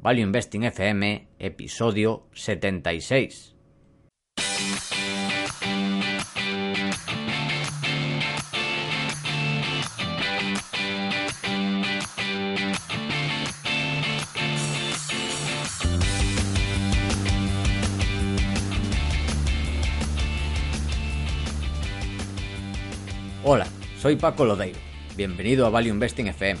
[0.00, 3.56] Value Investing FM, episodio 76.
[23.42, 23.66] Hola,
[23.98, 24.78] soy Paco Lodeiro.
[25.16, 26.60] Bienvenido a Value Investing FM,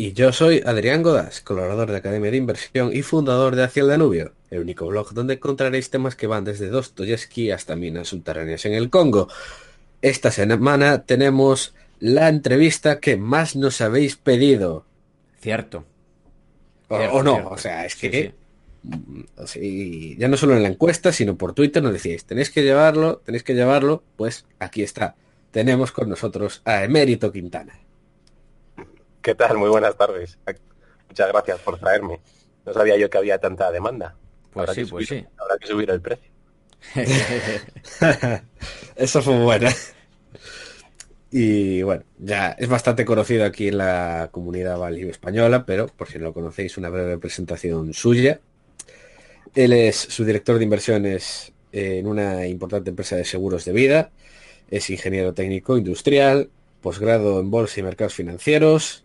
[0.00, 3.90] Y yo soy Adrián Godas, colaborador de Academia de Inversión y fundador de Hacia el
[3.90, 8.72] Danubio, el único blog donde encontraréis temas que van desde Dostoyevsky hasta minas subterráneas en
[8.72, 9.28] el Congo.
[10.00, 14.86] Esta semana tenemos la entrevista que más nos habéis pedido.
[15.38, 15.84] Cierto.
[16.88, 17.50] O, Cierto, o no, cierto.
[17.50, 18.32] o sea, es que
[18.82, 22.62] mm, sí, ya no solo en la encuesta, sino por Twitter nos decíais, tenéis que
[22.62, 25.16] llevarlo, tenéis que llevarlo, pues aquí está.
[25.50, 27.74] Tenemos con nosotros a Emérito Quintana.
[29.22, 29.58] ¿Qué tal?
[29.58, 30.38] Muy buenas tardes.
[31.08, 32.20] Muchas gracias por traerme.
[32.64, 34.16] No sabía yo que había tanta demanda.
[34.52, 35.26] Pues Habrá sí, que pues sí.
[35.36, 36.30] Habrá que subir el precio.
[38.96, 39.70] Eso fue buena.
[41.30, 46.18] Y bueno, ya es bastante conocido aquí en la comunidad value española, pero por si
[46.18, 48.40] no lo conocéis, una breve presentación suya.
[49.54, 54.10] Él es su director de inversiones en una importante empresa de seguros de vida.
[54.70, 59.04] Es ingeniero técnico industrial, posgrado en bolsa y mercados financieros,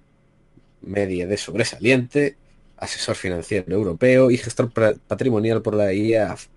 [0.85, 2.37] media de sobresaliente,
[2.77, 4.71] asesor financiero europeo y gestor
[5.07, 6.47] patrimonial por la IAF.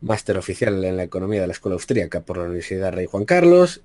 [0.00, 3.82] Máster oficial en la economía de la Escuela Austríaca por la Universidad Rey Juan Carlos,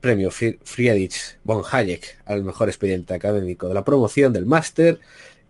[0.00, 5.00] premio Fri- Friedrich von Hayek al mejor expediente académico de la promoción del máster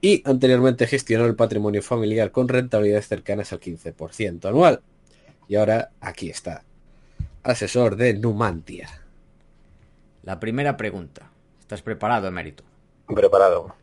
[0.01, 4.81] y anteriormente gestionó el patrimonio familiar con rentabilidades cercanas al 15% anual.
[5.49, 6.63] Y ahora aquí está,
[7.43, 8.89] asesor de Numantia.
[10.23, 11.31] La primera pregunta.
[11.61, 12.63] ¿Estás preparado, Emérito?
[13.07, 13.75] Preparado.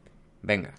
[0.41, 0.75] Venga.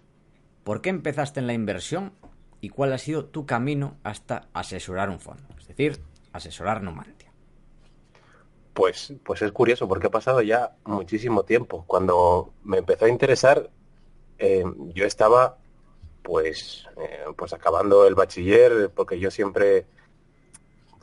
[0.65, 2.12] ¿Por qué empezaste en la inversión
[2.60, 5.43] y cuál ha sido tu camino hasta asesorar un fondo?
[5.59, 6.00] Es decir,
[6.32, 7.31] asesorar Numantia.
[8.72, 11.84] Pues, pues es curioso porque ha pasado ya muchísimo tiempo.
[11.87, 13.71] Cuando me empezó a interesar,
[14.38, 15.59] eh, yo estaba
[16.22, 19.87] pues, eh, pues acabando el bachiller, porque yo siempre,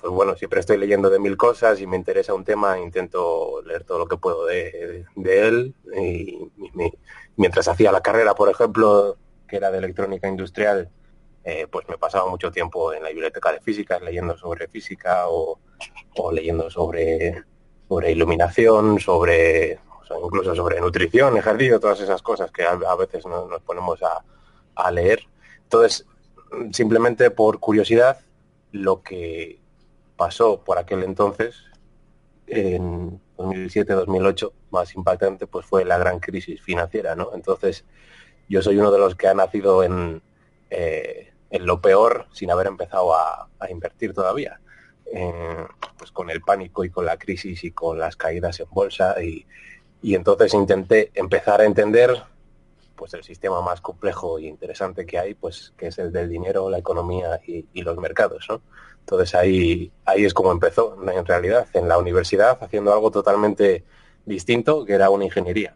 [0.01, 3.83] pues bueno, siempre estoy leyendo de mil cosas y me interesa un tema, intento leer
[3.83, 5.75] todo lo que puedo de, de él.
[5.95, 6.93] Y, y me-
[7.37, 10.89] mientras hacía la carrera, por ejemplo, que era de electrónica industrial,
[11.43, 15.59] eh, pues me pasaba mucho tiempo en la biblioteca de física, leyendo sobre física o,
[16.17, 17.43] o leyendo sobre,
[17.87, 23.25] sobre iluminación, sobre o sea, incluso sobre nutrición, ejercicio, todas esas cosas que a, veces
[23.25, 24.23] no- nos ponemos a,
[24.75, 25.21] a leer.
[25.63, 26.05] Entonces,
[26.71, 28.19] simplemente por curiosidad,
[28.71, 29.59] lo que
[30.17, 31.55] pasó por aquel entonces,
[32.47, 37.31] en 2007-2008, más impactante, pues fue la gran crisis financiera, ¿no?
[37.33, 37.85] Entonces,
[38.49, 40.21] yo soy uno de los que ha nacido en,
[40.69, 44.59] eh, en lo peor sin haber empezado a, invertir todavía.
[45.13, 45.65] Eh,
[45.97, 49.45] pues con el pánico y con la crisis y con las caídas en bolsa y,
[50.01, 52.23] y entonces intenté empezar a entender
[52.95, 56.69] pues el sistema más complejo e interesante que hay, pues que es el del dinero,
[56.69, 58.61] la economía y, y los mercados, ¿no?
[58.99, 63.83] Entonces ahí, ahí es como empezó, en realidad, en la universidad, haciendo algo totalmente
[64.25, 65.75] distinto, que era una ingeniería.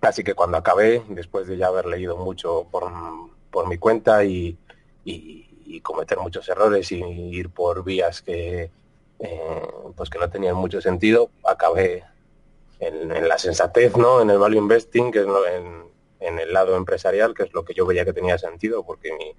[0.00, 2.90] Así que cuando acabé, después de ya haber leído mucho por,
[3.50, 4.58] por mi cuenta y,
[5.04, 5.48] y-
[5.82, 8.70] cometer muchos errores y ir por vías que,
[9.18, 9.62] eh,
[9.96, 12.04] pues que no tenían mucho sentido, acabé
[12.80, 14.20] en, la sensatez, ¿no?
[14.22, 15.84] En el value investing, que es en,
[16.20, 19.34] en el lado empresarial, que es lo que yo veía que tenía sentido, porque mi,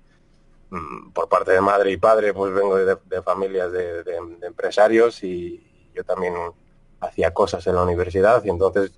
[0.78, 4.47] mm, por parte de madre y padre, pues vengo de, de familias de, de- de
[4.47, 6.34] empresarios y yo también
[7.03, 8.91] hacía cosas en la universidad y entonces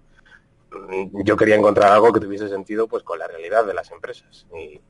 [0.72, 4.48] mm, yo quería encontrar algo que tuviese sentido pues con la realidad de las empresas
[4.56, 4.82] y,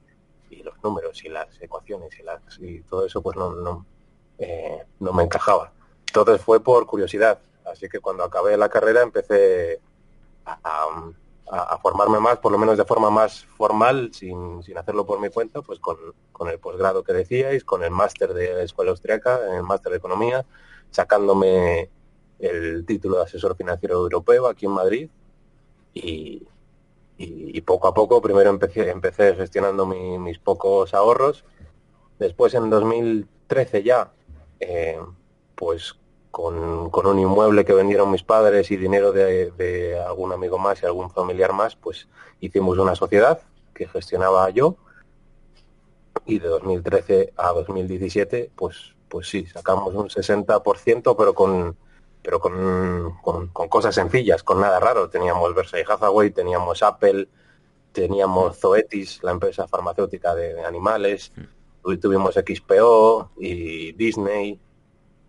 [0.64, 3.86] los números y las ecuaciones y, las, y todo eso pues no, no,
[4.40, 5.72] eh, no me encajaba.
[6.08, 7.40] Entonces fue por curiosidad.
[7.66, 9.80] Así que cuando acabé la carrera empecé
[10.46, 11.14] a, a-
[11.48, 15.30] a formarme más, por lo menos de forma más formal, sin, sin hacerlo por mi
[15.30, 15.98] cuenta, pues con,
[16.32, 19.98] con el posgrado que decíais, con el máster de la Escuela Austriaca, el máster de
[20.00, 20.46] Economía,
[20.90, 21.90] sacándome
[22.40, 25.10] el título de asesor financiero europeo aquí en Madrid.
[25.94, 26.48] Y,
[27.66, 31.44] poco a poco primero empecé, empecé gestionando mi- mis pocos ahorros,
[32.20, 34.12] después en 2013 ya
[34.60, 35.00] eh,
[35.56, 35.96] pues
[36.32, 41.10] con, un inmueble que vendieron mis padres y dinero de, algún amigo más y algún
[41.10, 42.10] familiar más, pues
[42.42, 43.40] hicimos una sociedad
[43.74, 44.76] que gestionaba yo.
[46.26, 51.78] Y de 2013 a 2017, pues, pues sí, sacamos un 60%, pero con
[52.26, 55.10] pero con, con, cosas sencillas, con nada raro.
[55.10, 57.30] Teníamos Versailles Hathaway, teníamos Apple,
[57.92, 61.98] teníamos Zoetis, la empresa farmacéutica de, animales, mm.
[61.98, 64.60] tuvimos XPO y Disney,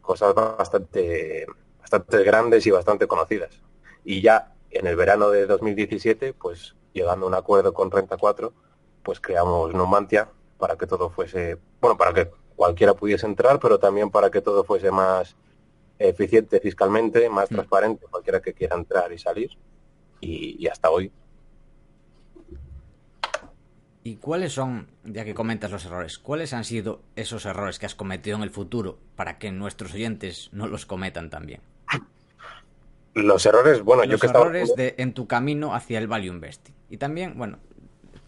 [0.00, 1.46] cosas bastante,
[1.78, 3.60] bastante grandes y bastante conocidas.
[4.02, 8.54] Y ya en el verano de 2017, pues llegando a un acuerdo con Renta 4,
[9.02, 14.10] pues creamos Numantia para que todo fuese, bueno, para que cualquiera pudiese entrar, pero también
[14.10, 15.36] para que todo fuese más
[15.98, 17.54] eficiente fiscalmente, más mm.
[17.54, 19.50] transparente, cualquiera que quiera entrar y salir.
[20.20, 21.12] Y, hasta hoy.
[24.02, 27.94] ¿Y cuáles son, ya que comentas los errores, cuáles han sido esos errores que has
[27.94, 31.60] cometido en el futuro para que nuestros oyentes no los cometan también?
[33.14, 34.44] Los errores, bueno, yo que estaba...
[34.44, 36.74] errores de, en tu camino hacia el value investing.
[36.88, 37.58] Y también, bueno,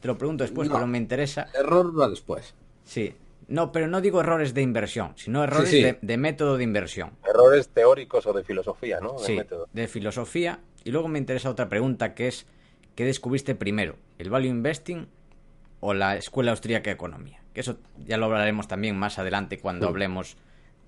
[0.01, 1.49] te lo pregunto después, pero me interesa.
[1.55, 2.55] Error va después.
[2.85, 3.15] Sí,
[3.49, 7.13] no, pero no digo errores de inversión, sino errores De, método de inversión.
[7.27, 9.15] Errores teóricos o de filosofía, ¿no?
[9.15, 9.41] De sí,
[9.73, 10.61] de filosofía.
[10.85, 12.47] Y luego me interesa otra pregunta que es,
[12.95, 13.97] ¿qué descubriste primero?
[14.19, 15.09] ¿El value investing
[15.81, 17.43] o la Escuela Austríaca de Economía?
[17.55, 19.89] Que eso ya lo hablaremos también más adelante cuando mm.
[19.89, 20.37] hablemos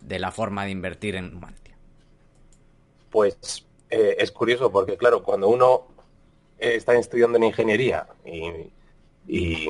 [0.03, 1.77] de la forma de invertir en Numantia.
[3.11, 5.89] Pues eh, es curioso porque, claro, cuando uno
[6.59, 8.71] está estudiando en ingeniería y
[9.27, 9.69] y,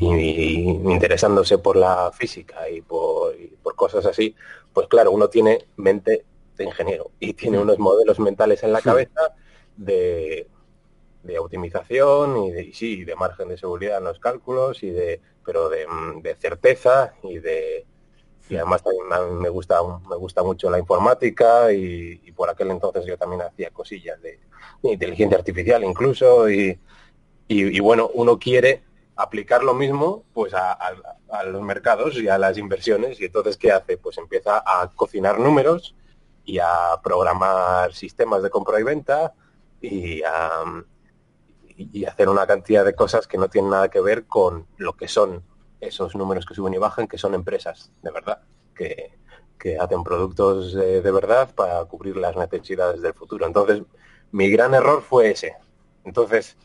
[0.00, 3.34] interesándose por la física y por,
[3.76, 4.34] cosas así,
[4.72, 6.24] pues claro, uno tiene mente
[6.56, 9.34] de ingeniero y tiene unos modelos mentales en la cabeza
[9.76, 10.46] de,
[11.22, 15.68] de optimización y de, sí, de margen de seguridad en los cálculos y de pero
[15.68, 15.86] de,
[16.38, 17.86] certeza y de
[18.48, 23.18] y además también me gusta me gusta mucho la informática y, por aquel entonces yo
[23.18, 24.38] también hacía cosillas de,
[24.82, 26.78] inteligencia artificial incluso y,
[27.48, 28.82] y, bueno uno quiere
[29.22, 30.78] aplicar lo mismo pues a,
[31.46, 33.20] los mercados y a las inversiones.
[33.20, 35.94] Y entonces qué hace pues empieza a cocinar números
[36.44, 39.34] y a programar sistemas de compra y venta
[39.80, 40.64] y a
[41.92, 45.08] y hacer una cantidad de cosas que no tienen nada que ver con lo que
[45.08, 45.42] son
[45.80, 48.42] esos números que suben y bajan que son empresas de verdad
[48.74, 49.18] que,
[49.78, 53.46] hacen productos de, verdad para cubrir las necesidades del futuro.
[53.46, 53.82] Entonces
[54.32, 55.54] mi gran error fue ese.
[56.02, 56.56] Entonces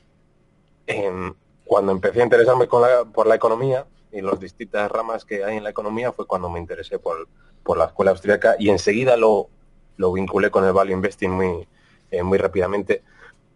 [0.88, 1.34] em,
[1.66, 5.72] cuando empecé a interesarme por la economía y las distintas ramas que hay en la
[5.72, 7.28] economía fue cuando me interesé por,
[7.76, 9.50] la escuela austríaca y enseguida lo,
[9.98, 11.68] lo vinculé con el value investing muy,
[12.12, 13.04] eh, muy rápidamente.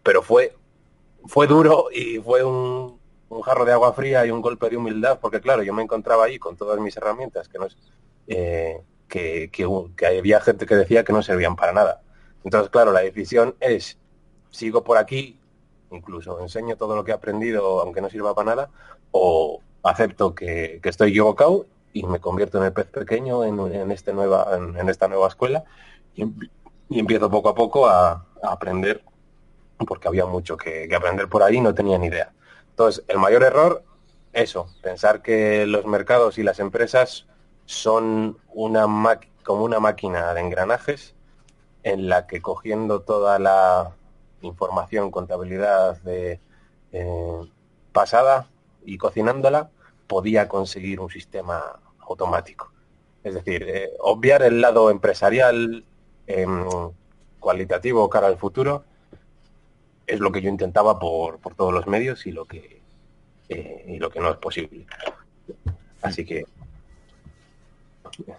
[0.03, 0.53] Pero fue,
[1.27, 2.99] fue duro y fue un,
[3.43, 6.39] jarro de agua fría y un golpe de humildad, porque claro, yo me encontraba ahí
[6.39, 7.67] con todas mis herramientas, que no
[8.27, 12.01] eh, que, que, había gente que decía que no servían para nada.
[12.43, 13.97] Entonces, claro, la decisión es,
[14.49, 15.38] sigo por aquí
[15.91, 18.69] incluso enseño todo lo que he aprendido aunque no sirva para nada,
[19.11, 24.47] o acepto que, estoy equivocado y me convierto en el pez pequeño en, este nueva,
[24.55, 25.63] en, esta nueva escuela
[26.15, 26.25] y,
[26.91, 29.03] empiezo poco a poco a, aprender
[29.87, 32.31] porque había mucho que, aprender por ahí no tenía ni idea.
[32.71, 33.83] Entonces, el mayor error,
[34.33, 37.27] eso, pensar que los mercados y las empresas
[37.65, 38.85] son una
[39.43, 41.15] como una máquina de engranajes
[41.83, 43.95] en la que cogiendo toda la
[44.41, 46.39] información, contabilidad de,
[46.91, 47.41] eh,
[47.91, 48.47] pasada
[48.85, 49.69] y cocinándola,
[50.07, 52.71] podía conseguir un sistema automático.
[53.23, 55.83] Es decir, eh, obviar el lado empresarial
[56.27, 56.65] em,
[57.39, 58.83] cualitativo cara al futuro
[60.07, 62.79] es lo que yo intentaba por, por todos los medios y lo que
[63.49, 64.85] eh, y lo que no es posible.
[66.01, 66.45] Así que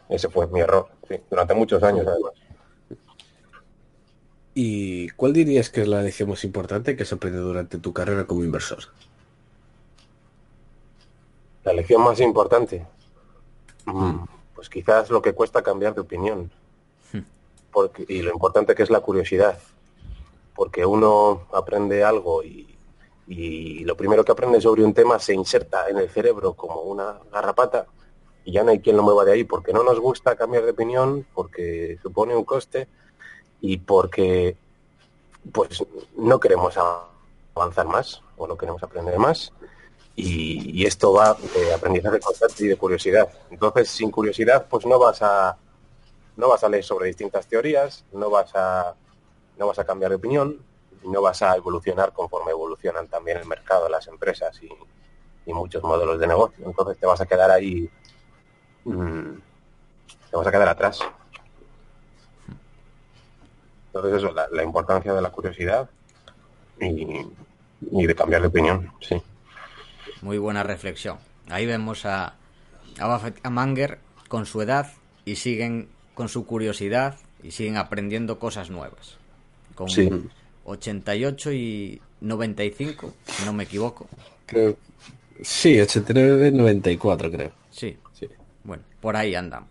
[0.09, 0.89] ese fue mi error,
[1.29, 2.33] durante muchos años además.
[4.63, 8.27] ¿Y cuál dirías que es la lección más importante que has aprendido durante tu carrera
[8.27, 8.81] como inversor?
[11.65, 12.87] La lección más importante.
[13.87, 14.29] Mm, hmm.
[14.55, 16.51] Pues quizás lo que cuesta cambiar de opinión.
[17.11, 17.23] Hmm.
[17.73, 19.59] Porque, y lo importante que es la curiosidad.
[20.55, 22.77] Porque uno aprende algo y,
[23.29, 27.19] y lo primero que aprende sobre un tema se inserta en el cerebro como una
[27.33, 27.87] garrapata
[28.45, 30.73] y ya no hay quien lo mueva de ahí porque no nos gusta cambiar de
[30.73, 32.89] opinión, porque supone un coste
[33.61, 34.57] y porque
[35.53, 35.85] pues
[36.17, 36.75] no queremos
[37.55, 39.53] avanzar más o no queremos aprender más
[40.17, 43.29] y, esto va de aprendizaje constante y de curiosidad.
[43.51, 45.57] Entonces, sin curiosidad, pues no vas a
[46.37, 48.95] no vas a leer sobre distintas teorías, no vas a
[49.59, 50.59] no vas a cambiar de opinión,
[51.05, 54.71] no vas a evolucionar conforme evolucionan también el mercado, las empresas y,
[55.53, 56.65] muchos modelos de negocio.
[56.65, 57.91] Entonces te vas a quedar ahí,
[58.85, 59.33] mm,
[60.31, 61.01] te vas a quedar atrás.
[63.93, 65.91] Entonces eso, la, importancia de la curiosidad
[66.81, 67.27] y,
[68.07, 69.21] de cambiar de opinión, sí.
[70.23, 71.19] Muy buena reflexión.
[71.49, 72.35] Ahí vemos a,
[73.01, 74.93] a, a Manger con su edad
[75.25, 79.17] y siguen con su curiosidad y siguen aprendiendo cosas nuevas.
[79.75, 79.89] Con
[80.65, 84.07] 88 y 95, si no me equivoco.
[84.47, 84.77] Creo.
[85.43, 87.51] Sí, 89 94, creo.
[87.71, 87.97] Sí.
[88.13, 88.29] sí.
[88.63, 89.71] Bueno, por ahí andamos.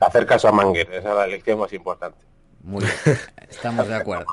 [0.00, 2.18] Hacer caso a Manger, esa es la lección más importante.
[2.62, 4.26] Muy bien, estamos de acuerdo.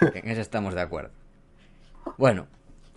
[0.00, 1.10] En eso estamos de acuerdo.
[2.16, 2.46] Bueno,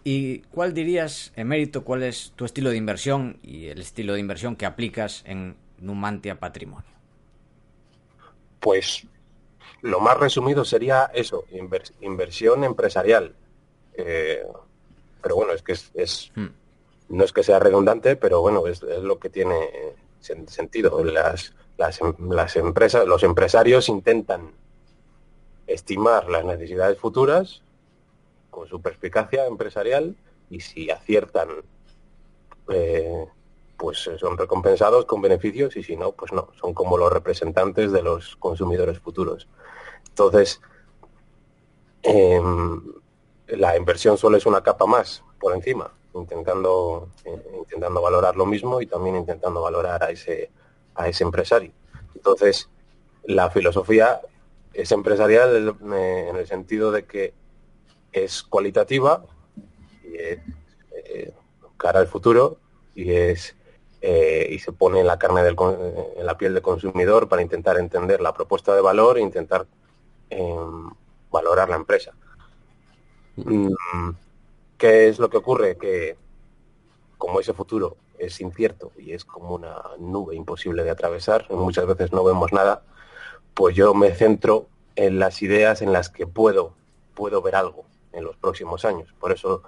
[0.03, 4.55] ¿y cuál dirías, emérito, cuál es tu estilo de inversión y el estilo de inversión
[4.55, 6.89] que aplicas en Numantia Patrimonio?
[8.59, 9.05] Pues
[9.81, 11.45] lo más resumido sería eso,
[12.01, 13.33] inversión empresarial.
[13.93, 14.43] Eh,
[15.21, 16.47] pero bueno, es que es, hmm.
[17.09, 19.69] no es que sea redundante, pero bueno, es, lo que tiene
[20.19, 21.03] sentido.
[21.03, 24.51] Las, las, las, empresas, los empresarios intentan
[25.67, 27.61] estimar las necesidades futuras
[28.49, 30.15] con su perspicacia empresarial
[30.49, 31.49] y si aciertan
[32.69, 33.25] eh,
[33.77, 38.01] pues son recompensados con beneficios y si no, pues no, son como los representantes de
[38.01, 39.47] los consumidores futuros.
[40.09, 40.59] Entonces,
[42.01, 42.81] em,
[43.47, 48.81] la inversión solo es una capa más por encima, intentando, eh, intentando valorar lo mismo
[48.81, 50.49] y también intentando valorar a ese,
[50.95, 51.71] a ese empresario.
[52.15, 52.69] Entonces,
[53.25, 54.21] la filosofía
[54.77, 57.33] es empresarial en el sentido de que
[58.11, 59.25] es cualitativa
[60.03, 60.39] y es
[60.91, 61.33] eh,
[61.77, 62.59] cara al futuro
[62.93, 63.55] y es
[64.01, 65.55] eh, y se pone en la carne del,
[66.15, 69.65] en la piel del consumidor para intentar entender la propuesta de valor e intentar
[70.29, 70.91] em,
[71.31, 72.13] valorar la empresa.
[73.37, 73.71] Mm,
[74.77, 75.77] ¿Qué es lo que ocurre?
[75.77, 76.15] Que
[77.17, 82.11] como ese futuro es incierto y es como una nube imposible de atravesar, muchas veces
[82.11, 82.83] no vemos nada,
[83.57, 86.75] pues yo me centro en las ideas en las que puedo,
[87.15, 89.11] puedo ver algo en los próximos años.
[89.19, 89.63] Por eso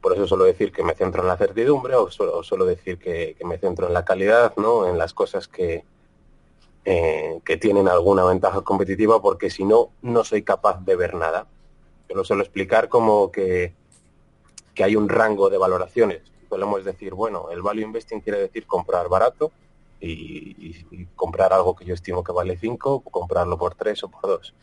[0.00, 3.58] por eso suelo decir que me centro en la certidumbre o suelo, decir que, me
[3.58, 4.88] centro en la calidad, ¿no?
[4.88, 5.84] en las cosas que,
[6.86, 11.46] eh, que tienen alguna ventaja competitiva, porque si no, no soy capaz de ver nada.
[12.08, 13.74] Yo lo suelo explicar como que,
[14.74, 16.22] que hay un rango de valoraciones.
[16.48, 19.52] Podemos decir, bueno, el value investing quiere decir comprar barato
[20.00, 24.22] y, y comprar algo que yo estimo que vale 5, comprarlo por 3 o por
[24.22, 24.54] 2.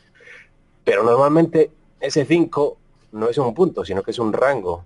[0.83, 2.77] Pero normalmente ese 5
[3.13, 4.83] no es un punto, sino que es un rango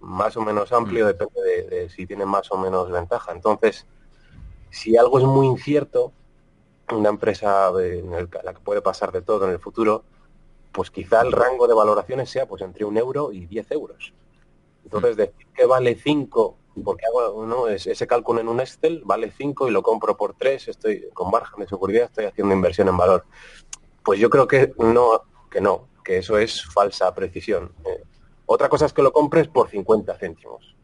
[0.00, 1.08] más o menos amplio, mm.
[1.08, 3.32] depende de, si tiene más o menos ventaja.
[3.32, 3.86] Entonces,
[4.70, 6.12] si algo es muy incierto,
[6.90, 10.04] una empresa en la que puede pasar de todo en el futuro,
[10.72, 14.12] pues quizá el rango de valoraciones sea pues entre un euro y 10 euros.
[14.84, 15.18] Entonces, mm.
[15.18, 17.68] decir que vale 5, porque hago ¿no?
[17.68, 21.60] ese cálculo en un Excel, vale 5 y lo compro por 3, estoy con margen
[21.60, 23.24] de seguridad, estoy haciendo inversión en valor.
[24.02, 27.72] Pues yo creo que no, que no, que eso es falsa precisión.
[27.84, 28.02] Eh,
[28.46, 30.74] otra cosa es que lo compres por 50 céntimos.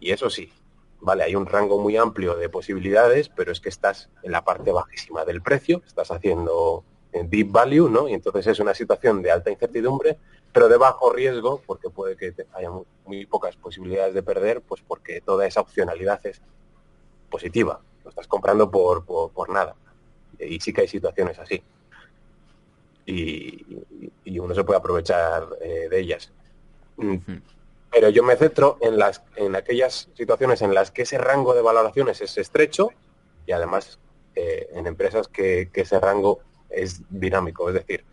[0.00, 0.52] Y eso sí,
[1.00, 4.72] vale, hay un rango muy amplio de posibilidades, pero es que estás en la parte
[4.72, 6.84] bajísima del precio, estás haciendo
[7.24, 8.08] deep value, ¿no?
[8.08, 10.18] Y entonces es una situación de alta incertidumbre,
[10.52, 12.70] pero de bajo riesgo, porque puede que haya
[13.04, 16.40] muy, pocas posibilidades de perder, pues porque toda esa opcionalidad es
[17.30, 17.80] positiva.
[18.04, 19.74] Lo estás comprando por, por, nada.
[20.38, 21.62] Y sí que hay situaciones así.
[23.04, 23.64] Y,
[24.38, 26.30] uno se puede aprovechar eh, de ellas.
[26.98, 27.16] Mm.
[27.90, 31.62] Pero yo me centro en, las, en aquellas situaciones en las que ese rango de
[31.62, 32.90] valoraciones es estrecho
[33.46, 33.98] y además
[34.34, 38.04] eh, en empresas que, ese rango es dinámico, es decir,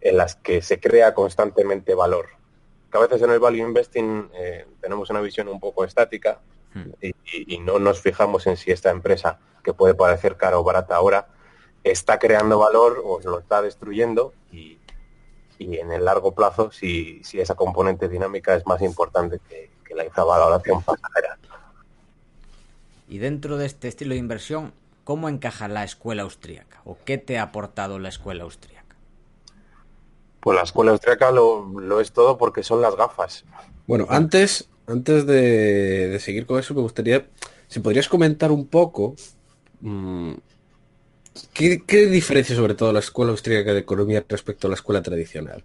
[0.00, 2.26] en las que se crea constantemente valor.
[2.90, 6.40] Que a veces en el value investing eh, tenemos una visión un poco estática
[6.74, 6.90] hmm.
[7.02, 10.96] y, y, no nos fijamos en si esta empresa, que puede parecer cara o barata
[10.96, 11.28] ahora,
[11.84, 14.78] está creando valor o lo está destruyendo y,
[15.58, 20.04] y en el largo plazo si, si esa componente dinámica es más importante que, la
[20.04, 21.38] infravaloración pasajera.
[23.08, 24.74] Y dentro de este estilo de inversión,
[25.08, 26.82] ¿cómo encaja la escuela austríaca?
[26.84, 28.94] ¿O qué te ha aportado la escuela austríaca?
[30.38, 33.46] Pues la escuela austríaca lo, es todo porque son las gafas.
[33.86, 37.26] Bueno, antes, antes de, seguir con eso, me gustaría,
[37.68, 39.14] si podrías comentar un poco
[39.80, 40.34] mm,
[41.54, 45.64] ¿Qué, diferencia sobre todo la escuela austríaca de economía respecto a la escuela tradicional?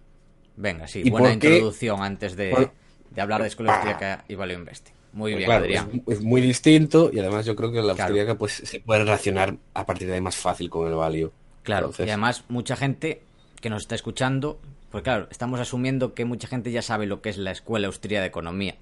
[0.56, 2.70] Venga, sí, buena introducción antes de,
[3.14, 4.94] hablar de escuela austríaca y value investing.
[5.14, 6.02] Muy pues bien, Adrián.
[6.08, 9.86] Es, muy distinto y además yo creo que la austríaca pues se puede relacionar a
[9.86, 11.30] partir de ahí más fácil con el value.
[11.62, 13.22] Claro, y además mucha gente
[13.60, 14.58] que nos está escuchando,
[14.90, 18.22] pues claro, estamos asumiendo que mucha gente ya sabe lo que es la escuela austríaca
[18.22, 18.74] de economía.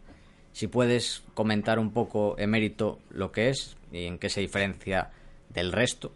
[0.52, 5.10] Si puedes comentar un poco, emérito, lo que es y en qué se diferencia
[5.50, 6.12] del resto.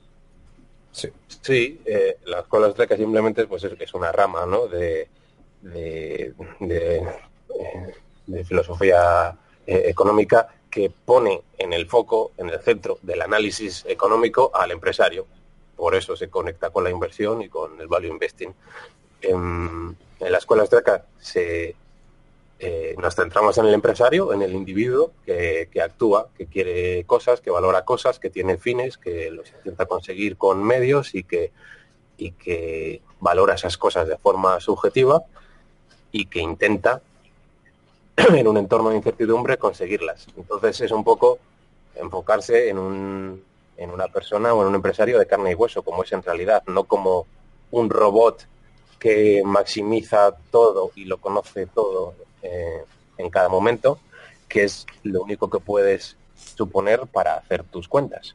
[0.93, 1.09] Sí,
[1.43, 4.67] sí eh, la escuela austríaca simplemente pues, es, una rama ¿no?
[4.67, 5.09] de,
[5.61, 14.51] de, de, filosofía económica que pone en el foco, en el centro del análisis económico
[14.55, 15.27] al empresario.
[15.75, 18.55] Por eso se conecta con la inversión y con el value investing.
[19.23, 21.75] En, la escuela austríaca se,
[22.59, 27.51] eh, nos centramos en el empresario, en el individuo que, actúa, que quiere cosas, que
[27.51, 31.53] valora cosas, que tiene fines, que los intenta conseguir con medios y que
[33.21, 35.23] valora esas cosas de forma subjetiva
[36.13, 37.03] y que intenta
[38.35, 40.27] en un entorno de incertidumbre conseguirlas.
[40.37, 41.39] Entonces es un poco
[41.95, 43.43] enfocarse en, un,
[43.77, 46.63] en una persona o en un empresario de carne y hueso, como es en realidad,
[46.67, 47.27] no como
[47.71, 48.47] un robot
[48.99, 52.83] que maximiza todo y lo conoce todo eh,
[53.19, 53.99] en cada momento,
[54.49, 58.35] que es lo único que puedes suponer para hacer tus cuentas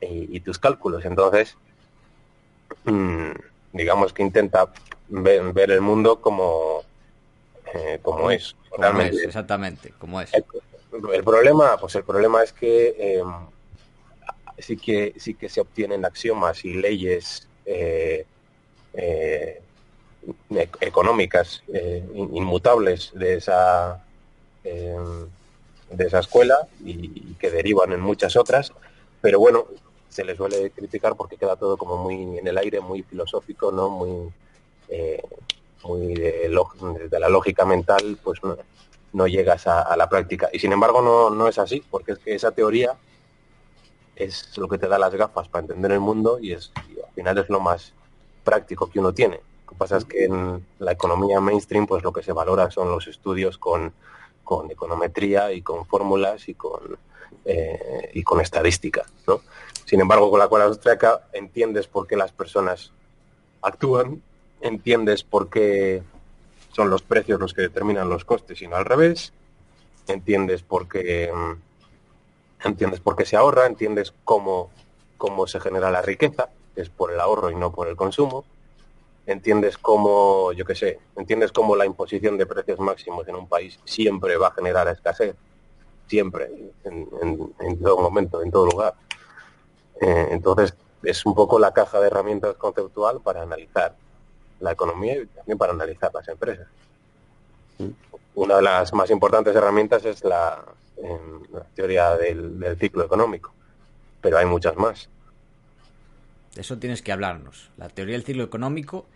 [0.00, 1.04] y, tus cálculos.
[1.04, 1.56] Entonces,
[2.84, 3.30] mm,
[3.72, 4.72] digamos que intenta
[5.08, 6.82] ver, el mundo como,
[7.74, 8.56] eh, como es.
[8.76, 9.24] Realmente.
[9.24, 10.32] exactamente, como es.
[10.34, 13.28] El, problema, pues el problema es que em,
[14.58, 18.26] sí que sí que se obtienen axiomas y leyes eh,
[20.50, 24.02] e-, económicas eh, inmutables de esa
[24.64, 24.96] eh,
[25.90, 28.72] de esa escuela y, que derivan en muchas otras
[29.20, 29.66] pero bueno
[30.08, 33.88] se les suele criticar porque queda todo como muy en el aire muy filosófico no
[33.90, 34.32] muy
[34.88, 35.22] eh,
[35.86, 36.50] muy de,
[37.18, 38.40] la lógica mental pues
[39.12, 42.34] no, llegas a, la práctica y sin embargo no, no es así porque es que
[42.34, 42.94] esa teoría
[44.14, 47.12] es lo que te da las gafas para entender el mundo y es y al
[47.14, 47.92] final es lo más
[48.44, 52.12] práctico que uno tiene lo que pasa es que en la economía mainstream, pues lo
[52.12, 53.92] que se valora son los estudios con,
[54.44, 56.96] con econometría y con fórmulas y con,
[57.44, 59.04] eh, y con estadística.
[59.26, 59.40] ¿no?
[59.84, 62.92] Sin embargo, con la cual austríaca entiendes por qué las personas
[63.60, 64.22] actúan,
[64.60, 66.02] entiendes por qué
[66.72, 69.32] son los precios los que determinan los costes y no al revés,
[70.08, 74.70] entiendes por qué, mm, entiendes por qué se ahorra, entiendes cómo,
[75.16, 78.44] cómo se genera la riqueza, que es por el ahorro y no por el consumo,
[79.26, 83.80] entiendes cómo, yo qué sé, entiendes cómo la imposición de precios máximos en un país
[83.84, 85.34] siempre va a generar escasez,
[86.06, 86.50] siempre,
[86.84, 88.94] en, todo momento, en todo lugar.
[90.00, 93.96] Eh, entonces, es un poco la caja de herramientas conceptual para analizar
[94.60, 96.66] la economía y también para analizar las empresas.
[98.34, 100.62] Una de las más importantes herramientas es la,
[101.74, 103.52] teoría del ciclo económico,
[104.20, 105.08] pero hay muchas más.
[106.54, 107.70] De eso tienes que hablarnos.
[107.76, 109.06] La teoría del ciclo económico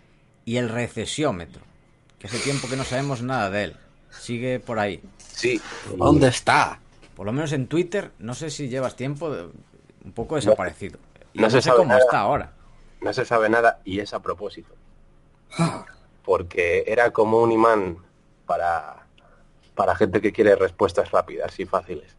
[0.45, 1.63] y el recesiómetro,
[2.19, 3.77] que hace tiempo que no sabemos nada de él.
[4.11, 5.03] Sigue por ahí.
[5.19, 5.61] Sí.
[5.97, 6.81] ¿Dónde está?
[7.15, 9.29] Por lo menos en Twitter, no sé si llevas tiempo
[10.05, 10.99] un poco desaparecido.
[11.35, 12.53] No, no, sé cómo está ahora.
[13.01, 14.75] No se sabe nada y es a propósito.
[16.25, 17.99] Porque era como un imán
[18.47, 19.07] para,
[19.75, 22.17] para gente que quiere respuestas rápidas y fáciles.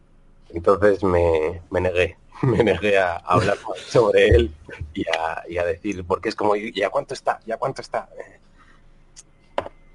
[0.50, 2.16] Entonces me, me negué.
[2.42, 4.54] me negué a, hablar sobre él
[4.94, 5.04] y
[5.58, 7.40] a, decir, porque es como, ¿y a cuánto está?
[7.46, 8.08] ¿Y a cuánto está?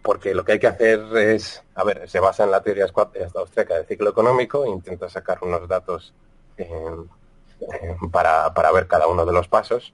[0.02, 3.76] Porque lo que hay que hacer es, a ver, se basa en la teoría austríaca
[3.76, 6.14] del ciclo económico, intenta sacar unos datos
[8.12, 9.94] para, para ver cada uno de los pasos,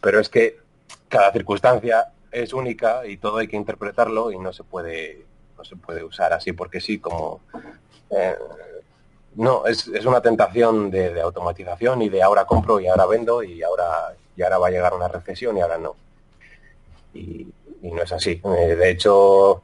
[0.00, 0.60] pero es que
[1.08, 5.24] cada circunstancia es única y todo hay que interpretarlo y no se puede
[5.56, 7.40] no se puede usar así porque sí como
[8.10, 8.34] eh,
[9.36, 14.14] no, es, una tentación de, automatización y de ahora compro y ahora vendo y ahora,
[14.36, 15.96] y ahora va a llegar una recesión y ahora no.
[17.14, 17.46] Y,
[17.82, 18.40] no es así.
[18.44, 19.62] Eh, de hecho,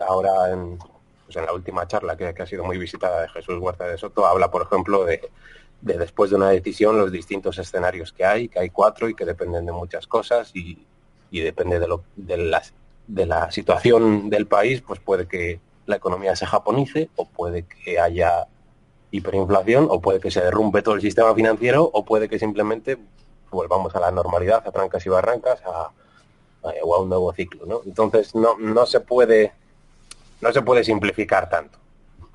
[0.00, 3.86] ahora en, pues en la última charla que, ha sido muy visitada de Jesús Huerta
[3.86, 5.20] de Soto, habla, por ejemplo, de,
[5.82, 9.66] después de una decisión los distintos escenarios que hay, que hay cuatro y que dependen
[9.66, 10.84] de muchas cosas y,
[11.30, 12.72] depende de, lo, de, las,
[13.06, 17.98] de la situación del país, pues puede que la economía se japonice o puede que
[18.00, 18.46] haya
[19.10, 22.98] hiperinflación o puede que se derrumbe todo el sistema financiero o puede que simplemente
[23.50, 25.90] volvamos a la normalidad, a trancas y barrancas, a,
[26.82, 27.80] o a un nuevo ciclo, ¿no?
[27.86, 29.52] Entonces no, no se puede
[30.40, 31.78] no se puede simplificar tanto.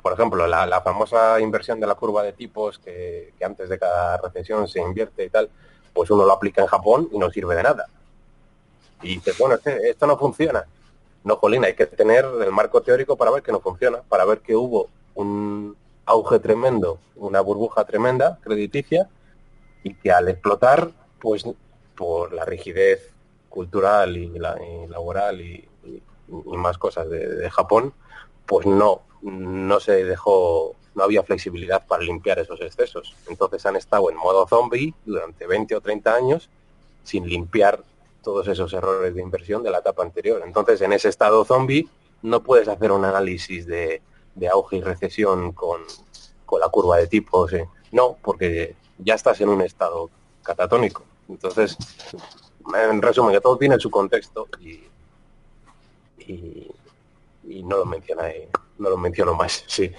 [0.02, 4.18] Por ejemplo, la, famosa inversión de la curva de tipos que, que, antes de cada
[4.18, 5.50] recesión se invierte y tal,
[5.94, 7.88] pues uno lo aplica en Japón y no sirve de nada.
[9.02, 10.66] Y dices, bueno, esto no funciona.
[11.24, 14.40] No, Jolín, hay que tener el marco teórico para ver que no funciona, para ver
[14.40, 19.08] que hubo un auge tremendo, una burbuja tremenda, crediticia,
[19.84, 21.46] y que al explotar, pues
[21.96, 23.12] por la rigidez
[23.50, 24.28] cultural y,
[24.88, 25.68] laboral y,
[26.46, 27.94] más cosas de, Japón,
[28.46, 33.16] pues no, no se dejó, no había flexibilidad para limpiar esos excesos.
[33.28, 36.50] Entonces han estado en modo zombie durante 20 o 30 años
[37.04, 37.84] sin limpiar
[38.24, 40.42] todos esos errores de inversión de la etapa anterior.
[40.46, 41.88] Entonces, en ese estado zombie
[42.22, 44.02] no puedes hacer un análisis de,
[44.52, 45.82] auge y recesión con,
[46.60, 47.54] la curva de tipos.
[47.54, 47.68] ¿eh?
[47.92, 50.10] No, porque ya estás en un estado
[50.44, 51.04] catatónico.
[51.30, 51.78] Entonces,
[52.76, 54.82] en resumen, que todo tiene su contexto y,
[56.28, 56.68] y,
[57.64, 58.24] no lo menciona,
[58.78, 59.92] no lo menciono más, sí.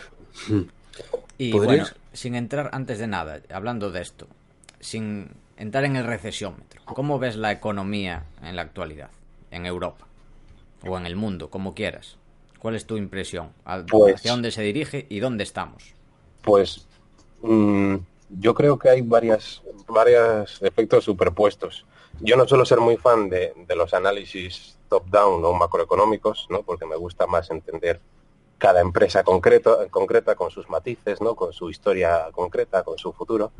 [1.38, 4.26] Y bueno, sin entrar antes de nada, hablando de esto,
[4.80, 5.30] sin
[5.62, 9.10] entrar en el recesiómetro, ¿cómo ves la economía en la actualidad,
[9.52, 10.06] en Europa
[10.84, 12.16] o en el mundo, como quieras?
[12.58, 13.50] ¿Cuál es tu impresión?
[13.88, 15.94] Pues ¿Hacia dónde se dirige y dónde estamos?
[16.42, 16.84] Pues
[17.42, 17.94] mm,
[18.40, 21.86] yo creo que hay varias, varios efectos superpuestos.
[22.20, 26.62] Yo no suelo ser muy fan de, los análisis top-down o macroeconómicos, ¿no?
[26.62, 28.00] porque me gusta más entender
[28.58, 31.36] cada empresa concreto, concreta con sus matices, ¿no?
[31.36, 33.52] con su historia concreta, con su futuro.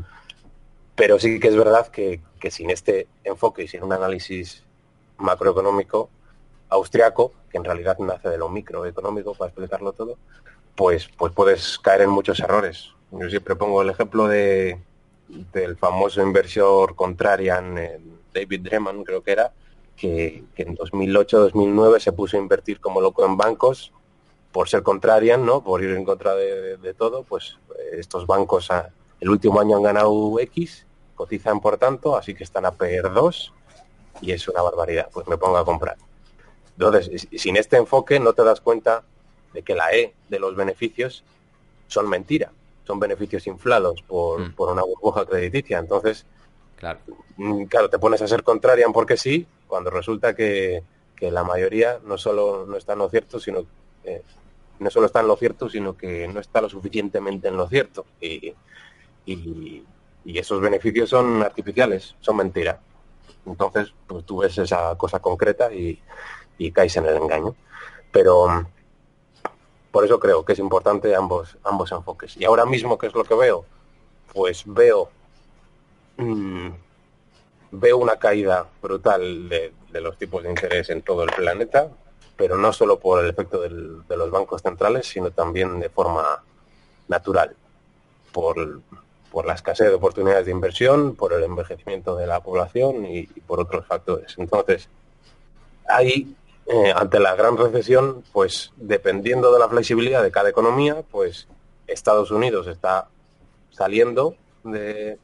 [0.95, 4.65] Pero sí que es verdad que, sin este enfoque y sin un análisis
[5.19, 6.11] macroeconómico
[6.69, 10.17] austriaco, que en realidad nace de lo microeconómico, para explicarlo todo,
[10.75, 12.91] pues, pues puedes caer en muchos errores.
[13.11, 14.79] Yo siempre pongo el ejemplo de,
[15.53, 17.79] del famoso inversor contrarian
[18.33, 19.53] David Dreman, creo que era,
[19.97, 23.93] que, en 2008-2009 se puso a invertir como loco en bancos
[24.51, 25.63] por ser contrarian, ¿no?
[25.63, 28.71] Por ir en contra de, todo, pues eh, estos bancos
[29.23, 33.53] el último año han ganado X, cotizan por tanto, así que están a PR2
[34.21, 35.97] y es una barbaridad, pues me pongo a comprar.
[36.77, 39.05] Entonces, sin este enfoque no te das cuenta
[39.53, 41.23] de que la E de los beneficios
[41.87, 42.51] son mentira,
[42.85, 44.55] son beneficios inflados por, mm.
[44.55, 45.79] por una burbuja crediticia.
[45.79, 46.27] Entonces,
[46.75, 46.99] claro.
[47.37, 50.83] Mm, claro, te pones a ser contrarian porque sí, cuando resulta que,
[51.15, 53.67] que la mayoría no solo no está en lo cierto, sino
[54.03, 54.23] eh,
[54.81, 58.05] no solo está en lo cierto, sino que no está lo suficientemente en lo cierto.
[58.21, 58.53] Y,
[59.27, 59.85] y,
[60.25, 62.81] esos beneficios son artificiales, son mentira.
[63.45, 66.01] Entonces, pues tú ves esa cosa concreta y,
[66.59, 67.57] y caes en el engaño.
[68.13, 68.67] Pero
[69.91, 72.37] por eso creo que es importante ambos, ambos enfoques.
[72.37, 73.65] Y ahora mismo, ¿qué es lo que veo?
[74.33, 75.11] Pues veo
[76.19, 76.71] mm,
[77.73, 81.89] veo una caída brutal de, los tipos de interés en todo el planeta,
[82.37, 86.43] pero no solo por el efecto de los bancos centrales, sino también de forma
[87.09, 87.57] natural,
[88.31, 88.81] por,
[89.47, 93.87] la escasez de oportunidades de inversión, por el envejecimiento de la población y, por otros
[93.87, 94.35] factores.
[94.39, 94.89] Entonces,
[95.89, 101.49] ahí, eh, ante la gran recesión, pues dependiendo de la flexibilidad de cada economía, pues
[101.87, 103.09] Estados Unidos está
[103.71, 105.19] saliendo de,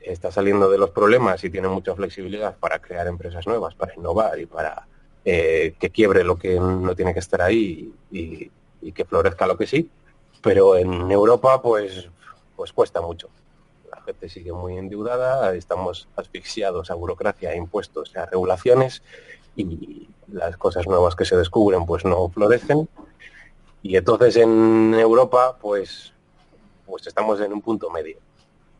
[0.00, 4.38] está saliendo de los problemas y tiene mucha flexibilidad para crear empresas nuevas, para innovar
[4.38, 4.86] y para
[5.24, 8.50] eh, que quiebre lo que no tiene que estar ahí y,
[8.92, 9.90] que florezca lo que sí.
[10.42, 12.08] Pero en Europa, pues,
[12.58, 13.30] pues cuesta mucho.
[13.88, 19.04] La gente sigue muy endeudada, estamos asfixiados a burocracia, a impuestos, a regulaciones
[19.54, 22.88] y las cosas nuevas que se descubren pues no florecen.
[23.80, 26.12] Y entonces en Europa, pues,
[26.84, 28.18] pues estamos en un punto medio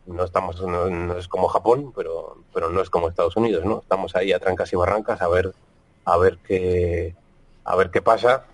[0.05, 4.15] no estamos no, es como Japón pero pero no es como Estados Unidos no estamos
[4.15, 5.53] ahí a trancas y barrancas a ver
[6.03, 7.15] a ver qué
[7.63, 8.45] a ver qué pasa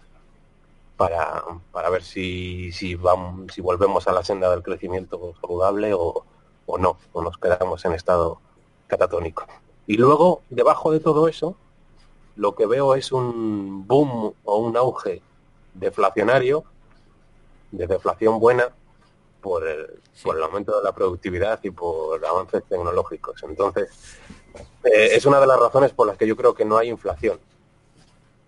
[0.97, 6.25] para, para ver si si vamos si volvemos a la senda del crecimiento saludable o,
[6.65, 8.39] o no o nos quedamos en estado
[8.88, 9.45] catatónico
[9.88, 11.55] y luego debajo de todo eso
[12.36, 15.21] lo que veo es un boom o un auge
[15.73, 16.63] deflacionario
[17.71, 18.69] de deflación buena
[19.41, 23.43] por el, por el aumento de la productividad y por avances tecnológicos.
[23.43, 24.17] Entonces,
[24.84, 27.39] eh, es una de las razones por las que yo creo que no hay inflación.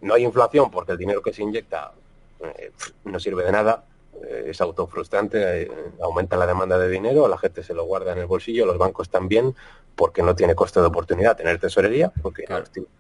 [0.02, 1.94] No hay inflación porque el dinero que se inyecta
[2.42, 2.72] eh,
[3.06, 3.86] no sirve de nada,
[4.24, 5.70] eh, es autofrustrante,
[6.02, 9.10] aumenta la demanda de dinero, la gente se lo guarda en el bolsillo, los bancos
[9.10, 9.56] también,
[9.96, 12.46] porque no tiene coste de oportunidad tener tesorería, porque,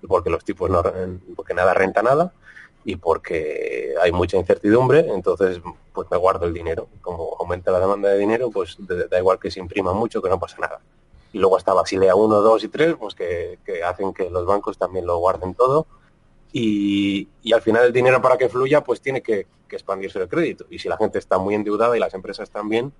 [0.07, 0.81] porque los tipos no,
[1.35, 2.33] porque nada renta nada
[2.83, 5.61] y porque hay mucha incertidumbre, entonces
[5.93, 6.87] pues me guardo el dinero.
[7.01, 10.39] Como aumenta la demanda de dinero, pues da igual que se imprima mucho, que no
[10.39, 10.79] pasa nada.
[11.33, 15.05] Y luego está Basilea 1, 2 y 3, pues que, hacen que los bancos también
[15.05, 15.85] lo guarden todo.
[16.53, 20.65] Y, al final el dinero para que fluya, pues tiene que, expandirse el crédito.
[20.69, 22.93] Y si la gente está muy endeudada y las empresas también,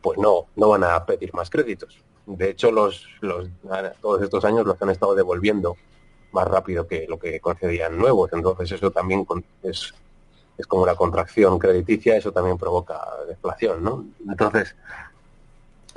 [0.00, 1.98] pues no, no van a pedir más créditos.
[2.26, 3.48] De hecho, los, los,
[4.00, 5.76] todos estos años los han estado devolviendo
[6.30, 8.30] más rápido que lo que concedían nuevos.
[8.32, 9.26] Entonces eso también
[9.64, 9.94] es,
[10.56, 14.04] es como una contracción crediticia, eso también provoca deflación, ¿no?
[14.28, 14.76] Entonces,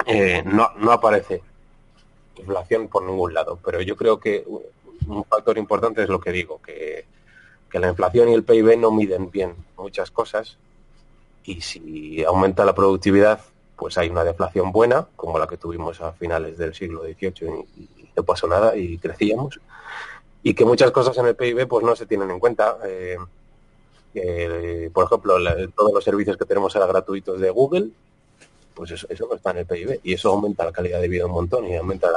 [0.05, 1.43] eh, no, no aparece
[2.35, 4.45] inflación por ningún lado, pero yo creo que
[5.09, 7.05] un factor importante es lo que digo, que,
[7.69, 10.57] que la inflación y el PIB no miden bien muchas cosas
[11.43, 13.41] y si aumenta la productividad,
[13.75, 18.09] pues hay una deflación buena, como la que tuvimos a finales del siglo XVIII y
[18.15, 19.59] no pasó nada y crecíamos.
[20.43, 22.77] Y que muchas cosas en el PIB pues no se tienen en cuenta.
[22.85, 23.17] Eh,
[24.93, 25.35] por ejemplo,
[25.75, 27.89] todos los servicios que tenemos ahora gratuitos de Google,
[28.79, 31.33] pues eso, no está en el PIB y eso aumenta la calidad de vida un
[31.33, 32.07] montón y aumenta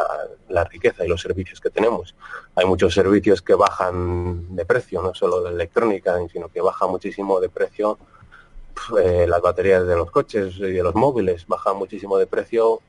[0.48, 2.14] la, riqueza y los servicios que tenemos.
[2.54, 7.40] Hay muchos servicios que bajan de precio, no solo de electrónica, sino que baja muchísimo
[7.40, 7.98] de precio
[8.96, 12.80] eh, las baterías de los coches y de los móviles, baja muchísimo de precio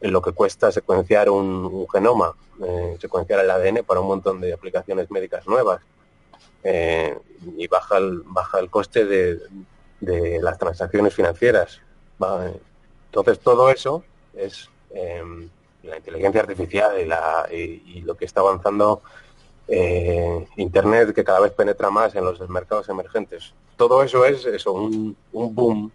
[0.00, 2.32] lo que cuesta secuenciar un, genoma,
[2.64, 5.80] eh, secuenciar el ADN para un montón de aplicaciones médicas nuevas.
[6.62, 7.18] Eh,
[7.56, 9.40] y baja el, baja el coste de,
[10.40, 11.80] las transacciones financieras.
[13.16, 15.48] Entonces todo eso es em,
[15.84, 19.00] la inteligencia artificial y, la, y, lo que está avanzando
[19.68, 23.54] eh, Internet que cada vez penetra más en los mercados emergentes.
[23.78, 25.90] Todo eso es eso, un, boom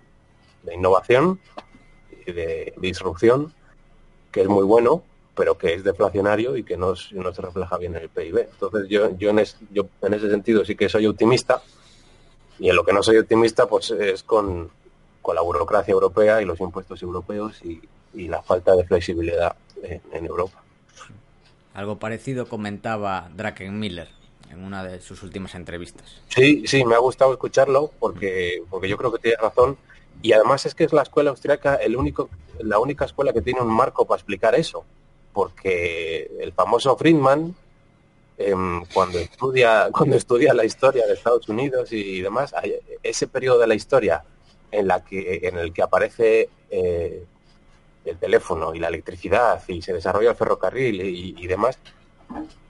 [0.63, 1.39] de innovación
[2.25, 3.53] y de, disrupción
[4.31, 5.03] que es muy bueno,
[5.35, 8.47] pero que es deflacionario y que no, se refleja bien en el PIB.
[8.51, 11.61] Entonces yo, yo, en yo en ese sentido sí que soy optimista
[12.57, 14.71] y en lo que no soy optimista pues es con,
[15.21, 17.81] con la burocracia europea y los impuestos europeos y,
[18.13, 20.61] la falta de flexibilidad en, Europa.
[21.73, 23.29] Algo parecido comentaba
[23.69, 24.09] Miller
[24.51, 26.21] en una de sus últimas entrevistas.
[26.27, 29.77] Sí, sí, me ha gustado escucharlo porque, porque yo creo que tiene razón.
[30.21, 32.29] Y además es que es la escuela austriaca el único,
[32.59, 34.83] la única escuela que tiene un marco para explicar eso.
[35.31, 37.55] Porque el famoso Friedman,
[38.37, 42.53] em, cuando, estudia, cuando estudia la historia de Estados Unidos y demás,
[43.03, 44.23] ese periodo de la historia
[44.71, 47.25] en, la que, en el que aparece eh,
[48.05, 51.77] el teléfono y la electricidad y se desarrolla el ferrocarril y, demás,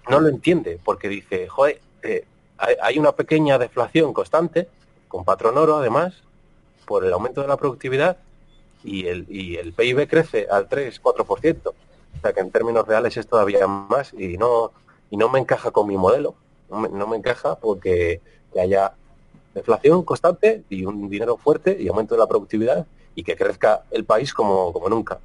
[0.09, 2.25] no lo entiende porque dice, joder, eh,
[2.57, 4.67] hay, una pequeña deflación constante,
[5.07, 6.23] con patrón oro además,
[6.85, 8.17] por el aumento de la productividad
[8.83, 11.67] y el, y el PIB crece al 3-4%.
[11.67, 11.73] O
[12.21, 14.71] sea que en términos reales es todavía más y no,
[15.09, 16.35] y no me encaja con mi modelo.
[16.69, 18.21] No me, no me encaja porque
[18.53, 18.93] que haya
[19.59, 22.85] inflación constante y un dinero fuerte y aumento de la productividad
[23.15, 25.19] y que crezca el país como, como nunca.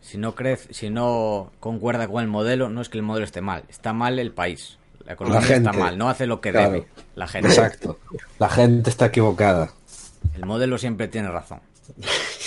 [0.00, 3.40] Si no crece, si no concuerda con el modelo, no es que el modelo esté
[3.40, 4.78] mal, está mal el país.
[5.04, 7.48] La economía está mal, no hace lo que debe la gente.
[7.48, 7.98] Exacto.
[8.38, 9.72] La gente está equivocada.
[10.34, 11.60] El modelo siempre tiene razón.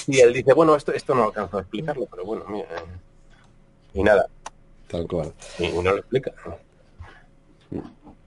[0.08, 2.66] Y él dice, bueno, esto, esto no alcanzo a explicarlo, pero bueno, mira.
[2.66, 4.28] Eh, y nada.
[4.88, 5.34] Tal cual.
[5.60, 6.32] Y, no lo explica.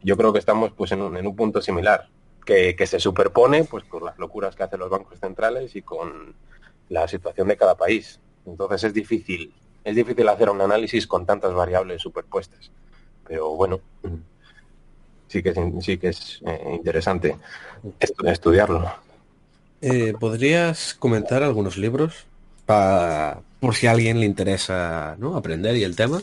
[0.02, 2.08] Yo creo que estamos pues en un, en un punto similar
[2.46, 6.35] que, se superpone pues con las locuras que hacen los bancos centrales y con
[6.88, 8.20] la situación de cada país.
[8.46, 9.52] Entonces es difícil,
[9.85, 12.70] es difícil hacer un análisis con tantas variables superpuestas.
[13.26, 13.80] Pero bueno,
[15.28, 17.37] sí que es, sí que es eh, interesante
[18.24, 18.90] estudiarlo.
[19.82, 22.24] Eh, ¿Podrías comentar algunos libros
[22.64, 25.37] para, por si a alguien le interesa ¿no?
[25.37, 26.22] aprender y el tema?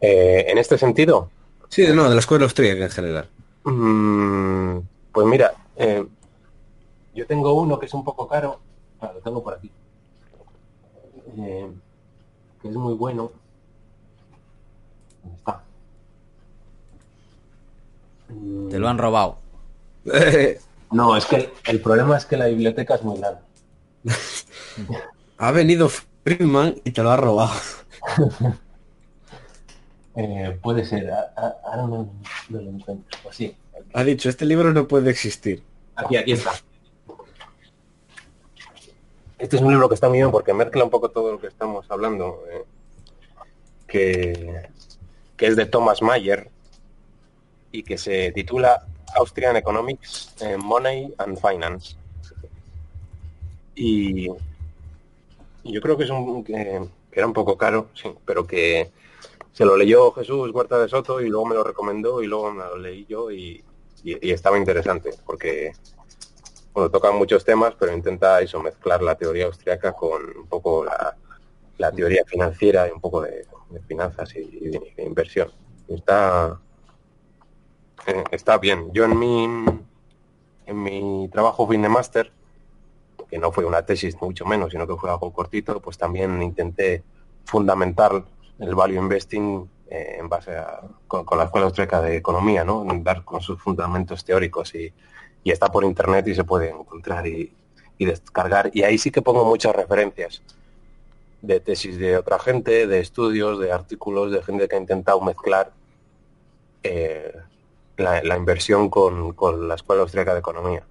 [0.00, 1.30] Eh, ¿En este sentido?
[1.68, 3.28] Sí, no, de la escuela austríaca en general.
[3.64, 4.78] Mm,
[5.14, 6.04] pues mira, eh,
[7.14, 8.58] yo tengo uno que es un poco caro,
[9.00, 9.70] ah, lo tengo por aquí,
[11.38, 11.72] eh,
[12.60, 13.30] que es muy bueno.
[15.22, 15.62] ¿Dónde está?
[18.70, 19.36] Te lo han robado.
[20.90, 23.40] no, es que el, problema es que la biblioteca es muy grande.
[25.38, 25.88] ha venido
[26.24, 27.52] Friedman y te lo ha robado.
[30.16, 32.08] Eh, puede ser, ahora no,
[32.48, 33.18] lo encuentro.
[33.24, 33.56] Pues sí,
[33.94, 35.62] ha dicho, este libro no puede existir.
[35.94, 36.52] Aquí, aquí está.
[39.38, 41.46] Este es un libro que está muy bien porque mezcla un poco todo lo que
[41.46, 42.64] estamos hablando, eh,
[43.86, 44.68] que,
[45.38, 46.50] es de Thomas Mayer
[47.70, 51.96] y que se titula Austrian Economics, eh, Money and Finance.
[53.76, 54.28] Y,
[55.62, 58.90] yo creo que es un que, era un poco caro, sí, pero que
[59.52, 62.64] se lo leyó Jesús Huerta de Soto y luego me lo recomendó y luego me
[62.64, 63.62] lo leí yo y,
[64.04, 65.72] y, estaba interesante porque
[66.72, 71.92] bueno, tocan muchos temas, pero intenta eso, mezclar la teoría austriaca con un poco la,
[71.92, 73.46] teoría financiera y un poco de,
[73.86, 75.50] finanzas y, de, inversión.
[75.88, 76.60] Está,
[78.06, 78.90] eh, está bien.
[78.92, 79.44] Yo en mi,
[80.66, 82.32] en mi trabajo fin de máster,
[83.28, 87.02] que no fue una tesis mucho menos, sino que fue algo cortito, pues también intenté
[87.44, 88.24] fundamentar
[88.58, 92.86] el value investing eh, en base a, con, la Escuela Austríaca de Economía, ¿no?
[93.02, 94.92] Dar con sus fundamentos teóricos y,
[95.44, 97.52] está por internet y se puede encontrar y,
[97.98, 98.70] descargar.
[98.72, 100.42] Y ahí sí que pongo muchas referencias
[101.42, 105.72] de tesis de otra gente, de estudios, de artículos, de gente que ha intentado mezclar
[106.82, 107.32] eh,
[107.98, 109.36] la, inversión con,
[109.68, 110.84] la Escuela Austríaca de Economía.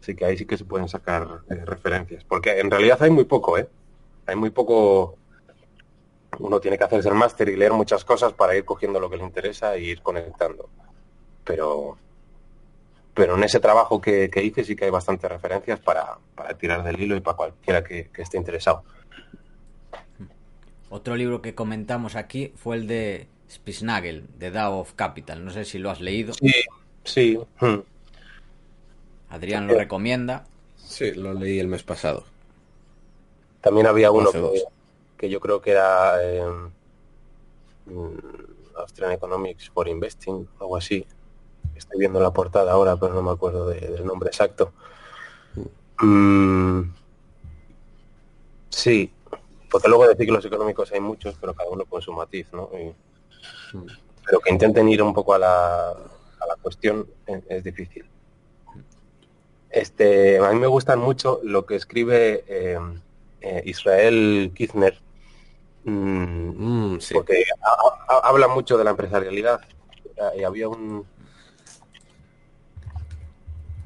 [0.00, 2.24] Así que ahí sí que se pueden sacar eh, referencias.
[2.24, 3.68] Porque en realidad hay muy poco, ¿eh?
[4.26, 5.16] Hay muy poco
[6.38, 9.16] uno tiene que hacerse el máster y leer muchas cosas para ir cogiendo lo que
[9.16, 10.68] le interesa e ir conectando.
[11.44, 11.98] Pero,
[13.14, 16.18] pero en ese trabajo que, hice sí que hay bastantes referencias para,
[16.58, 18.84] tirar del hilo y para cualquiera que, esté interesado.
[20.90, 25.44] Otro libro que comentamos aquí fue el de Spitznagel, de DAO of Capital.
[25.44, 26.32] No sé si lo has leído.
[26.34, 26.52] Sí,
[27.04, 27.38] sí.
[27.60, 27.80] Hmm.
[29.30, 30.46] Adrián lo recomienda.
[30.76, 32.24] Sí, lo leí el mes pasado.
[33.60, 34.62] También había uno que,
[35.26, 36.70] yo creo que era eh,
[38.76, 41.06] Austrian Economics for Investing, algo así.
[41.74, 44.72] Estoy viendo la portada ahora, pero no me acuerdo del nombre exacto.
[46.00, 46.82] Mm,
[48.68, 49.12] sí,
[49.70, 52.70] porque luego de ciclos económicos hay muchos, pero cada uno con su matiz, ¿no?
[54.24, 57.06] pero que intenten ir un poco a la, a la cuestión
[57.48, 58.04] es difícil.
[59.70, 62.78] Este, a mí me gustan mucho lo que escribe eh,
[63.40, 64.98] eh, Israel Kirchner,
[65.90, 67.44] mm, mm, porque
[68.22, 69.60] habla mucho de la empresarialidad.
[70.36, 71.06] Y había un...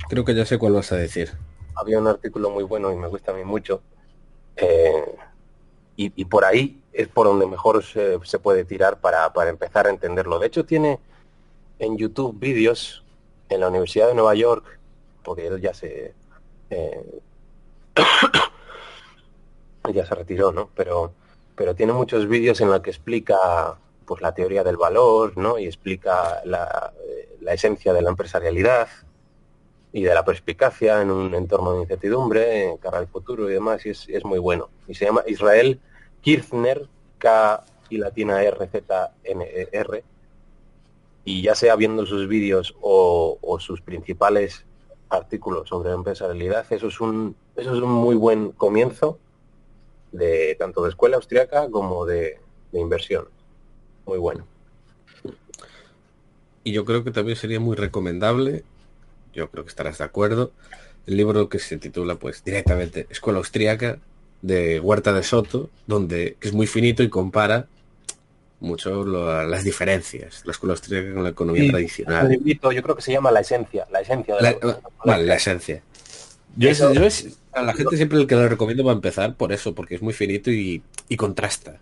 [0.08, 1.32] Creo que ya sé cuál vas a decir.
[1.74, 3.82] Había un artículo muy bueno y me gusta a mí mucho.
[4.56, 5.16] Eh,
[5.96, 10.38] y, por ahí es por donde mejor se, puede tirar para, para empezar a entenderlo.
[10.38, 10.98] De hecho, tiene
[11.78, 13.04] en YouTube vídeos
[13.48, 14.80] en la Universidad de Nueva York
[15.22, 16.14] porque él ya se
[16.70, 17.20] eh,
[19.92, 20.70] ya se retiró, ¿no?
[20.74, 21.12] Pero
[21.56, 25.58] pero tiene muchos vídeos en los que explica pues la teoría del valor, ¿no?
[25.58, 26.92] Y explica la,
[27.40, 28.88] la esencia de la empresarialidad
[29.92, 33.90] y de la perspicacia en un entorno de incertidumbre, cara al futuro y demás, y
[33.90, 34.70] es, es muy bueno.
[34.88, 35.80] Y se llama Israel
[36.22, 36.88] Kirchner,
[37.18, 40.04] K y latina R Z N E R,
[41.24, 44.64] y ya sea viendo sus vídeos o, o sus principales
[45.10, 49.18] artículos sobre empresarialidad, eso es un, eso es un muy buen comienzo
[50.12, 52.38] de tanto de escuela austriaca como de,
[52.72, 53.28] inversión.
[54.06, 54.46] Muy bueno.
[56.64, 58.64] Y yo creo que también sería muy recomendable,
[59.34, 60.52] yo creo que estarás de acuerdo,
[61.06, 63.98] el libro que se titula pues directamente Escuela Austriaca
[64.40, 67.66] de Huerta de Soto, donde es muy finito y compara
[68.62, 72.38] mucho las diferencias, la escuela austríaca con la economía tradicional.
[72.44, 75.82] yo creo que se llama la esencia, la esencia de la, Vale, la esencia.
[76.56, 79.74] Yo, es, a la gente siempre el que lo recomiendo va a empezar por eso,
[79.74, 80.82] porque es muy finito y,
[81.16, 81.80] contrasta,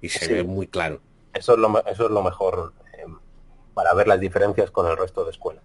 [0.00, 1.00] y se ve muy claro.
[1.34, 3.04] Eso es lo, eso es lo mejor eh,
[3.74, 5.64] para ver las diferencias con el resto de escuelas.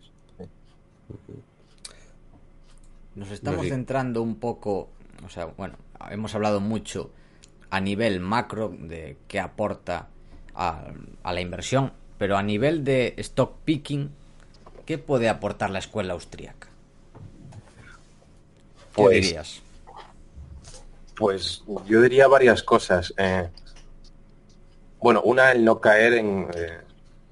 [3.16, 4.90] Nos estamos centrando un poco,
[5.26, 5.76] o sea, bueno,
[6.10, 7.12] hemos hablado mucho
[7.70, 10.08] a nivel macro de qué aporta
[10.56, 10.92] a,
[11.24, 14.12] la inversión, pero a nivel de stock picking,
[14.86, 16.71] ¿qué puede aportar la escuela austríaca?
[18.96, 19.62] ¿Qué pues, dirías?
[21.16, 23.14] Pues yo diría varias cosas.
[23.18, 23.48] Eh,
[25.00, 26.48] bueno, una, el no caer en,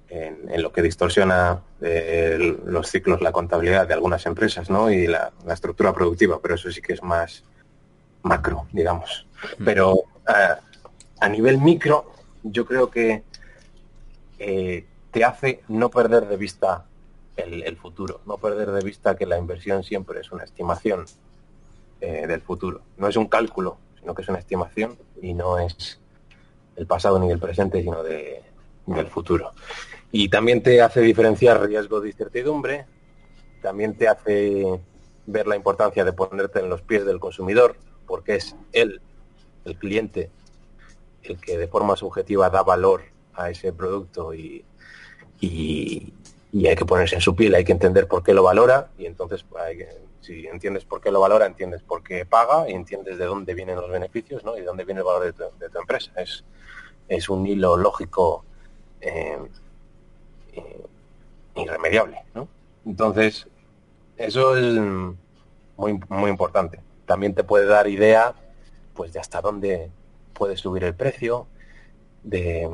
[0.10, 4.90] eh, en, lo que distorsiona eh, los ciclos, la contabilidad de algunas empresas, ¿no?
[4.90, 7.44] Y la, estructura productiva, pero eso sí que es más
[8.24, 9.26] macro, digamos.
[9.64, 10.04] Pero
[11.20, 13.24] a nivel micro, yo creo que
[14.38, 16.86] te hace no perder de vista
[17.48, 21.06] el, futuro, no perder de vista que la inversión siempre es una estimación
[22.02, 22.82] eh, del futuro.
[22.98, 26.00] No es un cálculo, sino que es una estimación y no es
[26.76, 28.42] el pasado ni el presente, sino de,
[28.86, 29.52] del futuro.
[30.12, 32.86] Y también te hace diferenciar riesgo de incertidumbre,
[33.62, 34.80] también te hace
[35.26, 37.76] ver la importancia de ponerte en los pies del consumidor,
[38.08, 39.02] porque es él,
[39.66, 40.32] el cliente,
[41.24, 44.66] el que de forma subjetiva da valor a ese producto y,
[45.40, 46.14] y,
[46.68, 49.44] hay que ponerse en su piel, hay que entender por qué lo valora y entonces
[50.22, 53.76] si entiendes por qué lo valora, entiendes por qué paga y entiendes de dónde vienen
[53.76, 54.58] los beneficios ¿no?
[54.58, 56.12] y de dónde viene el valor de tu, empresa.
[56.18, 56.44] Es,
[57.08, 58.44] es un hilo lógico
[59.02, 59.38] eh,
[60.54, 60.86] eh,
[61.56, 62.24] irremediable.
[62.34, 62.48] ¿no?
[62.86, 63.48] Entonces,
[64.18, 64.80] eso es
[65.78, 66.80] muy, muy importante.
[67.06, 68.36] También te puede dar idea
[68.94, 69.90] pues de hasta dónde
[70.34, 71.48] puede subir el precio,
[72.24, 72.70] de,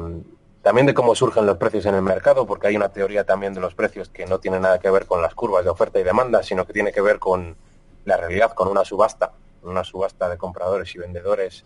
[0.65, 3.59] también de cómo surgen los precios en el mercado, porque hay una teoría también de
[3.59, 6.41] los precios que no tiene nada que ver con las curvas de oferta y demanda,
[6.41, 7.55] sino que tiene que ver con
[8.03, 11.65] la realidad, con una subasta, una subasta de compradores y vendedores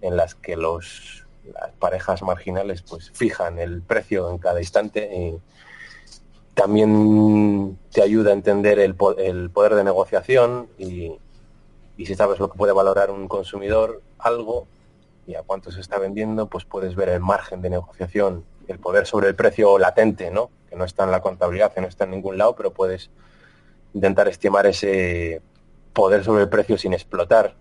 [0.00, 5.38] en las que los, las parejas marginales pues fijan el precio en cada instante y
[6.54, 11.18] también te ayuda a entender el, el poder de negociación y,
[11.98, 14.66] y si sabes lo que puede valorar un consumidor algo
[15.26, 19.06] y a cuánto se está vendiendo, pues puedes ver el margen de negociación, el poder
[19.06, 20.50] sobre el precio latente, ¿no?
[20.68, 23.10] Que no está en la contabilidad, que no está en ningún lado, pero puedes
[23.94, 25.42] intentar estimar ese
[25.92, 27.54] poder sobre el precio sin explotar.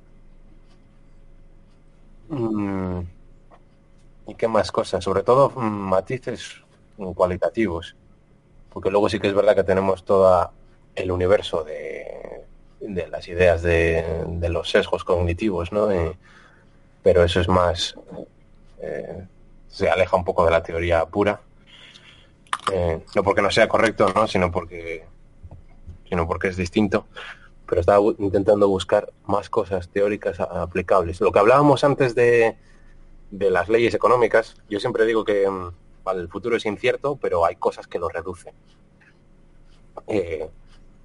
[2.30, 3.02] Mm.
[4.28, 6.62] y qué más cosas, sobre todo mm, matices
[7.14, 7.98] cualitativos,
[8.72, 10.50] porque luego sí que es verdad que tenemos todo
[10.96, 12.46] el universo de,
[12.80, 15.92] de las ideas de, de, los sesgos cognitivos, ¿no?
[15.92, 16.18] Eh,
[17.04, 17.96] pero eso es más,
[18.80, 19.26] eh,
[19.68, 21.42] se aleja un poco de la teoría pura,
[22.72, 24.28] eh, no porque no sea correcto, ¿no?
[24.28, 25.06] Sino porque,
[26.08, 27.08] sino porque es distinto
[27.72, 31.22] pero estaba intentando buscar más cosas teóricas aplicables.
[31.22, 32.58] Lo que hablábamos antes de,
[33.32, 37.56] de las leyes económicas, yo siempre digo que mm, el futuro es incierto, pero hay
[37.56, 38.54] cosas que lo reducen.
[40.08, 40.50] Eh,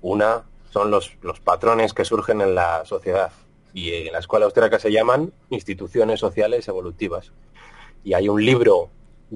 [0.03, 3.31] una son los, los patrones que surgen en la sociedad
[3.77, 7.31] y en la escuela austríaca se llaman instituciones sociales evolutivas.
[8.05, 8.89] Y hay un libro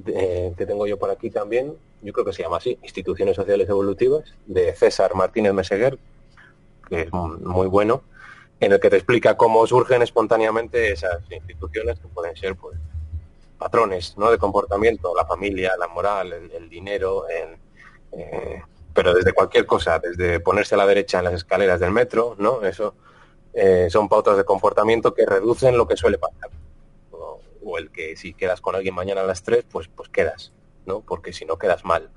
[0.03, 4.33] que tengo yo por aquí también, yo creo que se llama así, Instituciones Sociales Evolutivas,
[4.47, 5.99] de César Martínez Meseguer,
[6.89, 8.03] que es muy bueno,
[8.61, 12.79] en el que te explica cómo surgen espontáneamente esas instituciones que pueden ser pues
[13.59, 14.31] patrones ¿no?
[14.31, 18.63] de comportamiento, la familia, la moral, el, dinero, eh,
[18.95, 22.65] pero desde cualquier cosa, desde ponerse a la derecha en las escaleras del metro, ¿no?
[22.65, 22.95] Eso
[23.55, 26.51] eh, son pautas de comportamiento que reducen lo que suele pasar.
[27.63, 30.53] O, el que si quedas con alguien mañana a las 3, pues, pues quedas,
[30.87, 31.01] ¿no?
[31.01, 32.11] Porque si no quedas mal.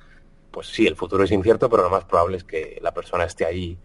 [0.52, 3.46] Pues sí, el futuro es incierto, pero lo más probable es que la persona esté
[3.46, 3.78] ahí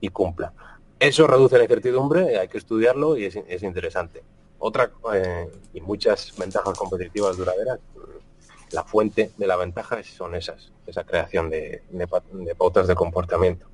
[0.00, 0.52] y cumpla.
[0.98, 4.22] Eso reduce la incertidumbre, hay que estudiarlo y es, es interesante.
[4.58, 7.78] Otra, eh, y muchas ventajas competitivas duraderas,
[8.72, 11.82] la fuente de la ventaja son esas, esa creación de,
[12.56, 13.66] pautas de comportamiento.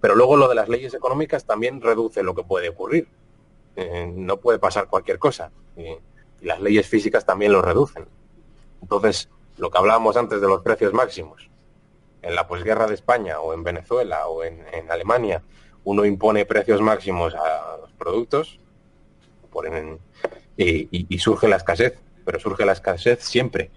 [0.00, 3.08] Pero luego lo de las leyes económicas también reduce lo que puede ocurrir.
[3.76, 5.50] Eh, no puede pasar cualquier cosa.
[5.76, 5.96] Y,
[6.40, 8.06] las leyes físicas también lo reducen.
[8.82, 11.50] Entonces, lo que hablábamos antes de los precios máximos,
[12.22, 15.42] en la posguerra de España o en Venezuela o en, Alemania,
[15.84, 18.58] uno impone precios máximos a los productos
[20.56, 23.70] y, surge la escasez, pero surge la escasez siempre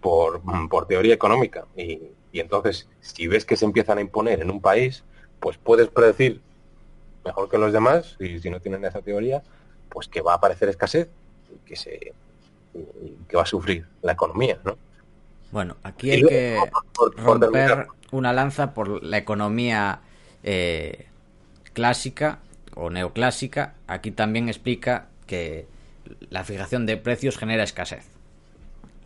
[0.00, 1.66] por, por teoría económica.
[1.76, 5.04] Y, y, entonces, si ves que se empiezan a imponer en un país,
[5.40, 6.40] pues puedes predecir
[7.24, 9.42] mejor que los demás, y si no tienen esa teoría,
[9.88, 11.08] pues que va a aparecer escasez
[11.52, 12.12] y que se
[13.28, 14.76] que va a sufrir la economía, ¿no?
[15.50, 16.58] Bueno, aquí hay que
[16.94, 20.00] por, por romper una lanza por la economía
[20.42, 21.06] eh,
[21.72, 22.40] clásica
[22.74, 25.66] o neoclásica, aquí también explica que
[26.30, 28.06] la fijación de precios genera escasez.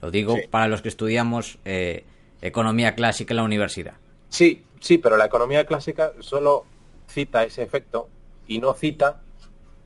[0.00, 0.42] Lo digo sí.
[0.50, 2.04] para los que estudiamos eh,
[2.42, 3.94] economía clásica en la universidad.
[4.28, 6.66] Sí, sí, pero la economía clásica solo
[7.08, 8.08] cita ese efecto
[8.46, 9.20] y no cita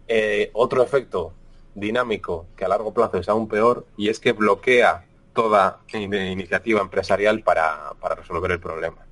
[0.08, 1.32] eh, otro efecto
[1.74, 5.04] dinámico que a largo plazo es aún peor y es que bloquea
[5.34, 9.04] toda iniciativa empresarial para, para resolver el problema.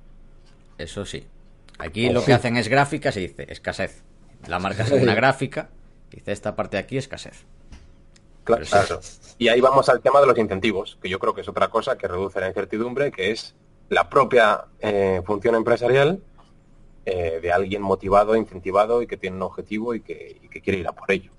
[0.77, 1.25] Eso sí.
[1.77, 4.03] Aquí lo que hacen es gráficas y dice escasez.
[4.47, 5.69] La marca es una gráfica,
[6.09, 7.45] dice esta parte de aquí escasez.
[8.45, 8.99] Claro, claro,
[9.37, 11.97] Y ahí vamos al tema de los incentivos, que yo creo que es otra cosa
[11.97, 13.55] que reduce la incertidumbre, que es
[13.89, 16.21] la propia eh, función empresarial
[17.05, 20.79] eh, de alguien motivado, incentivado y que tiene un objetivo y que, y que quiere
[20.79, 21.31] ir a por ello.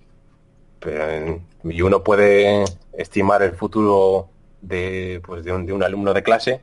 [0.81, 4.29] Pero, y uno puede estimar el futuro
[4.61, 6.61] de, pues, de, un, de un alumno de clase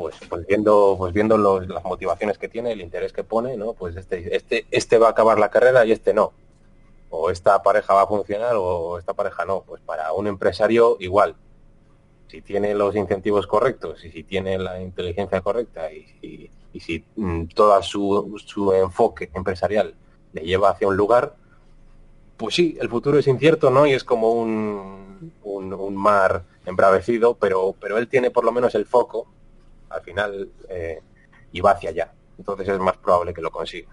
[0.00, 3.74] pues, pues viendo, pues viendo los, las motivaciones que tiene, el interés que pone, ¿no?
[3.74, 6.32] Pues este, este, este va a acabar la carrera y este no.
[7.10, 9.62] O esta pareja va a funcionar o esta pareja no.
[9.62, 11.36] Pues para un empresario igual.
[12.28, 17.46] Si tiene los incentivos correctos y si tiene la inteligencia correcta y, y, si mm,
[17.46, 19.94] todo su, su enfoque empresarial
[20.32, 21.34] le lleva hacia un lugar,
[22.36, 23.84] pues sí, el futuro es incierto, ¿no?
[23.86, 28.74] Y es como un, un, un mar embravecido, pero, pero él tiene por lo menos
[28.76, 29.26] el foco
[29.90, 31.00] al final eh,
[31.52, 32.12] y va hacia allá.
[32.38, 33.90] Entonces es más probable que lo consiga.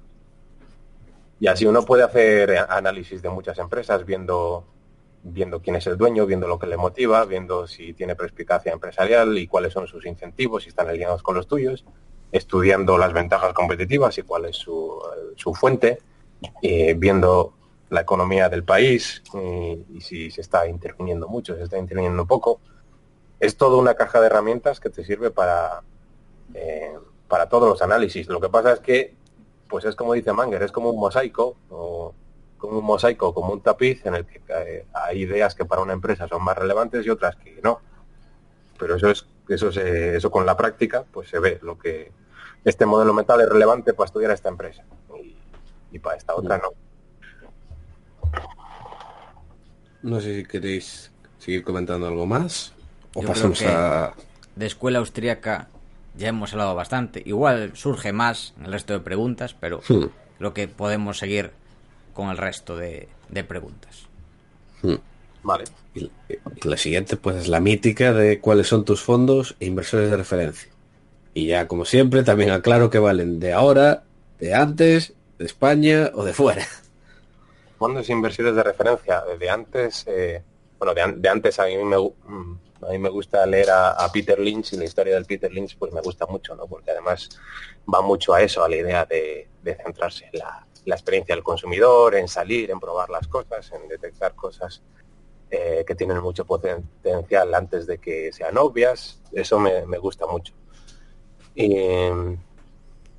[1.40, 4.66] Y así uno puede hacer análisis de muchas empresas viendo
[5.24, 9.38] viendo quién es el dueño, viendo lo que le motiva, viendo si tiene perspicacia empresarial
[9.38, 11.84] y cuáles son sus incentivos, si están alineados con los tuyos,
[12.32, 15.02] estudiando las ventajas competitivas y cuál es su,
[15.36, 16.00] su fuente,
[16.62, 17.54] viendo
[17.90, 22.62] la economía del país y, y si se está interviniendo mucho, se está interviniendo poco,
[23.40, 25.84] es toda una caja de herramientas que te sirve para,
[26.54, 26.94] eh,
[27.28, 28.28] para todos los análisis.
[28.28, 29.16] Lo que pasa es que,
[29.68, 32.14] pues es como dice Manger, es como un mosaico, o
[32.58, 35.94] como un mosaico, como un tapiz en el que eh, hay ideas que para una
[35.94, 37.80] empresa son más relevantes y otras que no.
[38.80, 42.12] Pero eso es, eso se, eso con la práctica, pues se ve lo que
[42.64, 44.84] este modelo mental es relevante para estudiar a esta empresa
[45.24, 45.36] y,
[45.92, 46.70] y para esta otra no.
[50.02, 52.74] No sé si queréis seguir comentando algo más.
[53.14, 54.14] O Yo pasamos creo que a.
[54.56, 55.70] De escuela austríaca
[56.18, 57.22] ya hemos hablado bastante.
[57.26, 60.06] Igual surge más en el resto de preguntas, pero Hmm.
[60.38, 61.52] creo que podemos seguir
[62.14, 64.08] con el resto de, de preguntas.
[65.44, 65.64] Vale.
[65.94, 66.10] Y,
[66.64, 70.70] la siguiente, pues, es la mítica de cuáles son tus fondos e inversores de referencia.
[71.34, 74.04] Y ya, como siempre, también aclaro que valen de ahora,
[74.40, 76.66] de antes, de España o de fuera.
[77.78, 79.24] Fondos e inversores de referencia.
[79.40, 80.42] De antes, eh,
[80.80, 84.74] bueno, de, antes a mí me, mm, a mí me gusta leer a, Peter Lynch
[84.74, 86.68] y la historia del Peter Lynch pues me gusta mucho, ¿no?
[86.68, 87.30] Porque además
[87.92, 89.48] va mucho a eso, a la idea de,
[89.84, 94.82] centrarse en la, experiencia del consumidor, en salir, en probar las cosas, en detectar cosas
[95.52, 99.22] eh, que tienen mucho potencial antes de que sean obvias.
[99.34, 100.54] Eso me, gusta mucho.
[101.56, 101.76] Y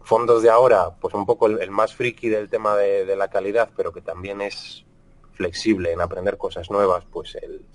[0.03, 3.69] fondos de ahora, pues un poco el, más friki del tema de, de, la calidad,
[3.77, 4.87] pero que también es
[5.33, 7.67] flexible en aprender cosas nuevas, pues el,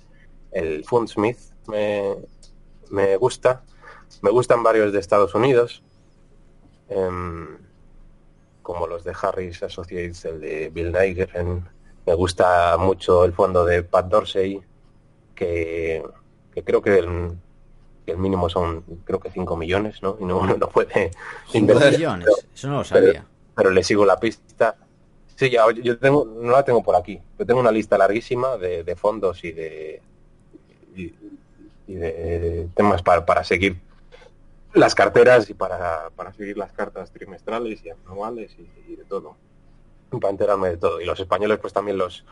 [0.53, 2.15] el Fundsmith me,
[2.89, 3.63] me gusta.
[4.21, 5.83] Me gustan varios de Estados Unidos,
[6.89, 7.57] em,
[8.61, 11.29] como los de Harris Associates, el de Bill Niger.
[12.05, 14.61] me gusta mucho el fondo de Pat Dorsey,
[15.35, 16.03] que,
[16.63, 17.37] creo que el,
[18.17, 20.17] mínimo son creo que 5 millones, ¿no?
[20.19, 21.11] Y no, no puede
[21.53, 21.93] invertir.
[21.93, 23.25] millones, eso no lo sabía.
[23.55, 24.77] Pero, le sigo la pista.
[25.35, 28.95] Sí, ya, yo tengo, no la tengo por aquí, pero tengo una lista larguísima de
[28.95, 30.01] fondos y de,
[30.95, 31.13] y,
[31.87, 33.81] de temas para, para, seguir
[34.73, 39.35] las carteras y para, para, seguir las cartas trimestrales y anuales y, de todo.
[40.09, 41.01] Para enterarme de todo.
[41.01, 42.25] Y los españoles pues también los,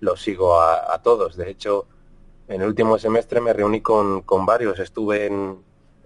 [0.00, 1.36] los sigo a, todos.
[1.36, 1.86] De hecho,
[2.48, 4.78] en el último semestre me reuní con, con varios.
[4.78, 5.58] Estuve en,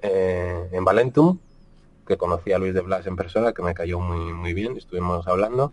[0.03, 1.39] eh, en Valentum,
[2.07, 4.77] que conocí a Luis de Blas en persona, que me cayó muy, muy bien.
[4.77, 5.73] Estuvimos hablando.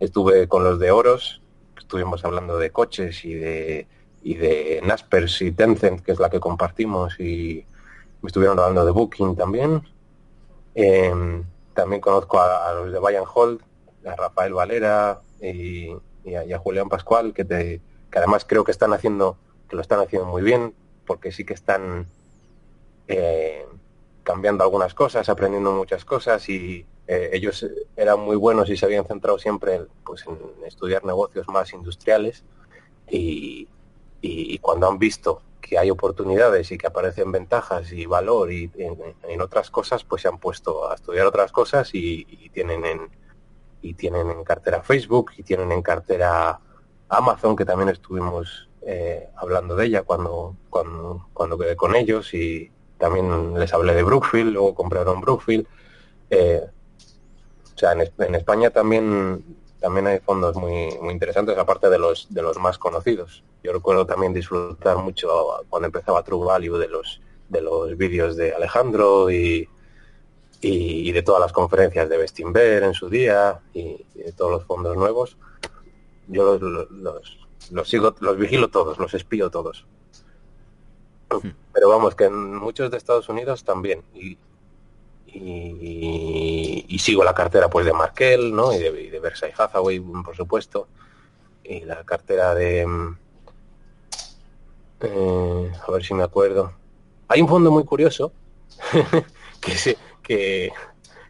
[0.00, 1.42] Estuve con los de Oros,
[1.76, 3.86] estuvimos hablando de coches y de
[4.22, 7.64] y de Naspers y Tencent, que es la que compartimos, y
[8.22, 9.82] me estuvieron hablando de Booking también.
[10.74, 11.44] Em,
[11.74, 13.60] también conozco a, los de Bayern Hold,
[14.06, 15.90] a Rafael Valera y,
[16.34, 19.36] a, Julián Pascual, que, te, que además creo que están haciendo,
[19.68, 20.74] que lo están haciendo muy bien,
[21.06, 22.06] porque sí que están
[23.08, 23.66] eh,
[24.22, 27.66] cambiando algunas cosas, aprendiendo muchas cosas y eh, ellos
[27.96, 32.44] eran muy buenos y se habían centrado siempre pues, en estudiar negocios más industriales
[33.10, 33.66] y,
[34.20, 39.40] y, cuando han visto que hay oportunidades y que aparecen ventajas y valor y en,
[39.40, 43.08] otras cosas, pues se han puesto a estudiar otras cosas y, tienen en
[43.82, 46.60] y tienen en cartera Facebook y tienen en cartera
[47.08, 52.70] Amazon, que también estuvimos eh, hablando de ella cuando, cuando, cuando quedé con ellos y
[52.98, 55.66] también les hablé de Brookfield, luego compraron Brookfield.
[56.28, 56.60] Eh,
[57.74, 59.42] o sea, en, en, España también
[59.80, 63.42] también hay fondos muy, muy interesantes, aparte de los, de los más conocidos.
[63.62, 65.28] Yo recuerdo también disfrutar mucho
[65.68, 69.68] cuando empezaba True Value de los, de los vídeos de Alejandro y,
[70.62, 74.96] y, de todas las conferencias de Bestinver en su día y, de todos los fondos
[74.96, 75.36] nuevos.
[76.28, 77.38] Yo los, los,
[77.70, 79.86] los, sigo, los vigilo todos, los espío todos.
[81.72, 84.02] Pero vamos, que en muchos de Estados Unidos también.
[84.14, 84.38] Y,
[85.26, 88.74] y, sigo la cartera pues de Markel, ¿no?
[88.74, 90.88] Y de, de Versailles Hathaway, por supuesto.
[91.62, 92.86] Y la cartera de...
[95.00, 96.72] Eh, a ver si me acuerdo.
[97.28, 98.32] Hay un fondo muy curioso
[99.60, 100.72] que, se, que,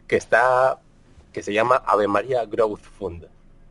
[0.07, 0.79] que está
[1.31, 3.27] que se llama Ave María Growth Fund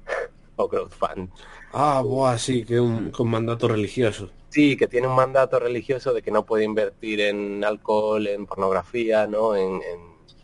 [0.56, 1.30] o Growth Fund.
[1.72, 4.30] Ah, buah, sí, que un, con mandato religioso.
[4.48, 9.26] Sí, que tiene un mandato religioso de que no puede invertir en alcohol, en pornografía,
[9.26, 9.54] ¿no?
[9.54, 9.80] en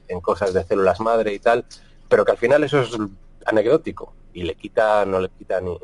[0.08, 1.64] en cosas de células madre y tal,
[2.08, 2.96] pero que al final eso es
[3.44, 5.76] anecdótico y le quita, no le quita ni,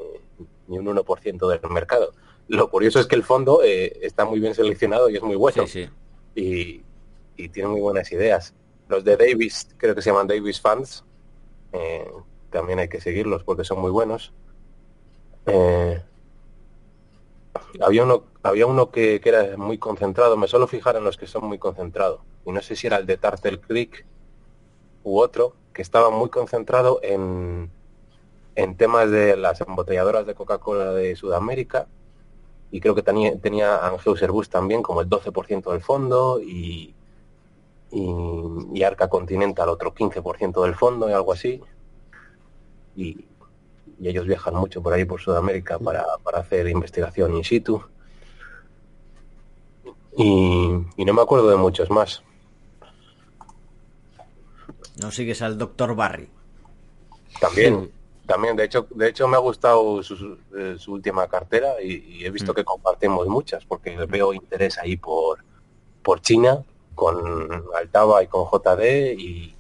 [0.69, 2.13] ni un 1% del mercado.
[2.49, 5.65] Lo curioso es que el fondo eh, está muy bien seleccionado y es muy bueno.
[6.35, 6.83] Y,
[7.53, 8.55] tiene muy buenas ideas.
[8.89, 11.05] Los de Davis, creo que se llaman Davis Funds,
[11.73, 12.09] eh,
[12.51, 14.33] también hay que seguirlos porque son muy buenos.
[15.47, 16.01] Eh,
[17.81, 21.27] había uno, había uno que, que, era muy concentrado, me suelo fijar en los que
[21.27, 22.21] son muy concentrados.
[22.47, 24.07] Y no sé si era el de Tartel Creek
[25.03, 27.71] u otro que estaba muy concentrado en,
[28.55, 31.89] en temas de las embotelladoras de Coca-Cola de Sudamérica
[32.73, 36.95] y creo que tenía, tenía Anheuser-Busch también como el 12% del fondo y,
[37.91, 41.61] y, Arca Continental otro 15% del fondo y algo así.
[42.97, 43.27] Y,
[44.01, 47.85] y, ellos viajan mucho por ahí por Sudamérica para, para hacer investigación in situ.
[50.17, 52.23] Y, y no me acuerdo de muchos más.
[55.03, 56.31] No sigues al doctor Barry.
[57.39, 57.93] También,
[58.27, 58.57] también.
[58.57, 62.55] De hecho, de hecho me ha gustado su, eh, última cartera y, he visto mm.
[62.55, 65.45] que compartimos muchas porque veo interés ahí por,
[66.03, 66.63] por China
[66.95, 69.55] con Altava y con JD y,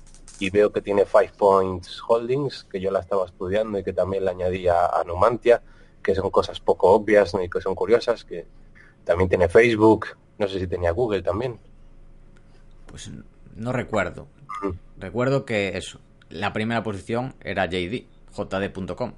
[0.52, 4.32] veo que tiene Five Points Holdings, que yo la estaba estudiando y que también le
[4.32, 5.62] añadía a Numantia,
[6.02, 8.44] que son cosas poco obvias y que son curiosas, que
[9.04, 10.08] también tiene Facebook,
[10.38, 11.60] no sé si tenía Google también.
[12.86, 13.12] Pues
[13.54, 14.26] no recuerdo.
[14.98, 19.12] Recuerdo que eso, la primera posición era JD, jd.com.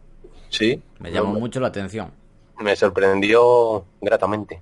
[0.49, 0.83] Sí.
[0.99, 2.13] Me llamó mucho la atención.
[2.61, 4.61] Me sorprendió gratamente.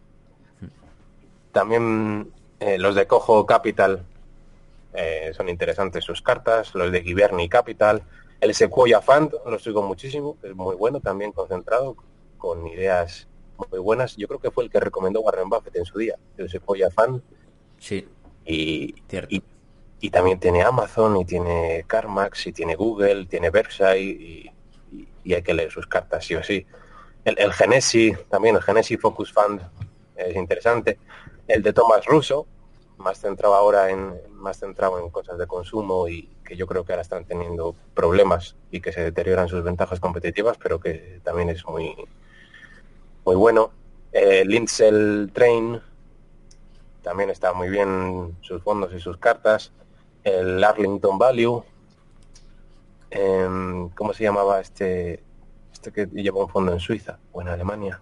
[1.52, 4.02] También eh, los de Cojo Capital
[4.94, 8.02] eh, son interesantes sus cartas, los de Giverny Capital,
[8.42, 11.96] el Sequoia Fund lo sigo muchísimo, es muy bueno, también concentrado,
[12.38, 13.28] con ideas
[13.70, 14.16] muy buenas.
[14.16, 17.22] Yo creo que fue el que recomendó Warren Buffett en su día, el Sequoia Fund.
[17.78, 18.08] Sí.
[18.44, 18.96] Y,
[19.28, 19.42] y,
[20.10, 24.50] también tiene Amazon, y tiene CarMax, y tiene Google, tiene Versailles, y,
[25.24, 26.66] y, hay que leer sus cartas sí o sí.
[27.24, 29.60] El, el Genesi, también el Genesi Focus Fund
[30.16, 30.98] es interesante.
[31.46, 32.46] El de Thomas Russo,
[32.98, 36.92] más centrado ahora en más centrado en cosas de consumo y que yo creo que
[36.92, 41.64] ahora están teniendo problemas y que se deterioran sus ventajas competitivas, pero que también es
[41.66, 41.94] muy
[43.24, 43.70] muy bueno.
[44.12, 44.44] Eh,
[45.32, 45.80] Train
[47.02, 49.72] también está muy bien sus fondos y sus cartas.
[50.24, 51.62] El Arlington Value.
[53.10, 55.22] Em, ¿Cómo se llamaba este
[55.72, 58.00] este que lleva un fondo en Suiza o en Alemania?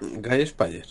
[0.00, 0.86] Guy Spire.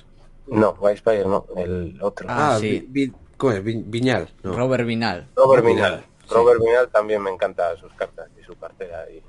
[0.47, 2.27] No, Guy Spire no, el otro.
[2.29, 3.13] Ah, ah sí.
[3.37, 3.63] ¿Cómo es?
[3.63, 4.29] Viñal.
[4.43, 5.27] Robert Vinal.
[5.35, 6.05] Robert Vinal.
[6.29, 9.23] Robert Vinal también me encanta sus cartas y su cartera y,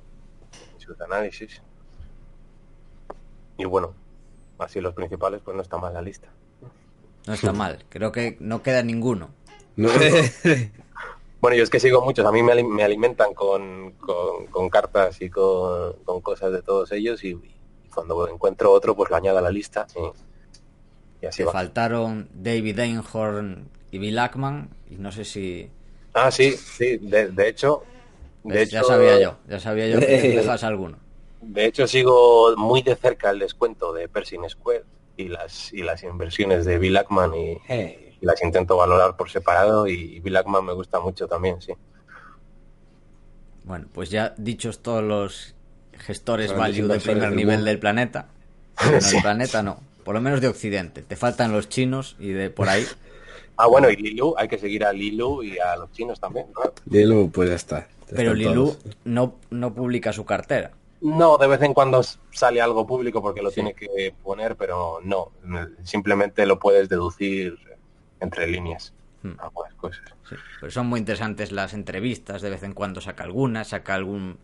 [0.79, 1.63] sus análisis.
[3.57, 3.95] Y bueno,
[4.59, 6.29] así los principales, pues no está mal la lista.
[7.27, 9.31] No está mal, creo que no queda ninguno.
[11.41, 13.95] bueno, yo es que sigo muchos, a mí me, alimentan con,
[14.71, 17.39] cartas y con, cosas de todos ellos y,
[17.93, 19.87] cuando encuentro otro, pues lo añado a la lista
[21.21, 21.53] y, así va.
[21.53, 25.69] faltaron David Einhorn y Bill Ackman, y no sé si...
[26.15, 27.83] Ah, sí, sí, de, hecho...
[28.45, 30.99] De Ya sabía yo, ya sabía yo que dejas alguno.
[31.41, 34.85] De hecho, sigo muy de cerca el descuento de Pershing Square
[35.17, 37.59] y las, y las inversiones de Bill Ackman y,
[38.21, 41.73] las intento valorar por separado y Bill Ackman me gusta mucho también, sí.
[43.65, 45.55] Bueno, pues ya dichos todos los
[45.93, 48.29] gestores value de primer nivel del planeta,
[48.91, 51.03] del planeta no, por lo menos de Occidente.
[51.03, 52.85] Te faltan los chinos y de por ahí.
[53.63, 56.47] Ah, bueno, y Lilu, hay que seguir a Lilu y a los chinos también.
[56.87, 57.89] Lilu, pues ya está.
[58.09, 60.71] Pero Lilu no, no publica su cartera.
[61.03, 65.33] No, de vez en cuando sale algo público porque lo tiene que poner, pero no,
[65.83, 67.59] simplemente lo puedes deducir
[68.21, 68.93] entre líneas.
[69.23, 69.33] Hmm.
[69.77, 70.03] cosas.
[70.61, 74.39] pero son muy interesantes las entrevistas, de vez en cuando saca alguna, saca algún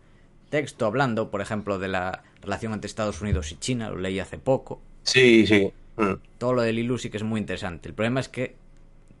[0.49, 4.37] texto hablando, por ejemplo, de la relación entre Estados Unidos y China, lo leí hace
[4.37, 4.79] poco.
[5.03, 5.73] Sí, sí.
[5.95, 6.13] Hmm.
[6.37, 7.89] Todo lo de Lilu sí que es muy interesante.
[7.89, 8.55] El problema es que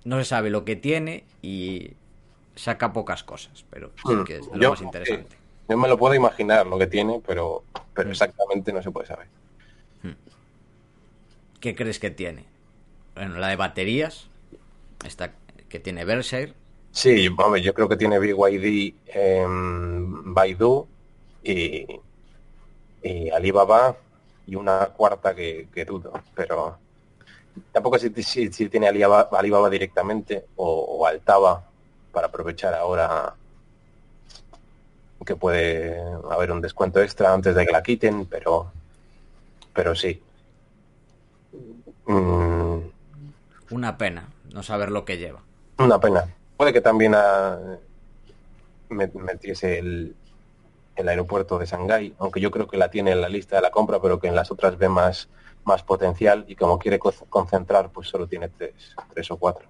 [0.03, 1.93] no se sabe lo que tiene y
[2.55, 4.23] saca pocas cosas, pero sí hmm.
[4.23, 5.35] que es lo más interesante.
[5.67, 9.27] yo me lo puedo imaginar lo que tiene, pero, pero exactamente no se puede saber.
[11.59, 12.45] ¿Qué crees que tiene?
[13.15, 14.29] Bueno, la de baterías,
[15.05, 15.33] esta
[15.69, 16.53] que tiene Berkshire.
[16.91, 20.87] Sí, hombre, yo creo que tiene BYD, eh, Baidu
[21.43, 21.85] y,
[23.03, 23.95] y Alibaba
[24.47, 26.79] y una cuarta que, que dudo, pero
[27.71, 31.63] tampoco si, si, tiene Alibaba, directamente o, Altaba
[32.11, 33.35] para aprovechar ahora
[35.25, 38.71] que puede haber un descuento extra antes de que la quiten, pero
[39.73, 40.19] pero sí.
[42.07, 42.79] Mm.
[43.69, 45.41] Una pena no saber lo que lleva.
[45.77, 46.25] Una pena.
[46.55, 47.15] Puede que también
[48.89, 50.15] metiese el,
[50.95, 53.71] el aeropuerto de Shanghái, aunque yo creo que la tiene en la lista de la
[53.71, 55.29] compra, pero que en las otras ve más
[55.67, 59.67] más potencial y como quiere concentrar, pues solo tiene tres, tres o cuatro.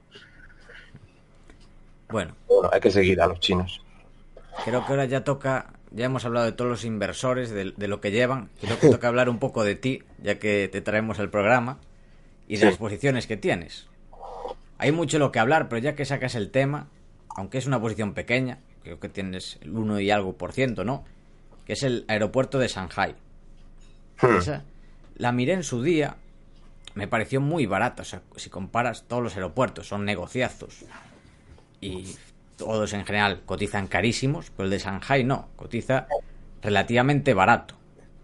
[2.09, 2.35] Bueno.
[2.47, 3.83] bueno, hay que seguir a los chinos.
[4.63, 8.11] Creo que ahora ya toca, ya hemos hablado de todos los inversores, de, lo que
[8.11, 11.79] llevan, creo que toca hablar un poco de ti, ya que te traemos el programa,
[12.47, 13.87] y de las posiciones que tienes.
[14.77, 16.87] Hay mucho lo que hablar, pero ya que sacas el tema,
[17.35, 21.03] aunque es una posición pequeña, creo que tienes el 1 y algo por ciento, ¿no?
[21.65, 23.15] Que es el aeropuerto de Shanghai.
[24.21, 24.37] Hmm.
[25.15, 26.17] La miré en su día,
[26.93, 28.03] me pareció muy barata.
[28.03, 30.85] O sea, si comparas todos los aeropuertos, son negociazos.
[31.81, 32.15] Y
[32.57, 36.07] todos en general cotizan carísimos, pero el de Shanghai no, cotiza
[36.61, 37.75] relativamente barato.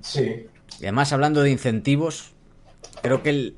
[0.01, 0.47] Sí.
[0.79, 2.33] Y además, hablando de incentivos,
[3.01, 3.53] creo que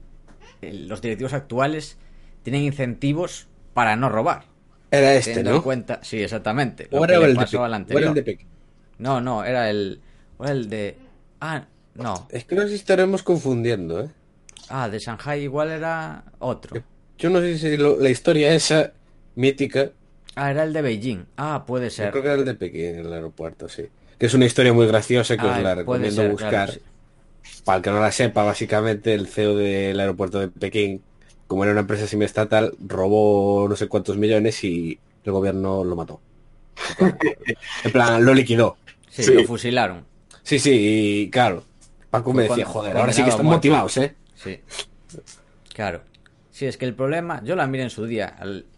[0.62, 1.98] los directivos actuales
[2.46, 4.44] tienen incentivos para no robar.
[4.92, 5.64] Era este, ¿no?
[5.64, 6.88] cuenta, sí, exactamente.
[6.92, 8.14] Lo era el, pasó al anterior.
[8.14, 8.46] de
[9.00, 10.00] No, no, era el,
[10.40, 10.96] era el de.
[11.42, 11.66] Ah,
[11.96, 12.28] no.
[12.30, 14.10] Es que nos estaremos confundiendo, ¿eh?
[14.70, 16.82] Ah, de Shanghai igual era otro.
[17.18, 18.94] Yo no sé si la historia esa
[19.34, 19.90] mítica.
[20.36, 21.26] Ah, era el de Beijing.
[21.38, 22.06] Ah, puede ser.
[22.06, 23.88] Yo creo que era el de Pekín, en el aeropuerto, sí.
[24.20, 26.72] Que es una historia muy graciosa que os ah, la recomiendo buscar.
[27.64, 31.02] para el que no la sepa, básicamente el CEO del aeropuerto de Pekín,
[31.48, 36.22] como era una empresa semiestatal, robó no sé cuántos millones y el gobierno lo mató.
[37.84, 38.78] en plan, lo liquidó.
[39.10, 40.06] Sí, lo fusilaron.
[40.44, 41.64] Sí, sí, y claro.
[42.10, 44.16] Paco me decía, joder, ahora sí que están motivados, ¿eh?
[44.36, 44.60] Sí.
[45.74, 46.02] Claro.
[46.52, 48.36] Sí, es que el problema, yo la miré en su día.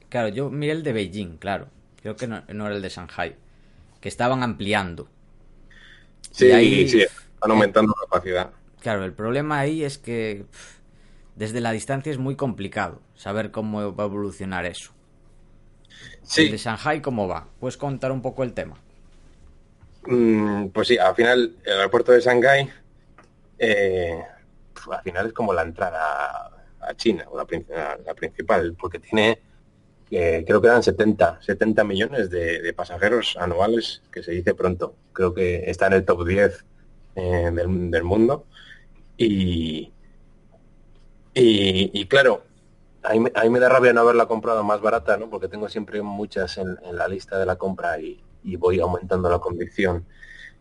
[0.09, 1.67] claro, yo miré el de Beijing, claro.
[2.01, 3.35] Creo que no, era el de Shanghai.
[3.99, 5.07] Que estaban ampliando.
[6.31, 8.51] Sí, ahí, sí, están aumentando la capacidad.
[8.81, 10.45] Claro, el problema ahí es que
[11.37, 14.91] desde la distancia es muy complicado saber cómo va a evolucionar eso.
[16.23, 16.45] Sí.
[16.45, 17.47] El de Shanghai, ¿cómo va?
[17.59, 18.77] ¿Puedes contar un poco el tema?
[20.07, 22.69] Mm, pues sí, al final el aeropuerto de Shanghai
[23.59, 24.21] eh,
[24.91, 29.39] al final es como la entrada a China, o la, principal, porque tiene,
[30.11, 34.95] eh, creo que eran 70, 70 millones de, pasajeros anuales, que se dice pronto.
[35.13, 36.65] Creo que está en el top 10
[37.15, 38.45] eh, del, mundo.
[39.17, 39.91] Y,
[41.39, 42.43] y, claro,
[43.03, 45.29] ahí me, me, da rabia no haberla comprado más barata, ¿no?
[45.29, 49.39] Porque tengo siempre muchas en, la lista de la compra y, y, voy aumentando la
[49.39, 50.05] convicción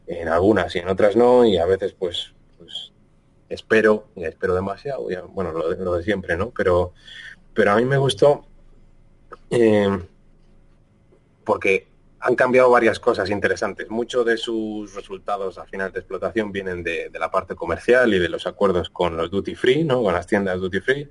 [0.07, 2.93] en algunas y en otras no, y a veces pues, pues
[3.49, 6.51] espero, espero demasiado, bueno, lo de, siempre, ¿no?
[6.51, 6.93] Pero,
[7.55, 8.45] pero a mí me gustó
[9.51, 9.99] eh,
[11.45, 11.87] porque
[12.21, 13.91] han cambiado varias cosas interesantes.
[13.91, 18.29] Muchos de sus resultados a final de explotación vienen de, la parte comercial y de
[18.29, 20.03] los acuerdos con los duty free, ¿no?
[20.03, 21.09] Con las tiendas duty free,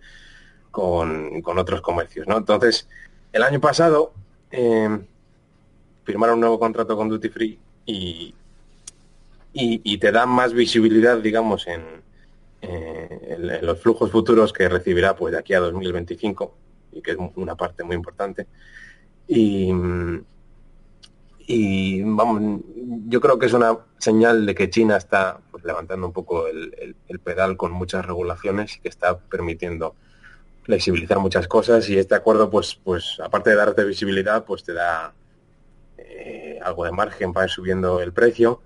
[0.72, 2.38] con, otros comercios, ¿no?
[2.38, 2.88] Entonces,
[3.32, 4.14] el año pasado
[4.52, 5.00] eh,
[6.04, 8.34] firmaron un nuevo contrato con duty free y,
[9.54, 11.82] y, te dan más visibilidad, digamos, en,
[12.62, 16.56] eh, los flujos futuros que recibirá pues de aquí a 2025
[16.94, 18.48] y que es una parte muy importante
[19.28, 19.72] y,
[21.48, 22.62] y vamos
[23.08, 26.96] yo creo que es una señal de que China está pues, levantando un poco el,
[27.24, 29.96] pedal con muchas regulaciones y que está permitiendo
[30.64, 35.14] flexibilizar muchas cosas y este acuerdo pues pues aparte de darte visibilidad pues te da
[35.98, 38.62] eh, algo de margen para ir subiendo el precio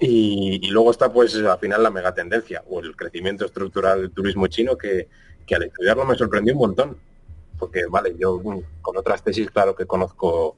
[0.00, 4.76] y, luego está pues al final la megatendencia o el crecimiento estructural del turismo chino
[4.78, 5.08] que,
[5.54, 6.96] al estudiarlo me sorprendió un montón.
[7.58, 10.56] Porque vale, yo con otras tesis claro que conozco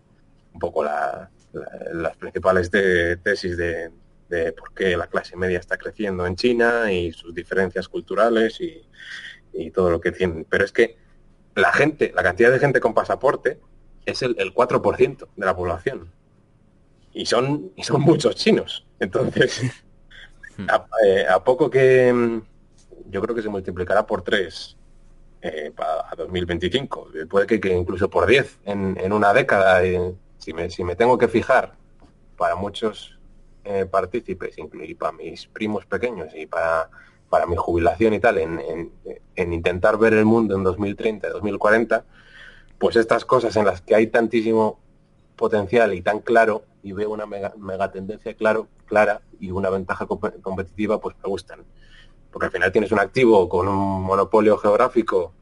[0.52, 3.90] un poco las principales tesis de,
[4.56, 8.82] por qué la clase media está creciendo en China y sus diferencias culturales y,
[9.72, 10.46] todo lo que tienen.
[10.48, 10.96] Pero es que
[11.54, 13.58] la gente, la cantidad de gente con pasaporte
[14.06, 16.12] es el, el 4% de la población
[17.12, 18.86] y son, y son muchos chinos.
[18.98, 19.62] Entonces,
[21.04, 22.42] eh, a, poco que mm,
[23.10, 24.76] yo creo que se multiplicará por tres
[25.42, 29.82] eh, a 2025, puede que, que, incluso por 10 en, en una década.
[29.84, 31.74] Eh, si, me, si me tengo que fijar
[32.36, 33.18] para muchos
[33.64, 36.90] eh, partícipes, y para mis primos pequeños y para,
[37.28, 38.92] para mi jubilación y tal, en, en,
[39.36, 42.04] en intentar ver el mundo en 2030, 2040,
[42.78, 44.80] pues estas cosas en las que hay tantísimo
[45.36, 51.00] potencial y tan claro y veo una mega, tendencia claro, clara y una ventaja competitiva,
[51.00, 51.60] pues me gustan.
[52.30, 55.32] Porque al final tienes un activo con un monopolio geográfico,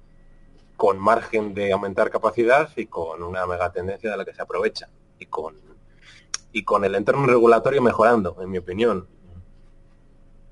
[0.78, 4.88] con margen de aumentar capacidad y con una mega tendencia de la que se aprovecha.
[5.18, 5.56] Y con,
[6.52, 9.08] y con el entorno regulatorio mejorando, en mi opinión.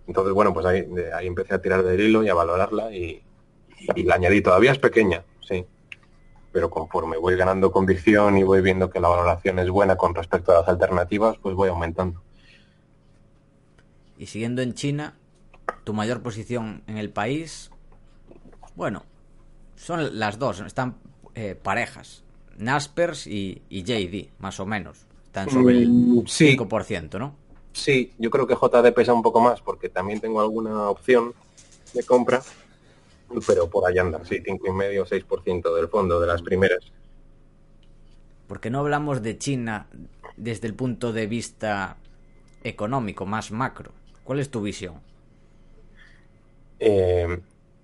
[0.08, 3.22] Entonces, bueno, pues ahí, ahí empecé a tirar del hilo y a valorarla y,
[3.94, 4.42] y la añadí.
[4.42, 5.64] Todavía es pequeña, sí,
[6.50, 10.50] pero conforme voy ganando convicción y voy viendo que la valoración es buena con respecto
[10.50, 12.20] a las alternativas, pues voy aumentando.
[14.18, 15.14] Y siguiendo en China,
[15.84, 17.70] tu mayor posición en el país,
[18.74, 19.04] bueno,
[19.76, 20.96] son las dos, están
[21.34, 22.24] eh, parejas,
[22.56, 25.06] Naspers y, JD, más o menos.
[25.26, 27.34] Están sobre el 5%, mm, ¿no?
[27.72, 31.34] Sí, yo creo que JD pesa un poco más porque también tengo alguna opción
[31.92, 32.42] de compra
[33.46, 36.80] pero por allá andan, sí, 5,5 o 6% del fondo de las primeras.
[38.46, 39.88] Porque no hablamos de China
[40.36, 41.96] desde el punto de vista
[42.62, 43.92] económico, más macro.
[44.24, 44.94] ¿Cuál es tu visión?
[46.78, 47.40] Eh,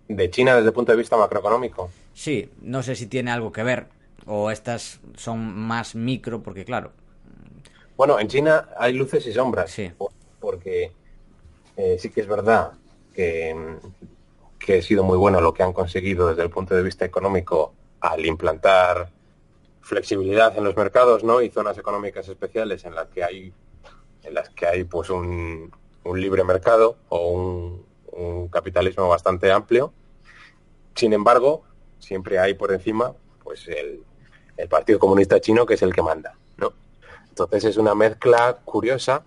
[0.08, 1.90] de China desde el punto de vista macroeconómico.
[2.12, 3.86] Sí, no sé si tiene algo que ver
[4.26, 6.92] o estas son más micro porque claro.
[7.96, 9.70] Bueno, en China hay luces y sombras.
[9.70, 9.90] Sí.
[10.40, 10.92] Porque
[11.76, 12.72] eh, sí que es verdad
[13.14, 13.78] que
[14.64, 17.74] que ha sido muy bueno lo que han conseguido desde el punto de vista económico
[18.00, 19.10] al implantar
[19.80, 21.42] flexibilidad en los mercados, ¿no?
[21.42, 23.52] Y zonas económicas especiales en las que hay
[24.22, 25.72] en las que hay pues un,
[26.14, 27.86] libre mercado o un,
[28.50, 29.92] capitalismo bastante amplio.
[30.94, 31.64] Sin embargo,
[31.98, 34.04] siempre hay por encima pues el,
[34.56, 36.72] el Partido Comunista Chino que es el que manda, ¿no?
[37.28, 39.24] Entonces es una mezcla curiosa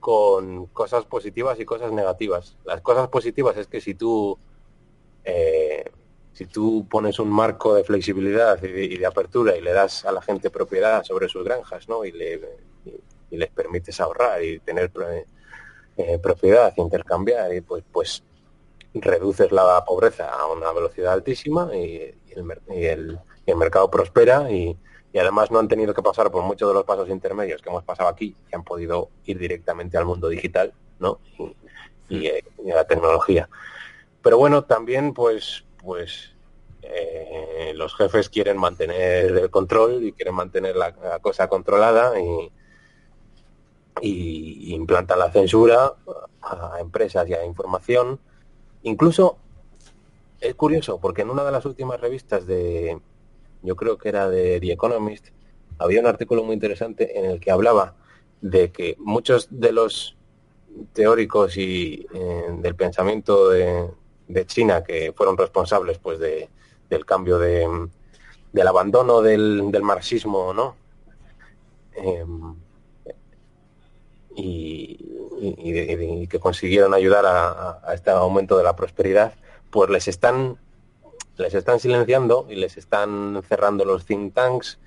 [0.00, 2.56] con cosas positivas y cosas negativas.
[2.64, 4.38] Las cosas positivas es que si tú
[5.24, 5.90] eh,
[6.36, 10.20] si tú pones un marco de flexibilidad y de, apertura y le das a la
[10.20, 12.04] gente propiedad sobre sus granjas, ¿no?
[12.04, 12.40] Y, le,
[13.30, 14.90] y, les permites ahorrar y tener
[15.96, 18.22] eh, propiedad, intercambiar, y pues, pues
[18.94, 23.18] reduces la pobreza a una velocidad altísima y, el,
[23.56, 24.76] mercado prospera y,
[25.18, 28.10] además no han tenido que pasar por muchos de los pasos intermedios que hemos pasado
[28.10, 31.20] aquí y han podido ir directamente al mundo digital ¿no?
[32.10, 33.48] y, eh, a la tecnología.
[34.20, 36.34] Pero bueno, también pues pues
[36.82, 42.50] eh, los jefes quieren mantener el control y quieren mantener la, cosa controlada y,
[44.00, 45.94] y, implantan la censura
[46.42, 48.20] a empresas y a información
[48.86, 49.38] Incluso
[50.40, 53.00] es curioso porque en una de las últimas revistas de,
[53.62, 55.30] yo creo que era de The Economist,
[55.78, 57.96] había un artículo muy interesante en el que hablaba
[58.40, 60.16] de que muchos de los
[60.92, 63.90] teóricos y eh, del pensamiento de,
[64.46, 66.48] China que fueron responsables pues de,
[66.88, 67.88] del cambio de,
[68.52, 70.76] del abandono del, marxismo, ¿no?
[71.92, 72.54] Em,
[74.36, 79.34] y, que consiguieron ayudar a, este aumento de la prosperidad,
[79.70, 80.58] pues les están
[81.36, 84.78] les están silenciando y les están cerrando los think tanks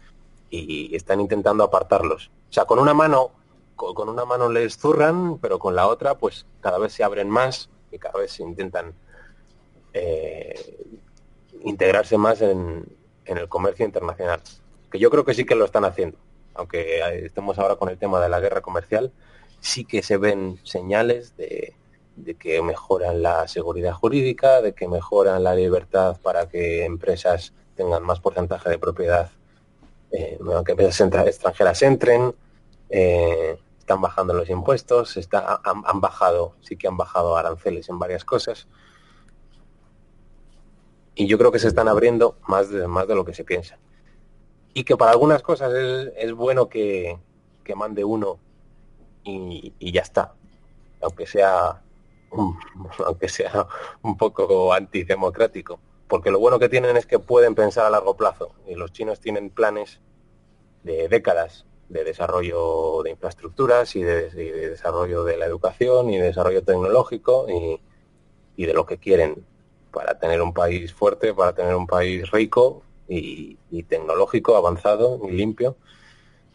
[0.50, 2.32] y están intentando apartarlos.
[2.50, 3.32] O sea, con una mano
[3.76, 7.70] con una mano les zurran, pero con la otra pues cada vez se abren más
[7.91, 8.93] y cada vez se intentan
[9.93, 11.00] eh,
[11.64, 12.86] integrarse más en,
[13.26, 14.41] en el comercio internacional.
[14.91, 16.18] Que yo creo que sí que lo están haciendo,
[16.56, 19.14] aunque estemos ahora con el tema de la guerra comercial,
[19.62, 21.76] sí que se ven señales de,
[22.39, 28.20] que mejoran la seguridad jurídica, de que mejoran la libertad para que empresas tengan más
[28.20, 29.32] porcentaje de propiedad,
[30.12, 32.36] eh, que empresas extranjeras entren,
[32.89, 38.68] eh, están bajando los impuestos, han, bajado, sí que han bajado aranceles en varias cosas.
[41.16, 43.80] Y yo creo que se están abriendo más de, más de lo que se piensa.
[44.74, 47.18] Y que para algunas cosas es, bueno que,
[47.64, 48.39] que mande uno
[49.30, 50.34] y, ya está.
[51.01, 51.82] Aunque sea,
[53.05, 53.67] aunque sea
[54.01, 55.80] un poco antidemocrático.
[56.07, 58.51] Porque lo bueno que tienen es que pueden pensar a largo plazo.
[58.67, 59.99] Y los chinos tienen planes
[60.84, 64.30] de décadas de desarrollo de infraestructuras y de,
[64.69, 67.80] desarrollo de la educación y de desarrollo tecnológico y,
[68.65, 69.45] de lo que quieren
[69.91, 75.32] para tener un país fuerte, para tener un país rico y, y, tecnológico, avanzado y
[75.32, 75.77] limpio.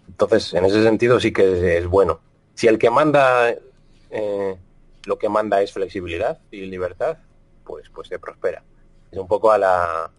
[0.06, 2.20] Entonces, en ese sentido sí que es bueno
[2.54, 3.54] si el que manda
[4.10, 4.56] eh,
[5.06, 7.18] lo que manda es flexibilidad y libertad,
[7.64, 8.62] pues pues se prospera.
[9.10, 10.10] Es un poco a la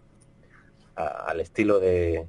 [0.96, 2.26] al estilo de,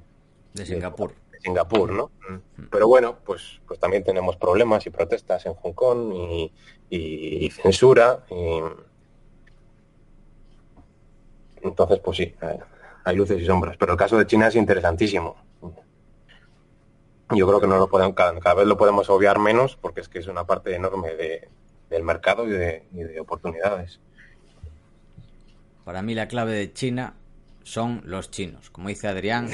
[0.53, 1.13] de Singapur.
[1.31, 2.11] De, Singapur, ¿no?
[2.29, 2.63] Mm.
[2.69, 6.13] Pero bueno, pues pues también tenemos problemas y protestas en Hong Kong
[6.89, 8.25] y, censura.
[11.61, 12.35] Entonces, pues sí,
[13.03, 13.77] hay luces y sombras.
[13.77, 15.46] Pero el caso de China es interesantísimo
[17.35, 20.19] yo creo que no lo podemos, cada, vez lo podemos obviar menos porque es que
[20.19, 21.49] es una parte enorme de,
[21.89, 23.99] del mercado y de, oportunidades.
[25.83, 27.15] Para mí la clave de China
[27.63, 28.69] son los chinos.
[28.69, 29.49] Como dice Adrián,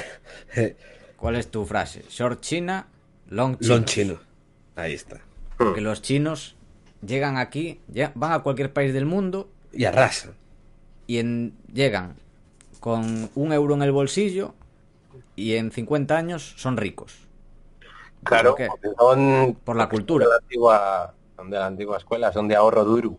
[1.17, 2.03] ¿cuál es tu frase?
[2.09, 2.87] Short China,
[3.29, 3.75] long China.
[3.75, 4.19] Long chino.
[4.75, 5.21] Ahí está.
[5.57, 6.55] Porque los chinos
[7.05, 10.35] llegan aquí, ya, van a cualquier país del mundo y arrasan.
[11.07, 12.15] Y en, llegan
[12.79, 14.53] con un euro en el bolsillo
[15.35, 17.27] y en 50 años son ricos.
[18.23, 18.55] Claro,
[18.97, 20.25] son por la cultura.
[20.25, 23.17] De la antigua, son de la antigua escuela, son de ahorro duro.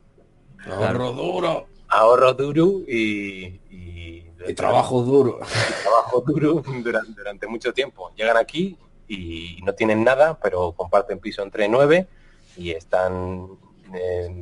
[0.67, 1.67] Ahorro duro.
[1.89, 3.61] Ahorro duro y,
[4.57, 5.39] trabajo duro.
[5.83, 6.63] trabajo duro
[7.15, 8.13] durante, mucho tiempo.
[8.17, 8.79] Llegan aquí
[9.09, 12.09] y no tienen nada, pero comparten piso entre nueve
[12.57, 13.49] y están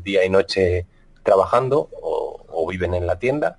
[0.03, 0.87] día y noche
[1.23, 3.59] trabajando o, o, viven en la tienda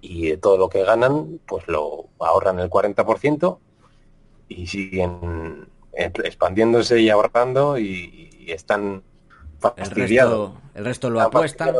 [0.00, 3.58] y de todo lo que ganan pues lo ahorran el 40%
[4.48, 5.66] y siguen
[5.96, 9.02] expandiéndose y ahorrando y, están
[9.58, 10.52] fastidiados.
[10.74, 11.74] El resto, lo apuestan.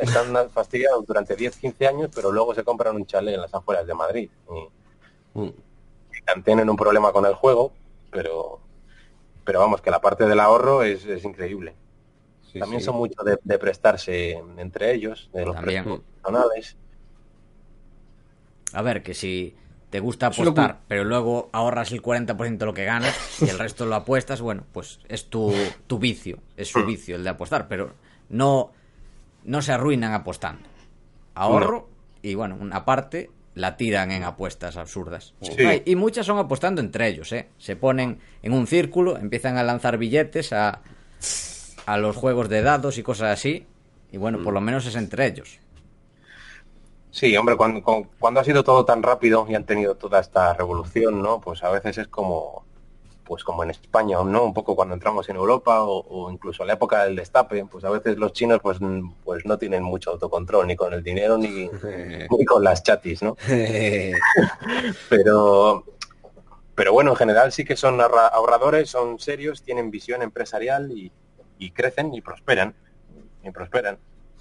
[0.00, 3.86] están fastidiados durante 10, 15 años, pero luego se compran un chalet en las afueras
[3.86, 4.30] de Madrid.
[5.34, 5.52] Y, mm.
[6.42, 7.72] tienen un problema con el juego,
[8.10, 8.60] pero
[9.46, 11.74] pero vamos, que la parte del ahorro es, increíble.
[12.58, 16.76] También son mucho de, prestarse entre ellos, de los personales.
[18.72, 19.54] A ver, que si
[19.96, 23.86] te gusta apostar, pero luego ahorras el 40% de lo que ganas y el resto
[23.86, 25.54] lo apuestas, bueno, pues es tu,
[25.86, 27.94] tu vicio, es su vicio el de apostar, pero
[28.28, 28.72] no,
[29.44, 30.68] no se arruinan apostando.
[31.34, 31.88] Ahorro
[32.20, 35.32] y bueno, una parte la tiran en apuestas absurdas.
[35.86, 37.48] Y muchas son apostando entre ellos, ¿eh?
[37.56, 40.82] Se ponen en un círculo, empiezan a lanzar billetes, a,
[41.86, 43.64] a los juegos de dados y cosas así.
[44.12, 45.58] Y bueno, por lo menos es entre ellos.
[47.16, 47.82] Sí, hombre, cuando,
[48.18, 51.40] cuando ha sido todo tan rápido y han tenido toda esta revolución, ¿no?
[51.40, 52.66] Pues a veces es como,
[53.24, 54.44] pues como en España, ¿no?
[54.44, 57.90] Un poco cuando entramos en Europa o, incluso en la época del destape, pues a
[57.90, 58.76] veces los chinos pues,
[59.24, 61.70] pues no tienen mucho autocontrol ni con el dinero ni,
[62.46, 63.34] con las chatis, ¿no?
[65.08, 65.84] pero,
[66.74, 71.10] pero bueno, en general sí que son ahorradores, son serios, tienen visión empresarial y,
[71.58, 72.74] y crecen y prosperan.
[73.42, 73.96] Y prosperan.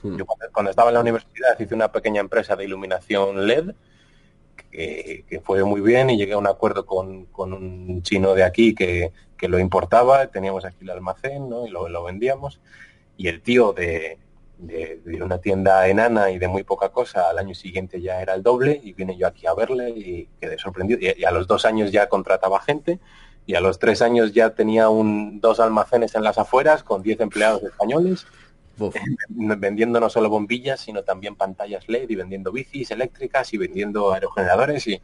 [0.06, 0.18] Hmm.
[0.18, 3.72] Yo cuando, estaba en la universidad hice una pequeña empresa de iluminación LED
[4.72, 9.12] que, fue muy bien y llegué a un acuerdo con, un chino de aquí que,
[9.47, 11.68] lo importaba, teníamos aquí el almacén ¿no?
[11.68, 12.60] y lo, lo vendíamos
[13.16, 14.18] y el tío de,
[14.58, 18.43] de, una tienda enana y de muy poca cosa, al año siguiente ya era el
[18.43, 20.99] doble y vine yo aquí a verle y quedé sorprendido.
[21.01, 22.99] Y, a los dos años ya contrataba gente
[23.45, 27.20] y a los tres años ya tenía un, dos almacenes en las afueras con diez
[27.20, 28.26] empleados españoles.
[29.30, 34.88] vendiendo no solo bombillas, sino también pantallas LED y vendiendo bicis eléctricas y vendiendo aerogeneradores
[34.88, 35.01] y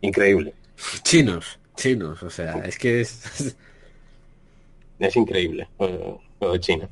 [0.00, 0.54] increíble.
[1.02, 3.56] Chinos, chinos, o sea, es que es...
[4.98, 6.88] Es increíble lo de China.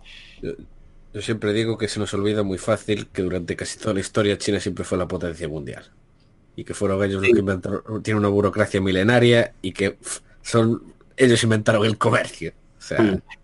[1.12, 4.38] Yo siempre digo que se nos olvida muy fácil que durante casi toda la historia
[4.38, 5.84] China siempre fue la potencia mundial.
[6.56, 9.96] Y que fueron ellos los que inventaron, tienen una burocracia milenaria y que
[10.42, 10.82] son
[11.16, 12.52] ellos inventaron el comercio.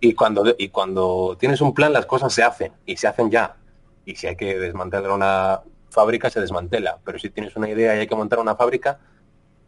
[0.01, 3.57] Y cuando y cuando tienes un plan las cosas se hacen y se hacen ya.
[4.05, 6.99] Y si hay que desmantelar una fábrica se desmantela.
[7.05, 8.99] Pero si tienes una idea y hay que montar una fábrica,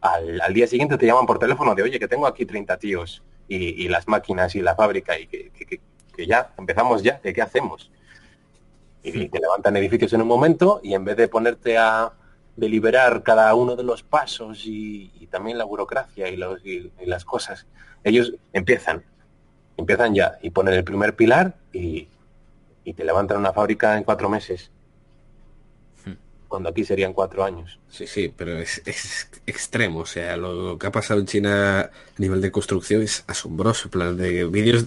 [0.01, 3.87] al, día siguiente te llaman por teléfono de oye que tengo aquí 30 tíos y,
[3.87, 5.51] las máquinas y la fábrica y que
[6.17, 7.91] que ya, empezamos ya, ¿qué hacemos?
[9.03, 12.11] Y te levantan edificios en un momento y en vez de ponerte a
[12.57, 17.67] deliberar cada uno de los pasos y, también la burocracia y, los, y, las cosas,
[18.03, 19.03] ellos empiezan,
[19.77, 22.07] empiezan ya y ponen el primer pilar y,
[22.95, 24.71] te levantan una fábrica en cuatro meses.
[26.05, 26.13] Hmm.
[26.47, 27.79] Cuando aquí serían cuatro años.
[27.89, 28.81] Sí, sí, pero es,
[29.45, 29.99] extremo.
[29.99, 33.89] O sea, lo, que ha pasado en China a nivel de construcción es asombroso.
[33.89, 34.85] plan de vídeos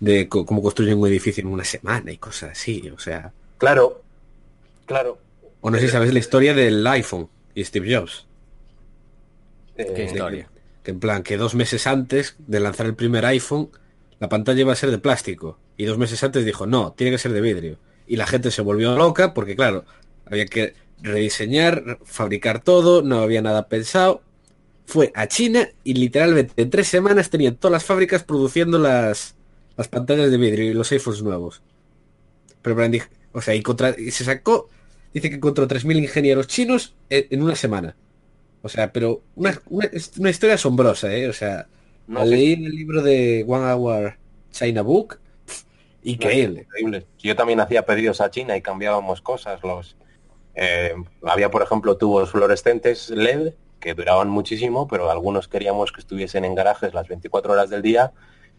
[0.00, 3.32] de cómo construyen un edificio en una semana y cosas así, o sea.
[3.58, 4.02] Claro,
[4.84, 5.18] claro.
[5.60, 8.26] O no sé si sabes la historia del iPhone y Steve Jobs.
[9.76, 10.48] Eh, ¿Qué historia?
[10.82, 13.70] Que, en plan, que dos meses antes de lanzar el primer iPhone,
[14.18, 15.58] la pantalla iba a ser de plástico.
[15.76, 17.78] Y dos meses antes dijo, no, tiene que ser de vidrio.
[18.06, 19.84] Y la gente se volvió loca porque, claro,
[20.24, 24.22] había que rediseñar, fabricar todo, no había nada pensado.
[24.86, 29.34] Fue a China y literalmente en tres semanas tenían todas las fábricas produciendo las,
[29.76, 31.62] las pantallas de vidrio y los iPhones nuevos.
[32.62, 32.76] Pero
[33.32, 33.62] o sea, y,
[34.10, 34.70] se sacó,
[35.12, 37.96] dice que encontró 3.000 ingenieros chinos en, una semana.
[38.62, 41.28] O sea, pero una, una, historia asombrosa, ¿eh?
[41.28, 41.68] O sea,
[42.08, 44.18] leí en el libro de One Hour
[44.50, 45.18] China Book,
[46.02, 46.62] increíble.
[46.62, 47.06] increíble.
[47.18, 49.62] Yo también hacía pedidos a China y cambiábamos cosas.
[49.62, 49.96] Los
[50.54, 56.44] eh, Había, por ejemplo, tubos fluorescentes LED que duraban muchísimo, pero algunos queríamos que estuviesen
[56.44, 58.12] en garajes las 24 horas del día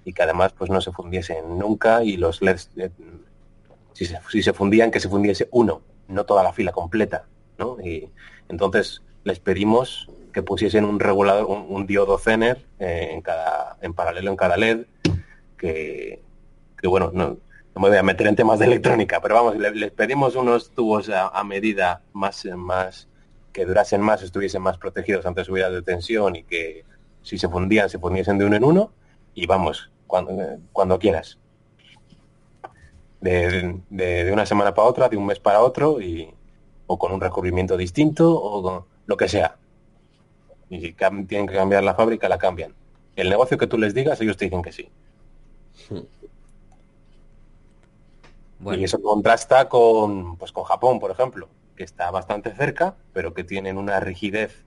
[0.06, 2.91] y que además pues no se fundiesen nunca y los LEDs, eh,
[3.93, 7.26] si, se, fundían, que se fundiese uno, no toda la fila completa,
[7.58, 7.78] ¿no?
[7.84, 8.10] Y
[8.48, 14.29] entonces les pedimos que pusiesen un regulador, un, diodo Zener eh, en cada, en paralelo
[14.29, 14.85] en cada LED,
[15.57, 16.21] que,
[16.83, 17.38] bueno, no,
[17.73, 21.43] me voy a meter en temas de electrónica, pero vamos, les, pedimos unos tubos a,
[21.43, 23.07] medida más, más,
[23.51, 26.85] que durasen más, estuviesen más protegidos ante subidas de tensión y que
[27.23, 28.91] si se fundían, se fundiesen de uno en uno,
[29.33, 31.39] y vamos, cuando, cuando quieras.
[33.21, 36.31] De, de, una semana para otra, de un mes para otro, y,
[36.85, 39.57] o con un recubrimiento distinto, o con lo que sea.
[40.70, 42.74] Y si tienen que cambiar la fábrica, la cambian.
[43.15, 44.89] El negocio que tú les digas, ellos te dicen que sí.
[45.89, 46.01] Hmm.
[48.74, 53.43] Y eso contrasta con, pues, con Japón, por ejemplo, que está bastante cerca, pero que
[53.43, 54.65] tienen una rigidez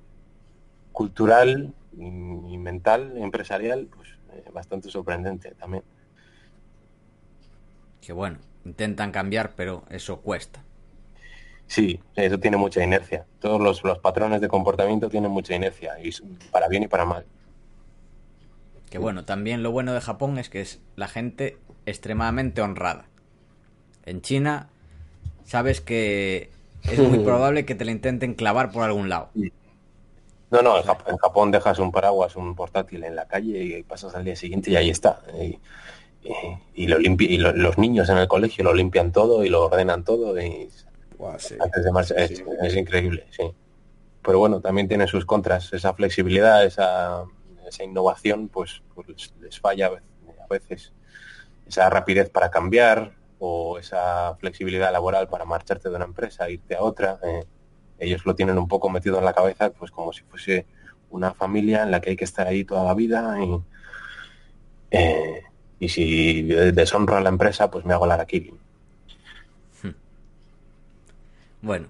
[0.92, 4.10] cultural y mental, empresarial, pues
[4.52, 5.82] bastante sorprendente también.
[8.00, 10.62] Que bueno, intentan cambiar, pero eso cuesta.
[11.70, 13.24] Sí, eso tiene mucha inercia.
[13.38, 16.10] Todos los, los patrones de comportamiento tienen mucha inercia, y
[16.50, 17.24] para bien y para mal.
[18.90, 23.04] Que bueno, también lo bueno de Japón es que es la gente extremadamente honrada.
[24.04, 24.68] En China,
[25.44, 26.50] sabes que
[26.90, 29.30] es muy probable que te la intenten clavar por algún lado.
[30.50, 34.24] No, no, en Japón, dejas un paraguas, un portátil en la calle y pasas al
[34.24, 35.22] día siguiente y ahí está.
[36.74, 40.36] Y, lo y los niños en el colegio lo limpian todo y lo ordenan todo
[40.42, 40.68] y
[41.28, 42.24] antes de
[42.66, 43.44] es, increíble, sí.
[44.22, 47.24] Pero bueno, también tiene sus contras, esa flexibilidad, esa,
[47.66, 50.92] esa innovación, pues, pues les falla a veces.
[51.66, 56.82] esa rapidez para cambiar o esa flexibilidad laboral para marcharte de una empresa irte a
[56.82, 57.18] otra.
[57.22, 57.44] Eh,
[57.98, 60.66] ellos lo tienen un poco metido en la cabeza, pues como si fuese
[61.10, 63.60] una familia en la que hay que estar ahí toda la vida y,
[64.90, 65.42] eh,
[65.78, 68.54] y si deshonro a la empresa, pues me hago la araquiri.
[71.62, 71.86] Bueno,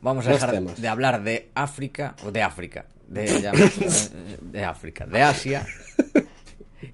[0.00, 3.26] vamos a dejar de hablar de África, o de África, de,
[4.40, 5.66] de África, de Asia,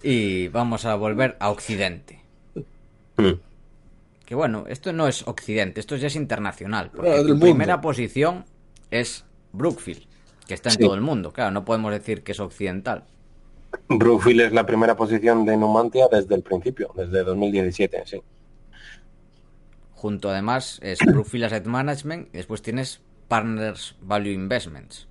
[0.02, 2.20] y vamos a volver a Occidente.
[3.16, 3.32] Hmm.
[4.24, 6.90] Que bueno, esto no es Occidente, esto ya es internacional.
[6.90, 8.44] Porque la primera posición
[8.90, 10.04] es Brookfield,
[10.46, 11.32] que está en todo el mundo.
[11.32, 13.04] Claro, no podemos decir que es occidental.
[13.88, 18.22] Brookfield es la primera posición de Numantia desde el principio, desde 2017, sí.
[20.02, 25.06] Junto además es Brookfield Asset Management y después tienes Partners Value Investments.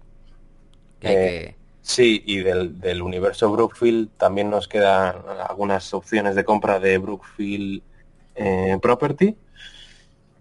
[0.99, 5.15] Eh, sí, y del, del, universo Brookfield también nos quedan
[5.47, 7.81] algunas opciones de compra de Brookfield
[8.35, 9.37] eh, Property.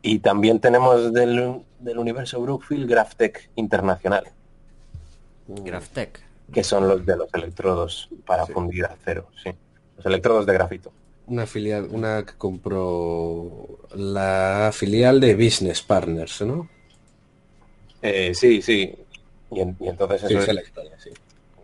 [0.03, 4.25] Y también tenemos del, del universo Brookfield Graftech Internacional.
[5.47, 6.21] Graftech.
[6.53, 9.53] Que son los de los electrodos para fundir acero, sí.
[9.97, 10.93] Los electrodos de grafito.
[11.31, 16.69] Una filial, una que compró la filial de Business Partners, ¿no?
[18.03, 18.93] Eh, sí, sí.
[19.53, 20.53] Y, entonces eso,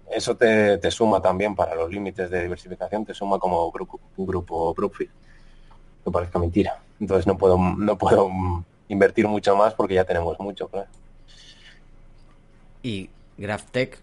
[0.08, 4.72] eso te, te, suma también para los límites de diversificación, te suma como grupo, grupo
[4.72, 5.10] Brookfield
[6.04, 6.80] que parezca mentira.
[7.00, 8.30] Entonces no puedo, no puedo
[8.86, 10.88] invertir mucho más porque ya tenemos mucho, claro.
[12.84, 13.98] Y Graftech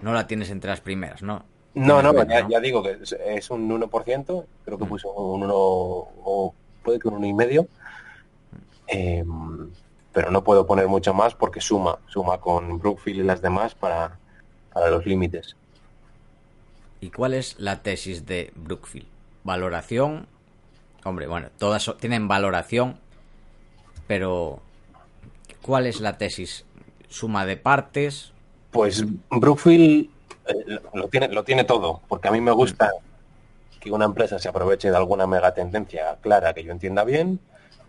[0.00, 1.44] no la tienes entre las primeras, ¿no?
[1.74, 2.12] No, no,
[2.48, 4.88] ya, digo que es, un 1%, creo que mm.
[4.88, 7.66] puso un 1 o puede que un 1,5.
[8.88, 9.24] Eh,
[10.12, 14.18] pero no puedo poner mucho más porque suma, suma con Brookfield y las demás para,
[14.72, 15.56] para los límites.
[17.00, 19.06] ¿Y cuál es la tesis de Brookfield?
[19.44, 20.26] ¿Valoración
[21.04, 22.98] Hombre, bueno, todas tienen valoración,
[24.06, 24.60] pero
[25.62, 26.64] ¿cuál es la tesis?
[27.08, 28.32] ¿Suma de partes?
[28.72, 30.10] Pues Brookfield
[30.92, 32.92] lo, tiene, lo tiene todo, porque a mí me gusta
[33.80, 37.38] que una empresa se aproveche de alguna mega tendencia clara que yo entienda bien,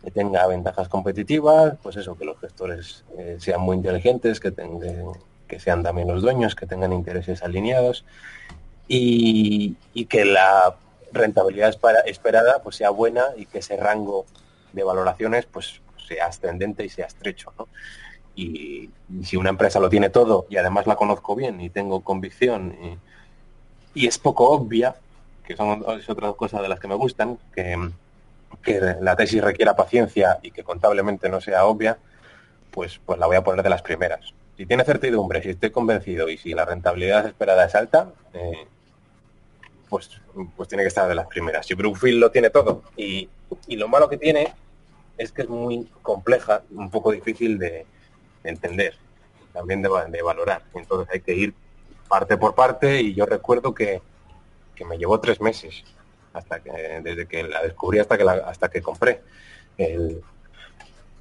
[0.03, 4.53] que tenga ventajas competitivas, pues eso, que los gestores eh, sean muy inteligentes, que,
[5.47, 8.05] que sean también los dueños, que tengan intereses alineados
[8.87, 9.75] y
[10.09, 10.75] que la
[11.11, 14.25] rentabilidad esperada pues sea buena y que ese rango
[14.73, 17.53] de valoraciones pues sea ascendente y sea estrecho.
[18.39, 18.89] Y,
[19.23, 22.75] si una empresa lo tiene todo y además la conozco bien y tengo convicción
[23.95, 24.95] y, es poco obvia,
[25.43, 27.75] que son, es otra cosa de las que me gustan, que,
[29.01, 31.97] la tesis requiera paciencia y que contablemente no sea obvia,
[32.71, 34.33] pues, pues la voy a poner de las primeras.
[34.57, 38.67] Si tiene certidumbre, si estoy convencido y si la rentabilidad esperada es alta, eh,
[39.89, 40.21] pues,
[40.55, 41.69] pues tiene que estar de las primeras.
[41.71, 42.83] Y Brookfield lo tiene todo.
[42.95, 43.29] Y,
[43.69, 44.53] lo malo que tiene
[45.17, 47.85] es que es muy compleja, un poco difícil de,
[48.43, 48.95] entender,
[49.53, 50.63] también de, valorar.
[50.73, 51.53] Entonces hay que ir
[52.07, 54.01] parte por parte y yo recuerdo que,
[54.87, 55.83] me llevó tres meses
[56.31, 56.71] hasta que
[57.03, 59.19] desde que la descubrí hasta que hasta que compré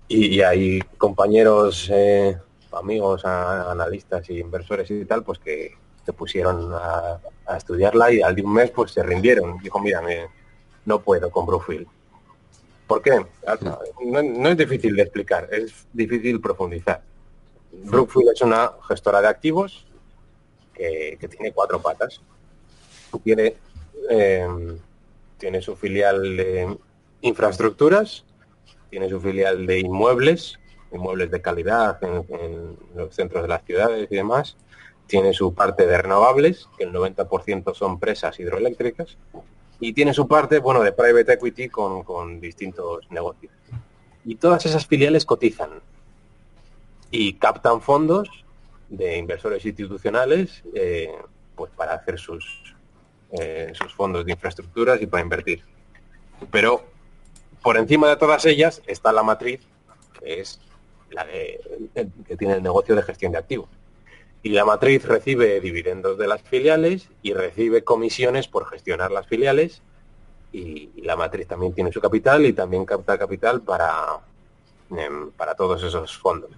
[0.07, 2.39] y, hay compañeros eh,
[2.71, 5.77] amigos analistas y inversores y tal pues que,
[6.09, 7.21] se pusieron a,
[7.55, 9.59] estudiarla y al de un mes pues se rindieron.
[9.59, 10.01] Dijo, mira,
[10.87, 11.87] no puedo con Brookfield.
[12.89, 13.25] ¿Por qué?
[14.07, 17.03] No, es difícil de explicar, es difícil profundizar.
[17.71, 19.87] Brookfield es una gestora de activos
[20.73, 22.23] que, tiene cuatro patas.
[23.23, 23.57] Tiene,
[24.09, 24.79] em,
[25.37, 26.79] tiene su filial de
[27.21, 28.25] infraestructuras,
[28.89, 30.59] tiene su filial de inmuebles,
[30.91, 34.57] inmuebles de calidad en los centros de las ciudades y demás,
[35.07, 39.19] tiene su parte de renovables, que el 90% son presas hidroeléctricas,
[39.81, 43.53] y tiene su parte, bueno, de private equity con, distintos negocios.
[44.25, 45.71] Y todas esas filiales cotizan
[47.11, 48.29] y captan fondos
[48.89, 51.13] de inversores institucionales eh,
[51.55, 52.75] pues para hacer sus,
[53.33, 55.63] eh, sus fondos de infraestructuras y para invertir.
[56.51, 56.85] Pero
[57.63, 59.61] por encima de todas ellas está la matriz,
[60.19, 60.61] que es
[61.11, 63.78] la que tiene el negocio de gestión de activos
[64.43, 69.83] y la matriz recibe dividendos de las filiales y recibe comisiones por gestionar las filiales
[70.53, 74.21] y, la matriz también tiene su capital y también capta capital para,
[74.91, 76.51] em, para todos esos fondos.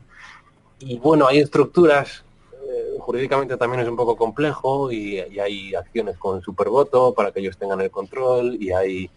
[0.81, 6.43] Y bueno, hay estructuras, eh, jurídicamente también es un poco complejo y, hay acciones con
[6.43, 9.11] supervoto para que ellos tengan el control y hay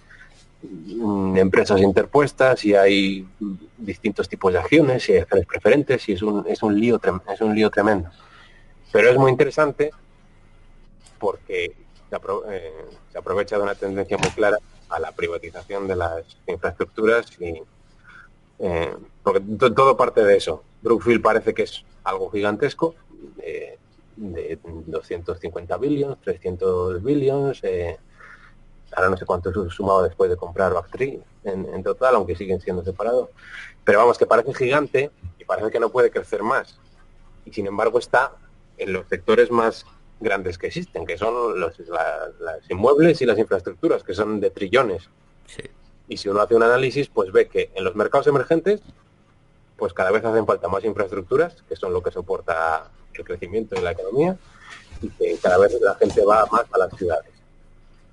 [0.62, 3.28] mm, empresas interpuestas y hay
[3.78, 7.00] distintos tipos de acciones y acciones preferentes y es un, es un lío
[7.34, 8.10] es un lío tremendo.
[8.94, 9.92] Pero es muy interesante
[11.20, 17.26] porque eh, se, aprovecha de una tendencia muy clara a la privatización de las infraestructuras
[17.42, 17.64] y
[18.60, 19.42] eh, porque
[19.72, 20.64] todo parte de eso.
[20.84, 22.94] Brookfield parece que es algo gigantesco,
[23.36, 23.80] de
[24.16, 27.98] 250 billions, 300 billions, eh,
[28.96, 32.62] ahora no sé cuánto es sumado después de comprar Bactri en, en total, aunque siguen
[32.62, 33.30] siendo separados.
[33.84, 35.10] Pero vamos, que parece gigante
[35.40, 36.78] y parece que no puede crecer más.
[37.46, 38.34] Y sin embargo está
[38.84, 39.86] en los sectores más
[40.20, 41.74] grandes que existen, que son los
[42.70, 45.10] inmuebles y las infraestructuras, que son de trillones.
[46.08, 48.82] Y si uno hace un análisis, pues ve que en los mercados emergentes,
[49.78, 53.82] pues cada vez hacen falta más infraestructuras, que son lo que soporta el crecimiento de
[53.82, 54.38] la economía,
[55.02, 57.32] y que cada vez la gente va más a las ciudades.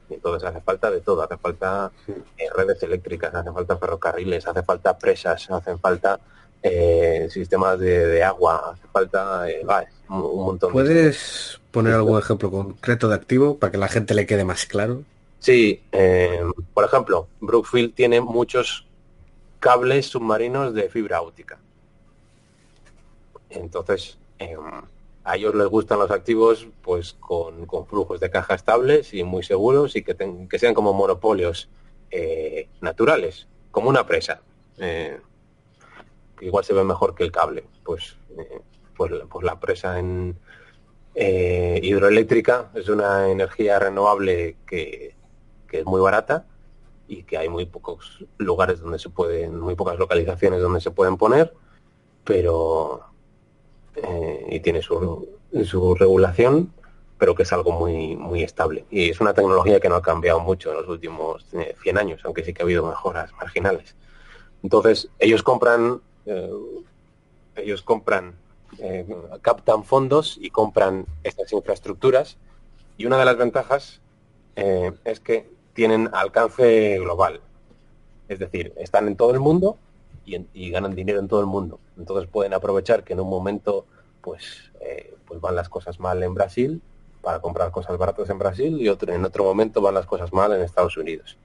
[0.09, 4.62] Y entonces hace falta de todo, hace falta eh, redes eléctricas, hace falta ferrocarriles, hace
[4.62, 6.18] falta presas, hacen falta
[6.62, 9.62] eh, sistemas de, agua, hace falta eh,
[10.11, 10.73] un, montón.
[10.73, 15.03] ¿Puedes poner algún ejemplo concreto de activo para que la gente le quede más claro?
[15.39, 16.43] Sí, eh,
[16.74, 18.87] por ejemplo, Brookfield tiene muchos
[19.59, 21.59] cables submarinos de fibra óptica.
[23.49, 24.61] Entonces, em,
[25.24, 29.97] a ellos les gustan los activos pues con, flujos de caja estables y muy seguros
[29.97, 30.16] y que,
[30.49, 31.69] que sean como monopolios
[32.11, 34.43] eh, naturales, como una presa.
[34.78, 35.20] Eh,
[36.39, 37.65] que igual se ve mejor que el cable.
[37.85, 38.16] Pues,
[39.09, 40.36] pues, pues, la presa en
[41.14, 45.14] hidroeléctrica es una energía renovable que
[45.72, 46.44] es muy barata
[47.09, 51.16] y que hay muy pocos lugares donde se pueden, muy pocas localizaciones donde se pueden
[51.16, 51.55] poner,
[52.24, 53.01] pero
[53.97, 55.27] eh, y tiene su,
[55.64, 56.70] su regulación,
[57.16, 58.85] pero que es algo muy muy estable.
[58.90, 62.20] Y es una tecnología que no ha cambiado mucho en los últimos 100 eh, años,
[62.24, 63.97] aunque sí que ha habido mejoras marginales.
[64.62, 66.51] Entonces, ellos compran eh,
[67.56, 68.35] ellos compran
[69.42, 72.38] captan fondos y compran estas infraestructuras
[72.97, 74.01] y una de las ventajas
[74.56, 77.40] es que tienen alcance global.
[78.28, 79.76] Es decir, están en todo el mundo
[80.24, 81.80] y, ganan dinero en todo el mundo.
[81.98, 83.86] Entonces pueden aprovechar que en un momento
[84.20, 86.80] pues, eh, pues van las cosas mal en Brasil
[87.22, 90.52] para comprar cosas baratas en Brasil y otro, en otro momento van las cosas mal
[90.52, 91.36] en Estados Unidos.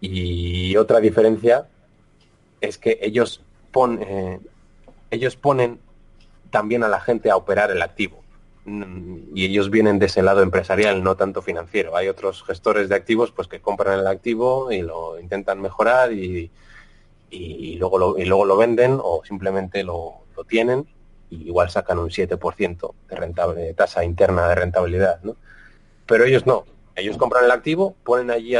[0.00, 1.68] Y otra diferencia
[2.60, 4.40] es que ellos, pon, eh,
[5.10, 5.78] ellos ponen
[6.56, 8.24] también a la gente a operar el activo
[9.34, 11.94] y ellos vienen de ese lado empresarial, no tanto financiero.
[11.96, 16.50] Hay otros gestores de activos pues que compran el activo y lo intentan mejorar y,
[17.28, 20.86] y, luego, lo, y luego lo venden o simplemente lo, lo tienen
[21.28, 25.20] y igual sacan un 7% de, rentable, tasa interna de rentabilidad.
[25.24, 25.36] ¿no?
[26.06, 26.64] Pero ellos no.
[26.94, 28.54] Ellos compran el activo, ponen allí,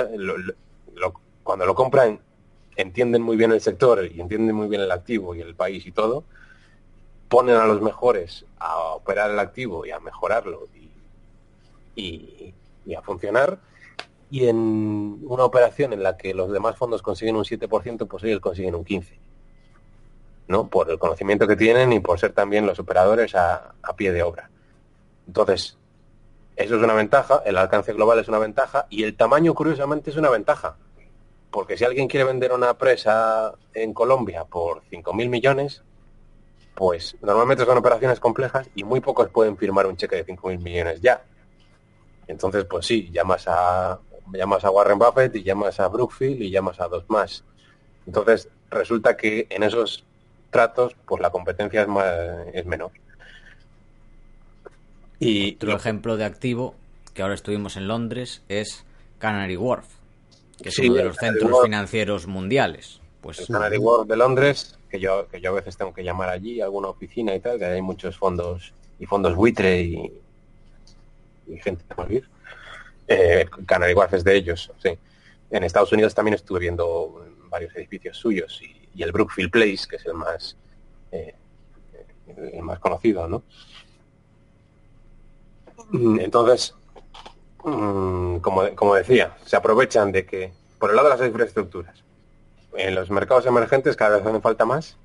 [1.43, 2.20] cuando lo compran,
[2.77, 5.93] entienden muy bien el sector y entienden muy bien el activo y el país y
[5.93, 6.24] todo,
[7.28, 10.69] ponen a los mejores a operar el activo y a mejorarlo
[11.94, 12.55] y,
[12.97, 13.59] a funcionar.
[14.31, 18.40] Y en una operación en la que los demás fondos consiguen un 7%, pues ellos
[18.40, 19.19] consiguen un 15%.
[20.48, 20.69] ¿no?
[20.69, 24.23] Por el conocimiento que tienen y por ser también los operadores a, a pie de
[24.23, 24.48] obra.
[25.27, 25.77] Entonces,
[26.55, 30.16] eso es una ventaja, el alcance global es una ventaja y el tamaño, curiosamente, es
[30.16, 30.77] una ventaja.
[31.51, 35.82] Porque si alguien quiere vender una presa en Colombia por 5.000 millones,
[36.77, 41.01] pues normalmente son operaciones complejas y muy pocos pueden firmar un cheque de 5.000 millones
[41.01, 41.23] ya.
[42.28, 43.98] Entonces, pues sí, llamas a,
[44.31, 47.44] llamas a Warren Buffett y llamas a Brookfield y llamas a dos más.
[48.07, 50.05] Entonces, resulta que en esos
[50.51, 52.12] tratos, pues la competencia es, más,
[52.53, 52.90] es menor.
[55.19, 56.74] Y otro ejemplo de activo
[57.15, 58.85] que ahora estuvimos en Londres es
[59.19, 59.86] Canary Wharf,
[60.62, 63.01] que es uno de los centros financieros mundiales.
[63.23, 66.60] Pues Canary Wharf de Londres que yo, que yo a veces tengo que llamar allí,
[66.60, 70.12] a alguna oficina y tal, que hay muchos fondos y fondos buitre y,
[71.60, 72.28] gente de morir.
[73.06, 74.98] Eh, Canary Wharf es de ellos, sí.
[75.51, 80.06] En Estados Unidos también estuve viendo varios edificios suyos y, el Brookfield Place, que es
[80.06, 80.56] el más
[81.12, 81.35] eh,
[82.35, 83.43] el más conocido, ¿no?
[85.93, 86.74] Entonces,
[87.62, 92.05] mm, como, como decía, se aprovechan de que, por el lado de las infraestructuras,
[92.77, 94.97] en los mercados emergentes cada vez hacen falta más,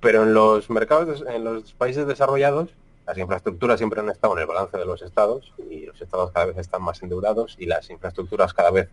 [0.00, 2.70] pero en los mercados, en los países desarrollados,
[3.06, 6.46] las infraestructuras siempre han estado en el balance de los estados y los estados cada
[6.46, 8.88] vez están más endeudados y las infraestructuras cada vez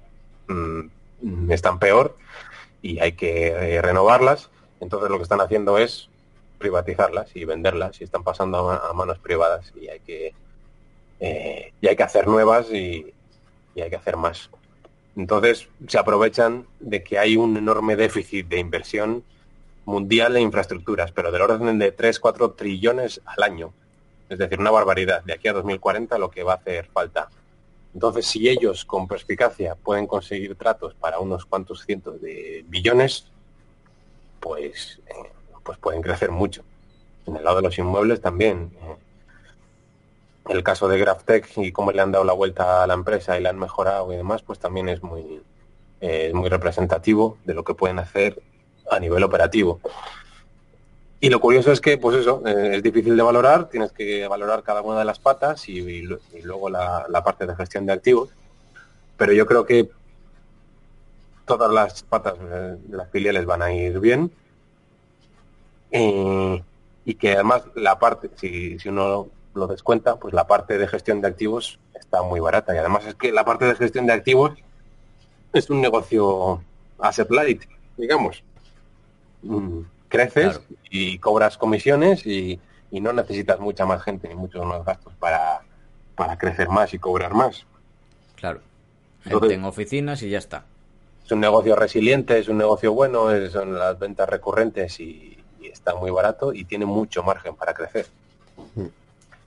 [0.48, 2.18] mm, están peor
[2.82, 4.50] y hay que eh, renovarlas.
[4.80, 6.10] Entonces lo que están haciendo es
[6.58, 10.34] privatizarlas y venderlas y están pasando a, manos privadas y hay que
[11.20, 13.14] eh, y hay que hacer nuevas y
[13.76, 14.50] hay que hacer más.
[15.18, 19.24] Entonces se aprovechan de que hay un enorme déficit de inversión
[19.84, 23.74] mundial en infraestructuras, pero del orden de 3, 4 trillones al año.
[24.30, 25.24] Es decir, una barbaridad.
[25.24, 27.30] De aquí a 2040 lo que va a hacer falta
[27.96, 33.26] Entonces, si ellos con perspicacia pueden conseguir tratos para unos cuantos cientos de billones,
[34.40, 35.32] pues, eh,
[35.64, 36.64] pues pueden crecer mucho.
[37.26, 38.72] En el lado de los inmuebles también.
[38.84, 38.96] Eh,
[40.50, 43.42] el caso de Graftech y cómo le han dado la vuelta a la empresa y
[43.42, 45.42] la han mejorado y demás, pues también es muy,
[46.34, 48.42] muy representativo de lo que pueden hacer
[48.90, 49.80] a nivel operativo.
[51.20, 54.62] Y lo curioso es que, pues eso, eh, es difícil de valorar, tienes que valorar
[54.62, 56.02] cada una de las patas y,
[56.44, 58.30] luego la, parte de gestión de activos.
[59.18, 59.90] Pero yo creo que
[61.46, 64.32] todas las patas de las filiales van a ir bien.
[65.90, 66.64] Eh,
[67.06, 69.28] y que además la parte, si, si uno
[69.58, 72.74] lo descuenta, pues la parte de gestión de activos está muy barata.
[72.74, 74.54] Y además es que la parte de gestión de activos
[75.54, 76.62] es un negocio
[77.00, 77.64] asset light,
[77.98, 78.44] digamos.
[79.42, 82.60] Mm, creces y cobras comisiones y,
[82.92, 85.62] no necesitas mucha más gente ni muchos más gastos para,
[86.16, 87.66] para crecer más y cobrar más.
[88.36, 88.62] Claro.
[89.24, 90.66] Gente en oficinas y ya está.
[91.24, 96.10] Es un negocio resiliente, es un negocio bueno, son las ventas recurrentes y, está muy
[96.10, 98.08] barato y tiene mucho margen para crecer.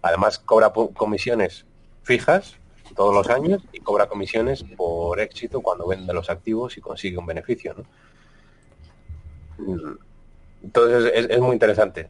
[0.03, 1.67] Además cobra comisiones
[2.03, 2.57] fijas
[2.95, 7.27] todos los años y cobra comisiones por éxito cuando vende los activos y consigue un
[7.27, 7.75] beneficio.
[9.59, 9.93] Mm.
[10.63, 12.09] Entonces es, muy interesante.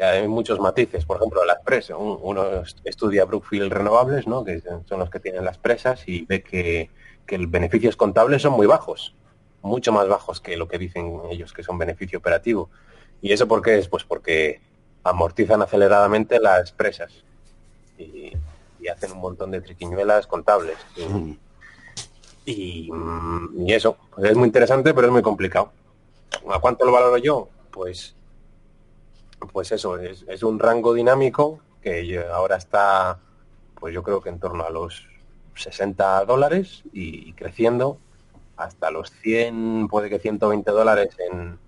[0.00, 1.04] Hay muchos matices.
[1.04, 1.96] Por ejemplo, las presas.
[1.98, 4.44] Uno estudia Brookfield Renovables, ¿no?
[4.44, 6.90] que son los que tienen las presas, y ve que,
[7.26, 9.14] que los beneficios contables son muy bajos,
[9.62, 12.70] mucho más bajos que lo que dicen ellos que son beneficio operativo.
[13.20, 13.88] ¿Y eso por qué es?
[13.88, 14.60] Pues porque
[15.02, 17.24] amortizan aceleradamente las presas
[18.00, 18.32] y,
[18.88, 20.76] hacen un montón de triquiñuelas contables.
[22.44, 25.70] Y, mm, y, eso, pues es muy interesante, pero es muy complicado.
[26.50, 27.48] ¿A cuánto lo valoro yo?
[27.70, 28.14] pues,
[29.52, 33.18] pues eso, es, un rango dinámico que ahora está,
[33.74, 35.06] pues yo creo que en torno a los
[35.54, 37.98] 60 dólares y, creciendo
[38.56, 41.58] hasta los 100, puede que 120 dólares en,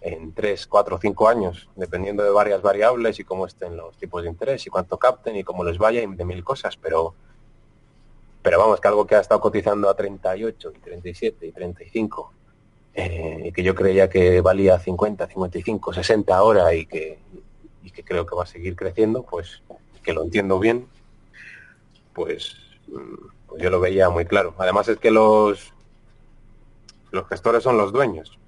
[0.00, 4.30] en 3, 4, 5 años, dependiendo de varias variables y cómo estén los tipos de
[4.30, 7.14] interés y cuánto capten y cómo les vaya y de mil cosas, pero
[8.42, 12.32] pero vamos, que algo que ha estado cotizando a 38 y 37 y 35
[12.94, 17.18] eh, que yo creía que valía 50, 55, 60 ahora y que,
[17.84, 19.62] y que creo que va a seguir creciendo, pues
[20.02, 20.88] que lo entiendo bien,
[22.14, 22.56] pues,
[22.88, 24.54] mm, pues yo lo veía muy claro.
[24.56, 25.74] Además es que los,
[27.10, 28.39] los gestores son los dueños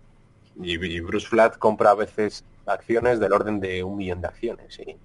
[0.60, 4.74] y, Bruce Flat compra a veces acciones del orden de un millón de acciones.
[4.74, 4.96] ¿sí?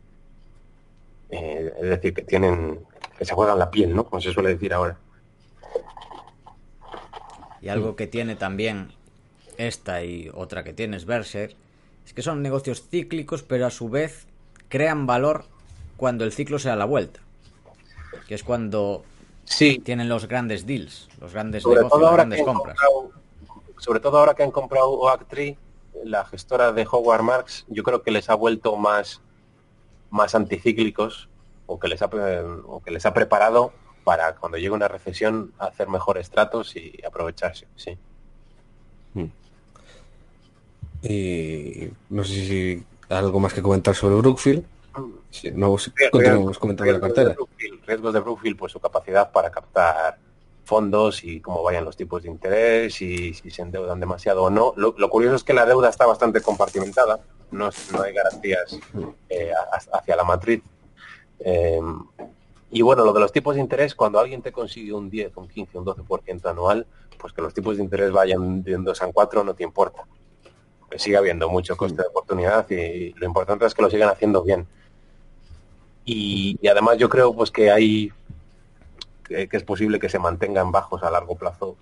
[1.30, 2.80] Eh, es decir, que tienen,
[3.18, 4.06] que se juegan la piel, ¿no?
[4.06, 4.98] Como se suele decir ahora.
[7.61, 8.90] Y algo que tiene también
[9.57, 11.56] esta y otra que tienes, Berser,
[12.06, 14.28] es que son negocios cíclicos, pero a su vez
[14.69, 15.45] crean valor
[15.98, 17.19] cuando el ciclo se da la vuelta.
[18.28, 19.03] Que es cuando
[19.45, 19.80] sí.
[19.84, 22.78] tienen los grandes deals, los grandes negocios, las grandes compras.
[23.78, 25.58] Sobre todo ahora que han comprado Oactree,
[26.04, 29.22] la gestora de Howard Marks, yo creo que les ha vuelto más,
[30.10, 31.30] más anticíclicos
[31.66, 33.74] o que les ha, o que les ha preparado
[34.04, 37.68] para cuando llegue una recesión hacer mejores tratos y aprovecharse.
[37.76, 37.98] Sí.
[41.04, 44.66] Y no sé si algo más que comentar sobre Brookfield.
[45.30, 45.76] Si no,
[46.12, 47.36] continuamos comentando la cartera.
[47.86, 50.18] riesgos de Brookfield, pues su capacidad para captar
[50.68, 54.73] fondos y cómo vayan los tipos de interés y si se endeudan demasiado o no.
[54.76, 57.19] Lo, curioso es que la deuda está bastante compartimentada,
[57.52, 58.80] no, no hay garantías
[59.30, 59.52] eh,
[59.94, 60.61] hacia la matriz.
[61.39, 61.80] Eh,
[62.69, 65.48] y bueno, lo de los tipos de interés, cuando alguien te consigue un 10, un
[65.48, 66.85] 15, un 12% anual,
[67.18, 70.06] pues que los tipos de interés vayan de un 2 a 4 no te importa
[70.95, 74.65] sigue habiendo mucho coste de oportunidad y lo importante es que lo sigan haciendo bien.
[76.06, 78.11] Y, además yo creo pues que hay
[79.28, 81.78] que, es posible que se mantengan bajos a largo plazo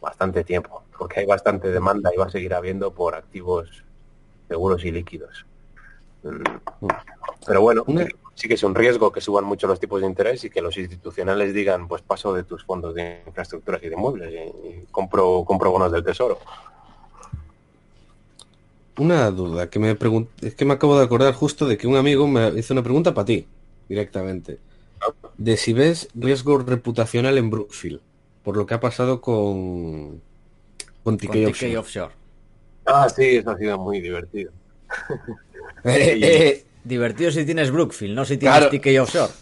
[0.00, 3.84] bastante tiempo, porque hay bastante demanda y va a seguir habiendo por activos
[4.48, 5.44] seguros y líquidos.
[6.22, 6.88] Mm.
[7.46, 7.84] Pero bueno,
[8.34, 10.76] sí que es un riesgo que suban mucho los tipos de interés y que los
[10.76, 15.70] institucionales digan, pues paso de tus fondos de infraestructuras y de muebles y, compro, compro
[15.70, 16.38] bonos del tesoro.
[18.98, 19.96] Una duda que me
[20.42, 23.14] es que me acabo de acordar justo de que un amigo me hizo una pregunta
[23.14, 23.46] para ti
[23.88, 24.58] directamente.
[25.38, 28.00] De si ves riesgo reputacional en Brookfield
[28.42, 30.22] por lo que ha pasado con
[31.02, 32.12] con TK, offshore.
[32.84, 34.52] Ah, sí, eso ha sido muy divertido.
[35.82, 39.32] Eh, eh, divertido si tienes Brookfield, no si tienes TK offshore.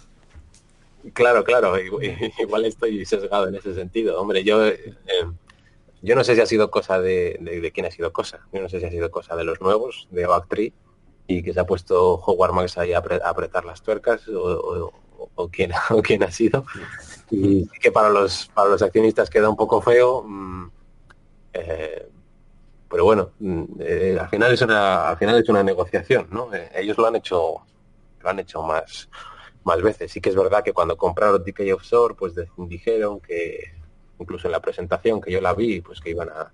[1.12, 1.74] Claro, claro,
[2.38, 4.20] igual estoy sesgado en ese sentido.
[4.20, 4.94] Hombre, yo eh,
[6.00, 8.46] yo no sé si ha sido cosa de, de, quién ha sido cosa.
[8.52, 10.72] Yo no sé si ha sido cosa de los nuevos, de Oactree,
[11.26, 14.92] y que se ha puesto Howard Marks ahí a, apretar las tuercas, o,
[15.46, 16.64] quién, o quién ha sido.
[17.30, 20.24] Y que para los, para los accionistas queda un poco feo.
[20.26, 20.70] Mm,
[21.52, 22.08] eh,
[22.88, 26.52] pero bueno, mm, eh, al final es una, al final es una negociación, ¿no?
[26.52, 27.54] Eh, ellos lo han hecho,
[28.20, 29.08] lo han hecho más,
[29.62, 30.10] más veces.
[30.10, 33.74] Sí que es verdad que cuando compraron DK Offshore, pues dijeron que,
[34.18, 36.52] incluso en la presentación que yo la vi, pues que iban a,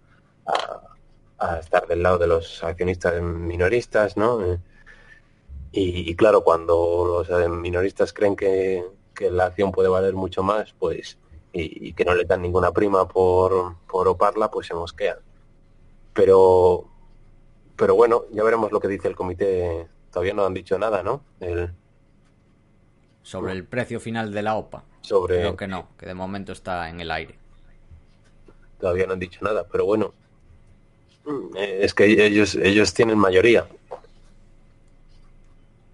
[1.39, 4.59] a, estar del lado de los accionistas minoristas, ¿no?
[5.77, 11.19] Y, claro, cuando los minoristas creen que, que, la acción puede valer mucho más, pues,
[11.53, 15.19] y, que no le dan ninguna prima por, por oparla, pues se mosquean.
[16.13, 16.85] Pero,
[17.75, 19.89] pero bueno, ya veremos lo que dice el comité.
[20.13, 21.23] Todavía no han dicho nada, ¿no?
[23.23, 24.85] Sobre el precio final de la OPA.
[25.01, 25.41] Sobre...
[25.41, 27.35] Creo que no, que de momento está en el aire.
[28.79, 30.15] Todavía no han dicho nada, pero bueno.
[31.57, 33.67] Eh, es que ellos, ellos tienen mayoría.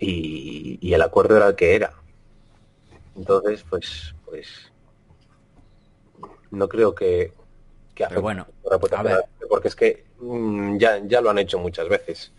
[0.00, 1.92] Y, y el acuerdo era el que era.
[3.14, 4.72] Entonces, pues, pues
[6.50, 7.32] no creo que,
[8.08, 8.46] pero bueno,
[9.48, 12.32] porque es que mm, ya, ya lo han hecho muchas veces.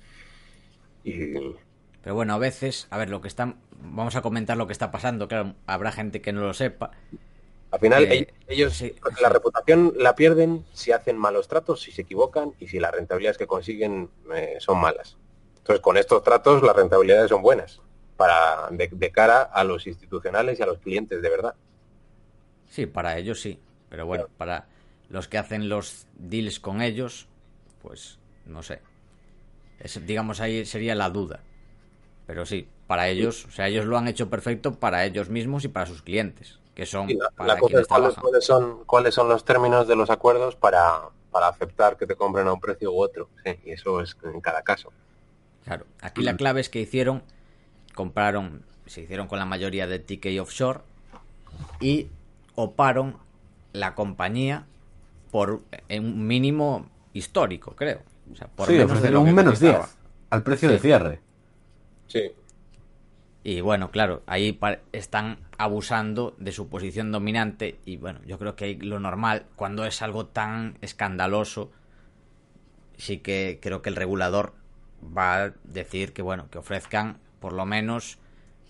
[1.03, 4.91] Pero bueno, a veces, a ver, lo que están, vamos a comentar lo que está
[4.91, 6.91] pasando, claro, habrá gente que no lo sepa.
[7.71, 8.83] Al final, ellos,
[9.21, 13.38] la reputación la pierden si hacen malos tratos, si se equivocan y si las rentabilidades
[13.38, 15.17] que consiguen eh, son malas.
[15.61, 17.79] Entonces, con estos tratos, las rentabilidades son buenas
[18.17, 21.55] para de, de, cara a los institucionales y a los clientes de verdad.
[22.69, 23.59] Sí, para ellos sí.
[23.89, 24.67] Pero bueno, para
[25.09, 27.27] los que hacen los deals con ellos,
[27.81, 28.81] pues no sé.
[30.05, 31.41] digamos ahí sería la duda.
[32.25, 35.67] Pero sí, para ellos, o sea, ellos lo han hecho perfecto para ellos mismos y
[35.67, 40.09] para sus clientes, que son para quienes cuáles, son cuáles son los términos de los
[40.09, 43.29] acuerdos para, para aceptar que te compren a un precio u otro.
[43.65, 44.93] y eso es en cada caso.
[45.65, 47.23] Claro, aquí la clave es que hicieron,
[47.93, 50.81] compraron, se hicieron con la mayoría de TK Offshore
[51.79, 52.07] y
[52.55, 53.17] oparon
[53.73, 54.65] la compañía
[55.31, 58.01] por un mínimo histórico, creo.
[58.31, 59.77] O sea, por sí, menos de un menos 10
[60.29, 61.19] al precio de cierre.
[62.07, 62.31] Sí.
[63.43, 64.59] Y bueno, claro, ahí
[64.91, 70.01] están abusando de su posición dominante y bueno, yo creo que lo normal, cuando es
[70.01, 71.71] algo tan escandaloso,
[72.97, 74.53] sí que creo que el regulador
[75.06, 78.19] va a decir que bueno, que ofrezcan por lo menos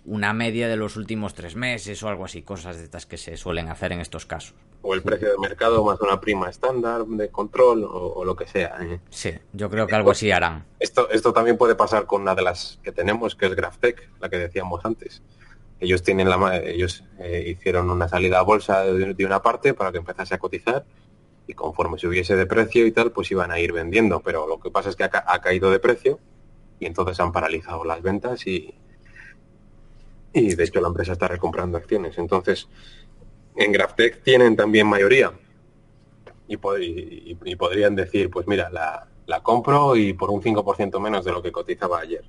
[0.05, 3.37] una media de los últimos tres meses o algo así, cosas de estas que se
[3.37, 7.29] suelen hacer en estos casos o el precio de mercado más una prima estándar de
[7.29, 8.77] control o, lo que sea.
[8.81, 8.99] ¿eh?
[9.09, 10.65] Sí, yo creo que algo así harán.
[10.79, 14.29] Esto, esto también puede pasar con una de las que tenemos, que es GraphTech, la
[14.29, 15.21] que decíamos antes.
[15.79, 19.97] Ellos tienen la ellos eh, hicieron una salida a bolsa de, una parte para que
[19.97, 20.85] empezase a cotizar
[21.51, 24.21] y conforme subiese de precio y tal, pues iban a ir vendiendo.
[24.21, 26.19] Pero lo que pasa es que ha, ha caído de precio
[26.79, 28.73] y entonces han paralizado las ventas y,
[30.33, 32.17] y de hecho la empresa está recomprando acciones.
[32.17, 32.67] Entonces,
[33.55, 35.33] en GraphTech tienen también mayoría
[36.47, 39.07] y, podrían decir, pues mira, la,
[39.41, 42.23] compro y por un 5% menos de lo que cotizaba ayer.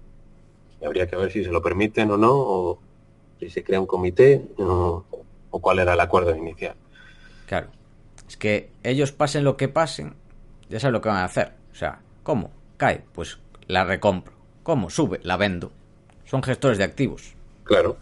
[0.81, 2.78] Y habría que ver si se lo permiten o no, o
[3.40, 5.05] si se crea un comité o,
[5.51, 6.77] cuál era el acuerdo inicial.
[7.47, 7.69] Claro.
[8.33, 10.15] Es que ellos pasen lo que pasen,
[10.71, 11.53] ya saben lo que van a hacer.
[11.71, 12.51] O sea, ¿cómo?
[12.79, 14.33] Cae, pues la recompro.
[14.63, 14.89] ¿Cómo?
[14.89, 15.71] Sube, la vendo.
[16.25, 17.35] Son gestores de activos.
[17.65, 17.99] Claro.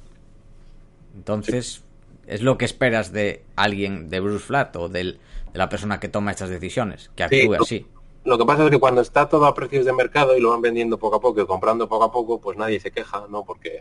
[1.17, 1.83] Entonces,
[2.29, 5.19] es lo que esperas de alguien, de Bruce Flat o de
[5.53, 7.89] la persona que toma estas decisiones, que actúe así.
[8.23, 10.63] Lo que pasa es que cuando está todo a precios de mercado y lo van
[10.63, 13.43] vendiendo poco a poco y comprando poco a poco, pues nadie se queja, ¿no?
[13.43, 13.81] Porque...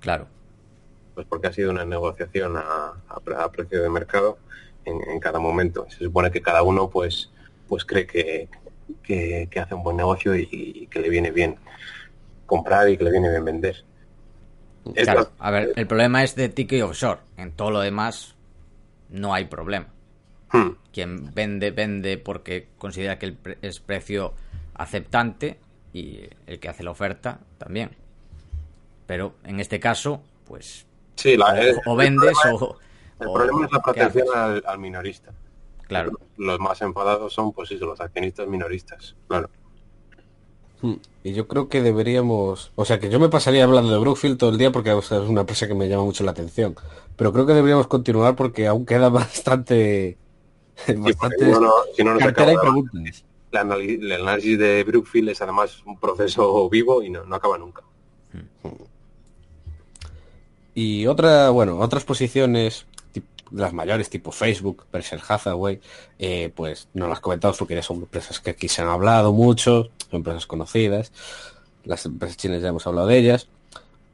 [0.00, 0.28] claro.
[1.14, 4.38] Pues porque ha sido una negociación a, a, precio de mercado
[4.84, 5.86] en, cada momento.
[5.88, 7.30] Se supone que cada uno pues,
[7.68, 8.48] pues cree que,
[9.02, 11.56] que, hace un buen negocio y, y que le viene bien
[12.46, 13.84] comprar y que le viene bien vender
[15.38, 17.20] a ver, el problema es de Tiki Offshore.
[17.36, 18.34] En todo lo demás
[19.08, 19.86] no hay problema.
[20.52, 20.70] Hmm.
[20.92, 24.34] Quien vende, vende porque considera que es precio
[24.74, 25.58] aceptante
[25.92, 27.90] y el que hace la oferta también.
[29.06, 30.86] Pero en este caso, pues
[31.16, 31.36] sí,
[31.86, 32.78] o, vendes o...
[33.20, 34.26] El problema es la protección
[34.66, 35.32] al, minorista.
[35.86, 36.12] Claro.
[36.36, 39.48] Los más enfadados son, pues sí, los accionistas minoristas, claro.
[40.80, 40.94] Hmm.
[41.22, 44.50] Y yo creo que deberíamos, o sea, que yo me pasaría hablando de Brookfield todo
[44.50, 46.74] el día porque es una empresa que me llama mucho la atención.
[47.16, 50.18] Pero creo que deberíamos continuar porque aún queda bastante,
[50.96, 51.54] bastante
[51.94, 53.24] si no, preguntas.
[53.52, 57.82] El análisis de Brookfield es además un proceso vivo y no, acaba nunca.
[58.32, 58.68] Hmm.
[60.74, 62.86] Y otra, bueno, otras posiciones
[63.54, 65.80] las mayores tipo Facebook, Berkshire Hathaway,
[66.18, 69.90] eh, pues no las comentamos porque ya son empresas que aquí se han hablado mucho,
[70.10, 71.12] son empresas conocidas,
[71.84, 73.48] las empresas chinas ya hemos hablado de ellas.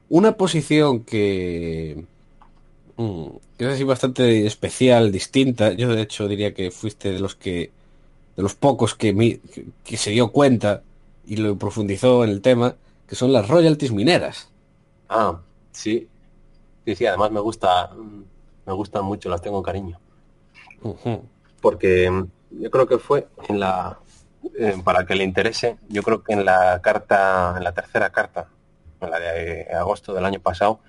[0.08, 2.04] Una posición que
[3.00, 5.72] Mm, es así bastante especial, distinta.
[5.72, 7.70] Yo de hecho diría que fuiste de los que
[8.36, 9.40] de los pocos que,
[9.84, 10.82] que, se dio cuenta
[11.26, 12.74] y lo profundizó en el tema,
[13.08, 14.50] que son las royalties mineras.
[15.08, 15.40] Ah,
[15.72, 16.08] sí.
[16.84, 17.90] Sí, sí, además me gusta
[18.70, 19.98] me gustan mucho, las tengo cariño.
[21.60, 23.98] Porque mm, yo creo que fue en la
[24.56, 28.48] eh, para que le interese, yo creo que en la carta, en la tercera carta,
[29.00, 30.80] en la de agosto del año pasado,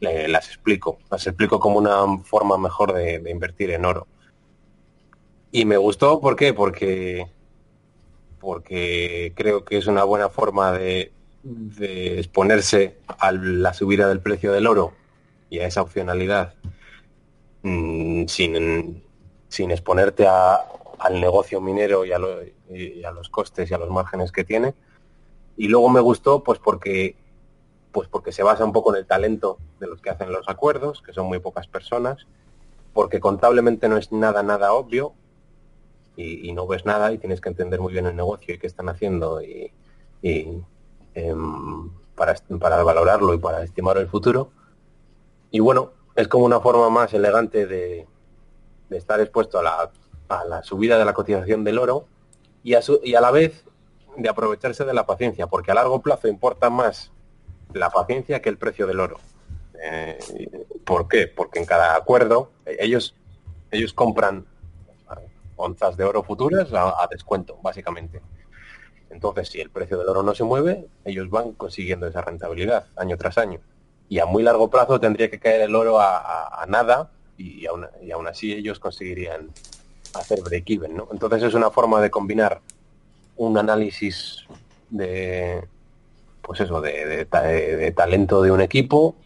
[0.00, 0.98] las explico.
[1.10, 4.06] Las explico como una forma mejor de, invertir en oro.
[5.50, 6.54] Y me gustó, ¿por qué?
[6.54, 7.26] Porque,
[8.38, 11.12] porque creo que es una buena forma de,
[12.18, 14.92] exponerse a la subida del precio del oro
[15.50, 16.54] y a esa opcionalidad
[17.62, 19.02] mm, sin,
[19.48, 22.20] sin exponerte al negocio minero y a,
[22.70, 24.74] y a los costes y a los márgenes que tiene.
[25.56, 27.16] Y luego me gustó pues porque
[27.96, 31.00] pues porque se basa un poco en el talento de los que hacen los acuerdos,
[31.00, 32.26] que son muy pocas personas,
[32.92, 35.14] porque contablemente no es nada, nada obvio
[36.14, 38.90] y, no ves nada y tienes que entender muy bien el negocio y qué están
[38.90, 39.72] haciendo y,
[40.22, 40.62] em,
[42.14, 44.50] para, para valorarlo y para estimar el futuro.
[45.50, 48.06] Y bueno, es como una forma más elegante de,
[48.90, 49.90] estar expuesto a la,
[50.28, 52.06] a la, subida de la cotización del oro
[52.62, 52.80] y a,
[53.20, 53.64] la vez
[54.16, 57.12] de aprovecharse de la paciencia, porque a largo plazo importa más
[57.72, 59.18] la paciencia que el precio del oro.
[59.82, 60.18] Eh,
[60.84, 61.28] ¿Por qué?
[61.28, 63.14] Porque en cada acuerdo ellos,
[63.70, 64.46] ellos compran
[65.56, 68.20] onzas de oro futuras a, descuento, básicamente.
[69.10, 73.16] Entonces, si el precio del oro no se mueve, ellos van consiguiendo esa rentabilidad año
[73.16, 73.60] tras año.
[74.08, 78.10] Y a muy largo plazo tendría que caer el oro a, nada y aún, y
[78.10, 79.50] aún, así ellos conseguirían
[80.14, 80.96] hacer break-even.
[80.96, 81.08] ¿no?
[81.12, 82.60] Entonces es una forma de combinar
[83.36, 84.46] un análisis
[84.90, 85.66] de,
[86.42, 87.26] pues eso, de,
[87.94, 89.16] talento de un equipo,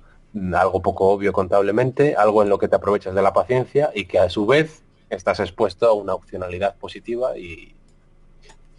[0.55, 4.19] algo poco obvio contablemente, algo en lo que te aprovechas de la paciencia y que
[4.19, 7.74] a su vez estás expuesto a una opcionalidad positiva y,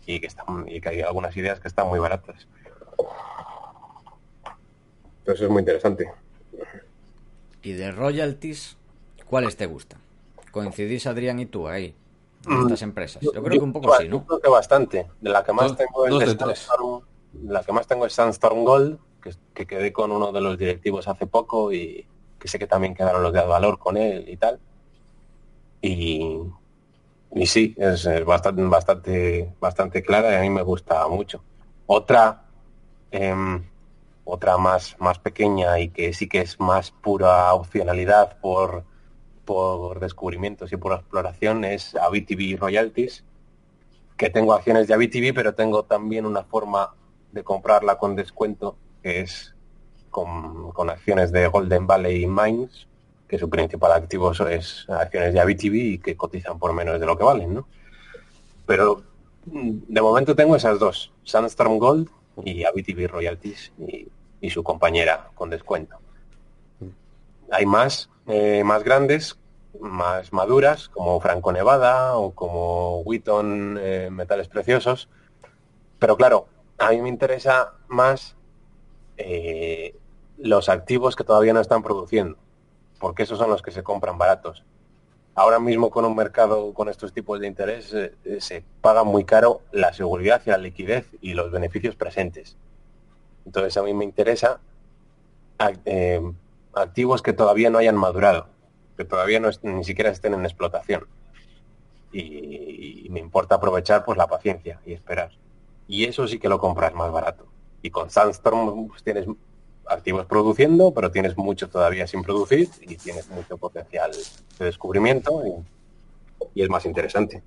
[0.06, 2.48] y que, están, y que hay algunas ideas que están muy baratas.
[5.26, 6.12] Eso es muy interesante.
[7.64, 8.78] ¿Y de royalties,
[9.26, 10.00] cuáles te gustan?
[10.52, 11.96] ¿Coincidís Adrián y tú ahí?
[12.46, 13.22] En mm, estas empresas.
[13.22, 14.26] Yo, creo que un poco sí, ¿no?
[14.26, 15.08] creo que bastante.
[15.20, 19.00] De la que más tengo es de la que más tengo es Sandstorm Gold,
[19.54, 22.06] que, quedé con uno de los directivos hace poco y
[22.40, 24.60] que sé que también quedaron los de valor con él y tal.
[25.82, 26.40] Y,
[27.34, 31.44] y sí, es, bastante, bastante, bastante clara y a mí me gusta mucho.
[31.86, 32.46] Otra,
[33.12, 33.64] em,
[34.24, 38.84] otra más, más pequeña y que sí que es más pura opcionalidad por,
[39.46, 43.24] por descubrimientos y por exploración es ABTV Royalties,
[44.18, 46.94] que tengo acciones de ABTV, pero tengo también una forma
[47.32, 49.56] de comprarla con descuento, que es
[50.10, 52.88] con, acciones de Golden Valley Mines,
[53.28, 57.18] que su principal activo es acciones de ABTV y que cotizan por menos de lo
[57.18, 57.68] que valen, ¿no?
[58.66, 59.02] Pero
[59.46, 62.10] mm, de momento tengo esas dos, Sandstorm Gold
[62.44, 65.98] y ABTV Royalties y, su compañera con descuento.
[67.52, 69.38] Hay más, eh, más grandes,
[69.80, 75.10] más maduras, como Franco Nevada o como Wheaton eh, Metales Preciosos.
[76.00, 76.48] Pero claro,
[76.80, 78.36] a mí me interesa más
[79.18, 79.96] eh,
[80.38, 82.38] los activos que todavía no están produciendo,
[83.00, 84.64] porque esos son los que se compran baratos.
[85.34, 89.62] Ahora mismo con un mercado con estos tipos de interés eh, se paga muy caro
[89.72, 92.58] la seguridad y la liquidez y los beneficios presentes.
[93.46, 94.60] Entonces a mí me interesa
[95.86, 96.22] eh,
[96.74, 98.48] activos que todavía no hayan madurado,
[98.98, 101.08] que todavía no ni siquiera estén en explotación.
[102.12, 105.32] Y, y, me importa aprovechar pues la paciencia y esperar
[105.92, 107.46] y eso sí que lo compras más barato.
[107.82, 109.28] Y con Sandstorm pues, tienes
[109.92, 114.12] activos produciendo, pero tienes mucho todavía sin producir y tienes mucho potencial
[114.60, 115.44] de descubrimiento
[116.56, 117.44] y, es más interesante.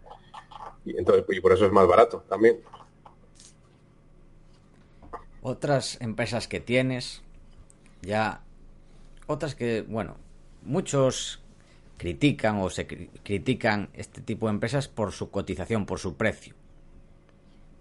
[0.85, 2.61] Y, entonces, y por eso es más barato también.
[5.43, 7.23] Otras empresas que tienes,
[8.03, 8.43] ya
[9.27, 10.16] otras que, bueno,
[10.62, 11.43] muchos
[11.97, 16.55] critican o se critican este tipo de empresas por su cotización, por su precio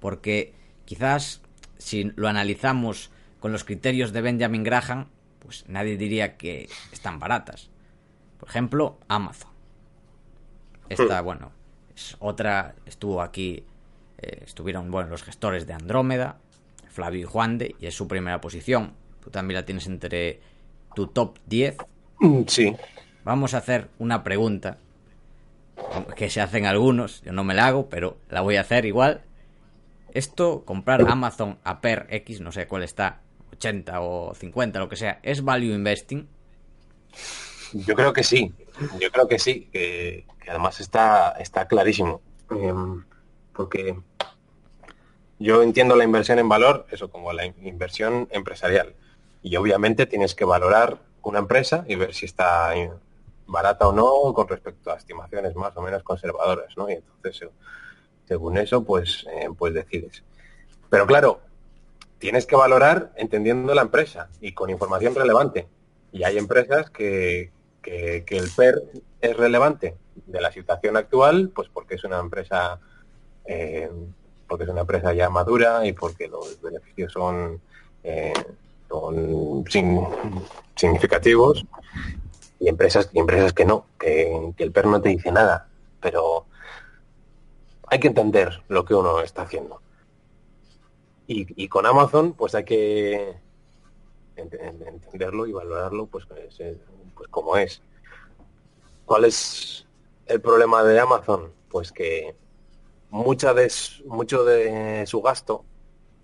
[0.04, 0.54] porque
[0.84, 1.40] quizás
[1.78, 3.10] si lo analizamos
[3.44, 5.10] con los criterios de Benjamin Graham,
[5.40, 7.70] pues nadie diría que están baratas.
[8.40, 9.52] Por ejemplo, Amazon.
[10.88, 11.26] Esta, hmm.
[11.26, 11.52] bueno,
[11.94, 13.66] es otra, estuvo aquí,
[14.20, 16.38] eh, estuvieron, bueno, los gestores de Andrómeda,
[16.88, 18.94] Flavio y Juan de, y es su primera posición.
[19.22, 20.40] Tú también la tienes entre
[20.96, 21.76] tu top 10.
[22.22, 22.74] Mm, sí.
[23.26, 24.78] Vamos a hacer una pregunta
[26.16, 29.20] que se hacen algunos, yo no me la hago, pero la voy a hacer igual.
[30.14, 33.20] Esto, comprar Amazon a per X, no sé cuál está,
[33.54, 36.28] 80 o 50, lo que sea, ¿es value investing?
[37.74, 38.54] Yo creo que sí,
[39.00, 42.22] yo creo que sí, que, además está, está clarísimo.
[42.52, 43.04] Em,
[43.54, 43.96] porque
[45.40, 48.96] yo entiendo la inversión en valor, eso como la inversión empresarial.
[49.42, 52.74] Y obviamente tienes que valorar una empresa y ver si está
[53.46, 56.90] barata o no con respecto a estimaciones más o menos conservadoras, ¿no?
[56.90, 57.50] Y entonces,
[58.28, 60.24] según eso, pues, eh, pues decides.
[60.90, 61.42] Pero claro,
[62.24, 65.68] tienes que valorar entendiendo la empresa y con información relevante.
[66.14, 67.52] Y hay empresas que,
[67.82, 68.82] que, el PER
[69.20, 72.80] es relevante de la situación actual, pues porque es una empresa
[73.44, 73.92] eh,
[74.48, 77.60] porque es una empresa ya madura y porque los beneficios son,
[78.06, 78.32] eh,
[78.88, 79.66] son
[80.78, 81.66] significativos
[82.58, 85.68] y empresas y empresas que no, que, el PER no te dice nada,
[86.00, 86.46] pero
[87.88, 89.83] hay que entender lo que uno está haciendo.
[91.26, 93.34] Y, con Amazon, pues hay que
[94.36, 96.78] entenderlo y valorarlo pues, pues, eh,
[97.16, 97.82] pues como es.
[99.06, 99.86] ¿Cuál es
[100.26, 101.54] el problema de Amazon?
[101.70, 102.36] Pues que
[103.10, 103.72] mucha de,
[104.06, 105.66] mucho de su gasto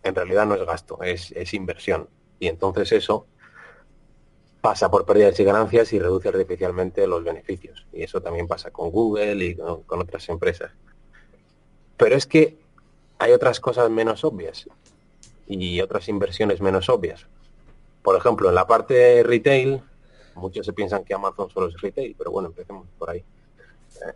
[0.04, 2.10] en realidad no es gasto, es, inversión.
[2.40, 3.28] Y entonces eso
[4.62, 7.86] pasa por pérdidas y ganancias y reduce artificialmente los beneficios.
[7.94, 10.72] Y eso también pasa con Google y con, otras empresas.
[11.98, 12.58] Pero es que
[13.18, 14.68] hay otras cosas menos obvias
[15.50, 17.26] y otras inversiones menos obvias.
[18.04, 19.82] Por ejemplo, en la parte retail,
[20.36, 23.24] muchos se piensan que Amazon solo es retail, pero bueno, empecemos por ahí.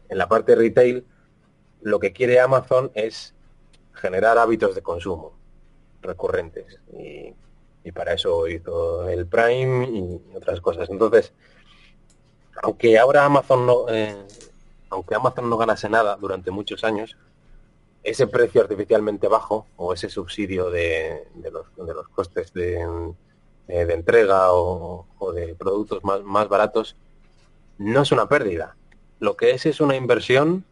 [0.08, 1.06] En la parte retail,
[1.82, 3.34] lo que quiere Amazon es
[3.94, 5.34] generar hábitos de consumo
[6.02, 7.34] recurrentes y,
[7.92, 10.90] para eso hizo el Prime y otras cosas.
[10.90, 11.34] Entonces,
[12.62, 14.16] aunque ahora Amazon no, eh,
[14.90, 17.18] aunque Amazon no ganase nada durante muchos años,
[18.04, 22.82] ese precio artificialmente bajo o ese subsidio de, los, costes de,
[23.70, 26.98] eh, entrega o, de productos más, baratos
[27.78, 28.76] no es una pérdida.
[29.20, 30.66] Lo que es es una inversión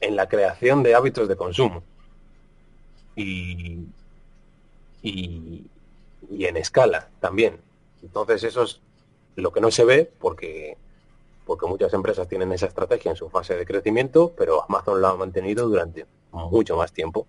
[0.00, 1.82] en la creación de hábitos de consumo.
[3.16, 3.86] Y,
[5.02, 5.66] y,
[6.38, 7.58] en escala también.
[8.02, 8.80] Entonces eso es
[9.34, 10.76] lo que no se ve porque,
[11.44, 15.16] porque muchas empresas tienen esa estrategia en su fase de crecimiento, pero Amazon lo ha
[15.16, 17.26] mantenido durante mucho más tiempo.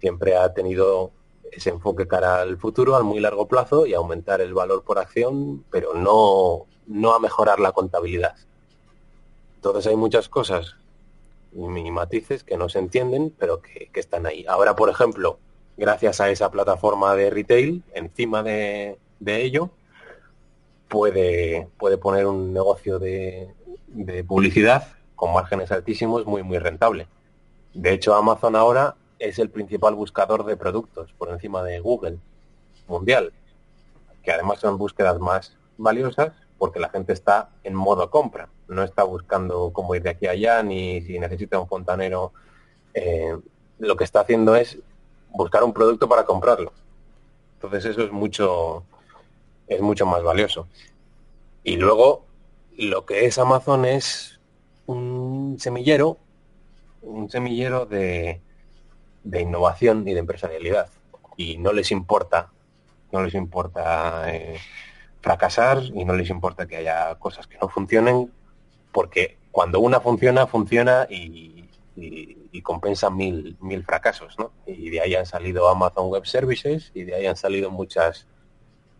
[0.00, 1.10] Siempre ha tenido
[1.50, 5.64] ese enfoque cara al futuro, al muy largo plazo y aumentar el valor por acción,
[5.70, 8.36] pero no, no a mejorar la contabilidad.
[9.56, 10.76] Entonces hay muchas cosas
[11.52, 14.44] y matices que no se entienden, pero que, están ahí.
[14.48, 15.38] Ahora, por ejemplo,
[15.76, 19.70] gracias a esa plataforma de retail, encima de, ello,
[20.88, 23.54] puede, puede poner un negocio de,
[24.26, 24.86] publicidad
[25.16, 27.08] con márgenes altísimos muy, muy rentable.
[27.74, 32.18] De hecho, Amazon ahora es el principal buscador de productos por encima de Google
[32.86, 33.32] mundial,
[34.22, 39.04] que además son búsquedas más valiosas porque la gente está en modo compra, no está
[39.04, 42.32] buscando cómo ir de aquí a allá, ni si necesita un fontanero.
[42.94, 43.36] Eh,
[43.78, 44.78] lo que está haciendo es
[45.30, 46.72] buscar un producto para comprarlo.
[47.54, 48.82] Entonces eso es mucho,
[49.68, 50.66] es mucho más valioso.
[51.62, 52.24] Y luego
[52.76, 54.40] lo que es Amazon es
[54.86, 56.18] un semillero,
[57.02, 58.40] un semillero de,
[59.24, 60.88] de innovación y de empresarialidad.
[61.36, 62.50] Y no les importa,
[63.12, 64.58] no les importa eh,
[65.20, 68.32] fracasar y no les importa que haya cosas que no funcionen,
[68.92, 71.56] porque cuando una funciona, funciona y,
[72.62, 74.50] compensa mil, mil fracasos, ¿no?
[74.66, 78.26] Y de ahí han salido Amazon Web Services y de ahí han salido muchas,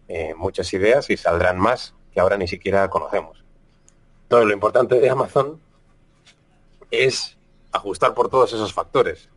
[0.07, 3.45] eh, muchas ideas y saldrán más que ahora ni siquiera conocemos.
[4.23, 5.61] Entonces, lo importante de Amazon
[6.91, 7.38] es
[7.79, 9.29] ajustar por todos esos factores.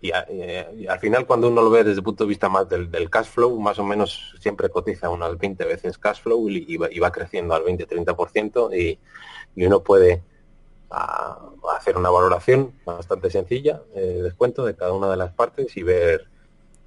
[0.00, 3.26] Y, al final cuando uno lo ve desde el punto de vista más del, cash
[3.26, 7.64] flow, más o menos siempre cotiza unas 20 veces cash flow y, va, creciendo al
[7.64, 8.98] 20-30% y,
[9.56, 10.22] y uno puede
[11.76, 16.28] hacer una valoración bastante sencilla, eh, descuento de cada una de las partes y ver,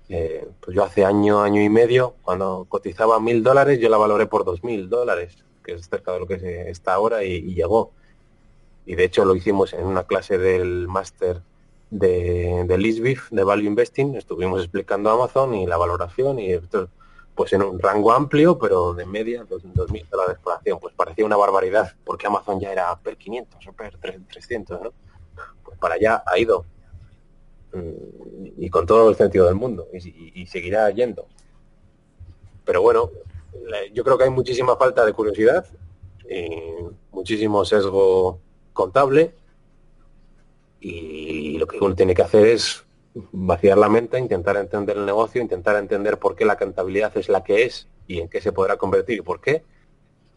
[0.09, 4.27] eh, pues yo hace año, año y medio, cuando cotizaba mil dólares, yo la valoré
[4.27, 7.91] por dos mil dólares, que es cerca de lo que está ahora y llegó.
[8.88, 11.41] Y de hecho lo hicimos en una clase del máster
[11.91, 16.89] de, de Lisbif, de Value Investing, estuvimos explicando Amazon y la valoración y esto,
[17.35, 20.80] pues en un rango amplio, pero de media, 2.000 dólares por acción.
[20.80, 24.93] Pues parecía una barbaridad, porque Amazon ya era per 500 o per 300, ¿no?
[25.64, 26.65] Pues para allá ha ido.
[27.73, 31.27] Mm, y con todo el sentido del mundo, y, seguirá yendo.
[32.65, 33.11] Pero bueno,
[33.93, 35.65] yo creo que hay muchísima falta de curiosidad,
[36.30, 36.49] y
[37.11, 38.39] muchísimo sesgo
[38.78, 39.34] contable,
[40.80, 42.86] y lo que uno tiene que hacer es
[43.32, 47.44] vaciar la mente, intentar entender el negocio, intentar entender por qué la contabilidad es la
[47.44, 49.64] que es y en qué se podrá convertir y por qué.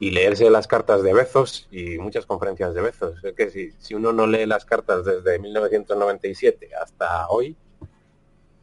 [0.03, 3.23] y leerse las cartas de Bezos y muchas conferencias de Bezos.
[3.23, 7.55] Es que si, si uno no lee las cartas desde 1997 hasta hoy,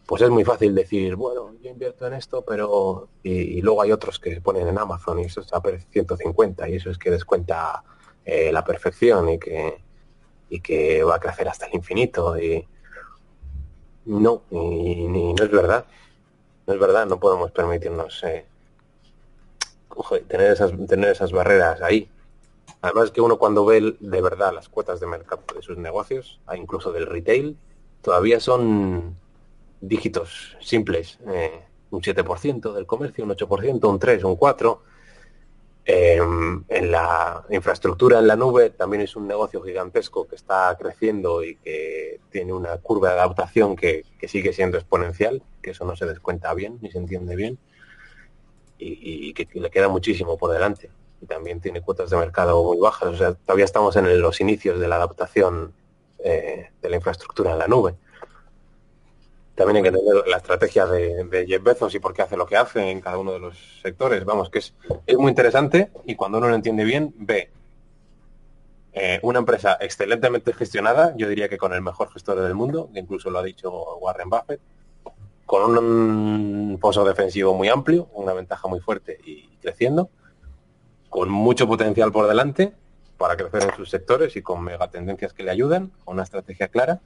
[0.07, 3.09] pues es muy fácil decir, bueno, yo invierto en esto, pero...
[3.21, 6.75] Y, luego hay otros que se ponen en Amazon y eso está a 150 y
[6.77, 7.83] eso es que descuenta
[8.29, 9.77] eh, la perfección y que,
[10.49, 12.37] y que va a crecer hasta el infinito.
[12.37, 12.67] Y
[14.03, 15.85] no, y, no es verdad.
[16.65, 18.45] No es verdad, no podemos permitirnos eh,
[20.27, 22.09] tener, esas, tener esas barreras ahí.
[22.81, 26.91] Además que uno cuando ve de verdad las cuotas de mercado de sus negocios, incluso
[26.91, 27.57] del retail,
[28.01, 29.15] todavía son
[29.79, 31.17] dígitos simples.
[31.27, 34.81] Eh, un 7% del comercio, un 8%, un 3, un 4.
[35.89, 41.45] Em, en la infraestructura en la nube también es un negocio gigantesco que está creciendo
[41.45, 46.05] y que tiene una curva de adaptación que, sigue siendo exponencial, que eso no se
[46.05, 47.57] descuenta bien ni se entiende bien
[48.77, 50.89] y, que le queda muchísimo por delante.
[51.21, 53.07] Y también tiene cuotas de mercado muy bajas.
[53.07, 55.71] O sea, todavía estamos en los inicios de la adaptación
[56.19, 57.95] eh, de la infraestructura en la nube.
[59.57, 62.55] También hay que entender la estrategia de, Jeff Bezos y por qué hace lo que
[62.55, 64.23] hace en cada uno de los sectores.
[64.23, 64.75] Vamos, que es,
[65.07, 67.49] es muy interesante y cuando uno lo entiende bien, ve
[68.93, 72.99] eh, una empresa excelentemente gestionada, yo diría que con el mejor gestor del mundo, que
[72.99, 74.61] incluso lo ha dicho Warren Buffett,
[75.47, 80.11] con un pozo defensivo muy amplio, una ventaja muy fuerte y creciendo,
[81.09, 82.73] con mucho potencial por delante
[83.17, 87.01] para crecer en sus sectores y con megatendencias que le ayudan, con una estrategia clara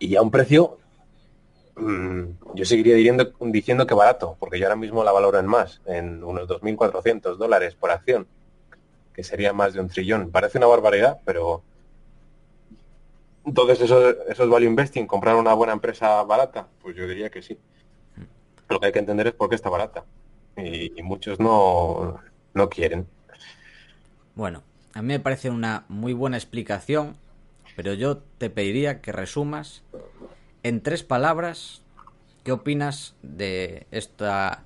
[0.00, 0.78] y a un precio,
[2.54, 6.22] yo seguiría diciendo, diciendo que barato, porque yo ahora mismo la valoro en más, en
[6.22, 8.26] unos 2.400 dólares por acción,
[9.14, 10.30] que sería más de un trillón.
[10.30, 11.62] Parece una barbaridad, pero
[13.44, 15.06] entonces, ¿eso, ¿eso es value investing?
[15.06, 16.68] ¿Comprar una buena empresa barata?
[16.82, 17.58] Pues yo diría que sí.
[18.68, 20.04] Lo que hay que entender es por qué está barata.
[20.56, 22.20] Y, muchos no,
[22.54, 23.06] no quieren.
[24.34, 24.62] Bueno,
[24.94, 27.16] a mí me parece una muy buena explicación,
[27.76, 29.82] pero yo te pediría que resumas
[30.62, 31.82] en tres palabras
[32.44, 34.62] qué opinas de esta,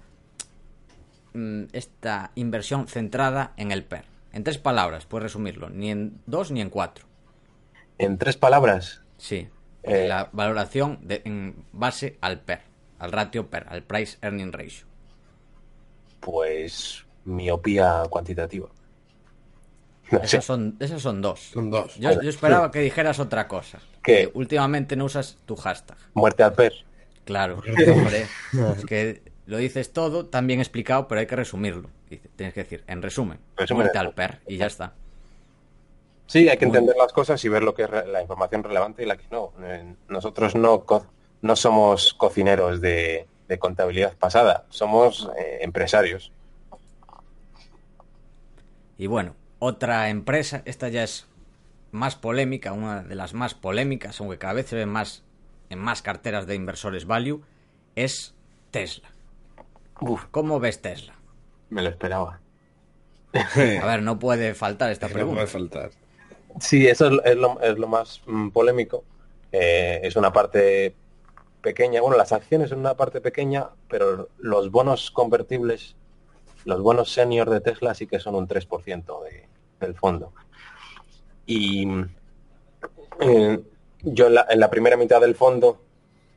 [1.33, 4.05] mm, esta inversión centrada en el PER.
[4.33, 7.07] En tres palabras, puedes resumirlo, ni en dos ni en cuatro
[7.99, 9.03] en tres palabras.
[9.19, 9.49] Sí.
[9.83, 12.63] Eh, la valoración de, en base al PER,
[12.99, 14.87] al ratio PER, al Price Earning Ratio.
[16.21, 18.69] Pues miopía cuantitativa.
[20.23, 21.41] Esas, son, esas son dos.
[21.41, 21.97] Son dos.
[21.97, 23.79] Yo, esperaba que dijeras otra cosa.
[24.03, 25.97] Que últimamente no usas tu hashtag.
[26.15, 26.73] Muerte al PER.
[27.25, 27.63] Claro,
[27.93, 28.27] hombre.
[28.77, 31.91] es que lo dices todo, tan bien explicado, pero hay que resumirlo.
[32.37, 33.39] Tienes que decir, en resumen,
[33.71, 34.95] muerte al PER y ya está.
[36.27, 39.07] Sí, hay que entender las cosas y ver lo que es la información relevante y
[39.07, 39.53] la que no.
[39.63, 40.85] Eh, nosotros no,
[41.43, 43.27] no somos cocineros de,
[43.59, 46.33] contabilidad pasada, somos eh, empresarios.
[48.97, 51.27] Y bueno, otra empresa, esta ya es
[51.93, 55.23] más polémica, una de las más polémicas, aunque cada vez se ve más
[55.71, 57.43] en más carteras de inversores value,
[57.97, 58.35] es
[58.71, 59.11] Tesla.
[60.31, 61.15] ¿Cómo ves Tesla?
[61.71, 62.41] Me lo esperaba.
[63.83, 65.43] A ver, no puede faltar esta pregunta.
[65.43, 65.91] No puede faltar.
[66.61, 69.05] Sí, eso es, lo, más mm, polémico.
[69.51, 70.95] Eh, es una parte
[71.61, 75.97] pequeña, bueno, las acciones son una parte pequeña, pero los bonos convertibles,
[76.65, 79.21] los bonos senior de Tesla sí que son un 3%
[79.81, 80.33] del fondo.
[81.47, 81.87] Y
[83.21, 83.61] eh,
[84.03, 85.81] yo en la, primera mitad del fondo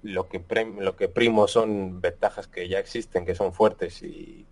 [0.04, 0.44] lo que,
[0.80, 4.46] lo que primo son ventajas que ya existen, que son fuertes y,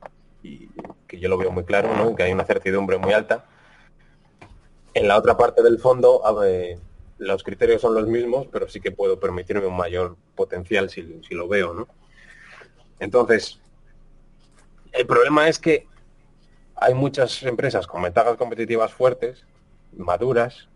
[1.08, 2.16] que yo lo veo muy claro, ¿no?
[2.16, 3.46] que hay una certidumbre muy alta
[4.96, 6.24] en la otra parte del fondo,
[7.18, 11.48] los criterios son los mismos, pero sí que puedo permitirme un mayor potencial si, lo
[11.48, 11.88] veo, ¿no?
[13.00, 13.60] Entonces,
[14.96, 15.88] el problema es que
[16.76, 19.46] hay muchas empresas con ventajas competitivas fuertes,
[19.96, 20.68] maduras,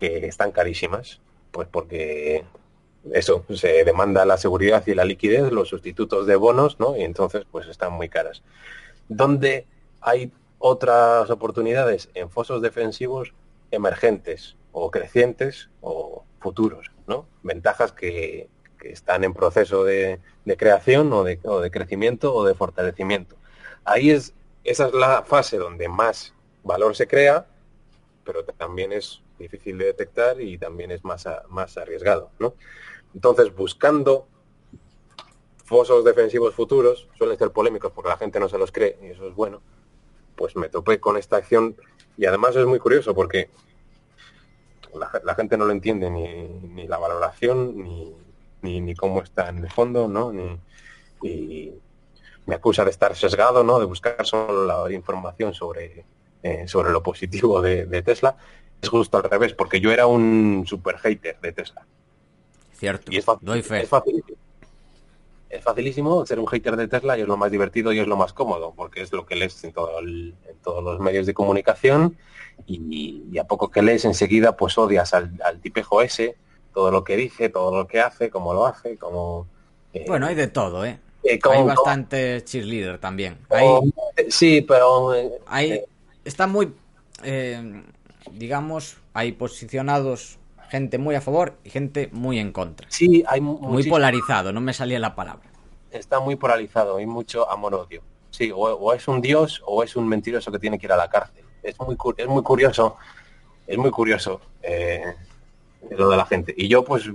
[0.00, 1.20] que están carísimas,
[1.50, 2.44] pues porque
[3.12, 6.96] eso, se demanda la seguridad y la liquidez, los sustitutos de bonos, ¿no?
[6.96, 8.42] Y entonces, pues están muy caras.
[9.08, 9.66] Donde
[10.00, 13.32] hay otras oportunidades en fosos defensivos
[13.70, 17.26] emergentes o crecientes o futuros, ¿no?
[17.42, 18.48] Ventajas que,
[18.80, 20.20] están en proceso de,
[20.56, 21.40] creación o de,
[21.72, 23.34] crecimiento o de fortalecimiento.
[23.86, 24.34] Ahí es,
[24.64, 26.34] esa es la fase donde más
[26.64, 27.46] valor se crea,
[28.24, 32.54] pero también es difícil de detectar y también es más, más arriesgado, ¿no?
[33.14, 34.26] Entonces, buscando
[35.64, 39.28] fosos defensivos futuros, suelen ser polémicos porque la gente no se los cree y eso
[39.28, 39.62] es bueno,
[40.34, 41.76] pues me topé con esta acción
[42.16, 43.50] y además es muy curioso porque
[45.22, 47.82] la, gente no lo entiende ni, la valoración
[48.62, 50.32] ni, ni, cómo está en el fondo, ¿no?
[50.32, 50.58] Ni,
[51.22, 51.74] y
[52.46, 53.78] me acusa de estar sesgado, ¿no?
[53.78, 56.04] De buscar solo la información sobre
[56.46, 58.36] eh, sobre lo positivo de, Tesla,
[58.80, 61.84] es justo al revés, porque yo era un super hater de Tesla.
[62.72, 64.38] Cierto, y es, fácil, es facilísimo.
[65.50, 68.16] Es facilísimo ser un hater de Tesla y es lo más divertido y es lo
[68.16, 72.16] más cómodo, porque es lo que lees en, todo en todos los medios de comunicación
[72.64, 76.36] y, a poco que lees enseguida pues odias al, tipejo ese,
[76.72, 79.48] todo lo que dice, todo lo que hace, cómo lo hace, como...
[79.92, 81.00] Eh, bueno, hay de todo, ¿eh?
[81.28, 83.38] Eh hay bastante cheerleader también.
[84.28, 85.12] sí, pero...
[85.46, 85.84] hay, eh,
[86.24, 86.72] está muy...
[88.32, 90.38] digamos, hay posicionados
[90.68, 92.88] gente muy a favor y gente muy en contra.
[92.90, 95.48] Sí, hay muy polarizado, no me salía la palabra.
[95.90, 98.02] Está muy polarizado, hay mucho amor-odio.
[98.30, 101.08] Sí, o, es un dios o es un mentiroso que tiene que ir a la
[101.08, 102.96] cárcel es muy, es muy curioso,
[103.66, 105.14] es muy curioso eh,
[105.90, 106.54] lo de la gente.
[106.56, 107.10] Y yo pues,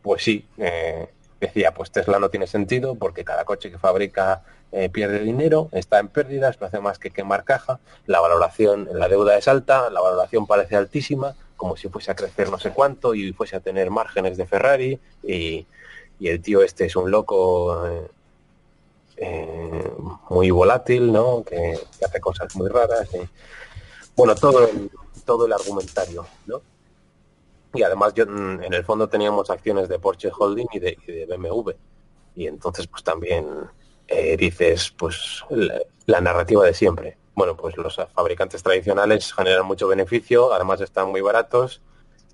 [0.00, 1.08] pues sí, eh,
[1.46, 4.42] decía, pues Tesla no tiene sentido porque cada coche que fabrica
[4.72, 9.08] eh, pierde dinero, está en pérdidas, no hace más que quemar caja, la valoración, la
[9.08, 13.14] deuda es alta, la valoración parece altísima, como si fuese a crecer no sé cuánto
[13.14, 15.66] y fuese a tener márgenes de Ferrari y,
[16.20, 17.84] el tío este es un loco
[19.16, 19.90] eh,
[20.30, 21.42] muy volátil, ¿no?
[21.42, 23.08] Que, hace cosas muy raras.
[24.14, 24.68] bueno, todo
[25.24, 26.62] todo el argumentario, ¿no?
[27.74, 31.70] Y además yo mm, en el fondo teníamos acciones de Porsche Holding y de, BMW.
[32.34, 33.46] Y entonces pues también
[34.08, 35.44] eh, dices pues
[36.06, 37.16] la, narrativa de siempre.
[37.34, 41.80] Bueno, pues los fabricantes tradicionales generan mucho beneficio, además están muy baratos,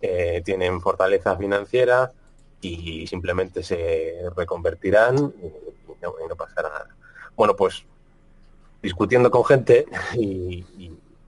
[0.01, 2.13] eh, tienen fortaleza financiera
[2.61, 5.69] y simplemente se reconvertirán y
[6.03, 6.97] no, pasará nada.
[7.37, 7.85] Bueno, pues
[8.83, 10.65] discutiendo con gente y,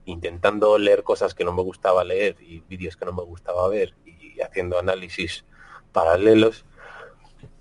[0.05, 3.93] intentando leer cosas que no me gustaba leer y vídeos que no me gustaba ver
[4.41, 5.45] y haciendo análisis
[5.91, 6.65] paralelos,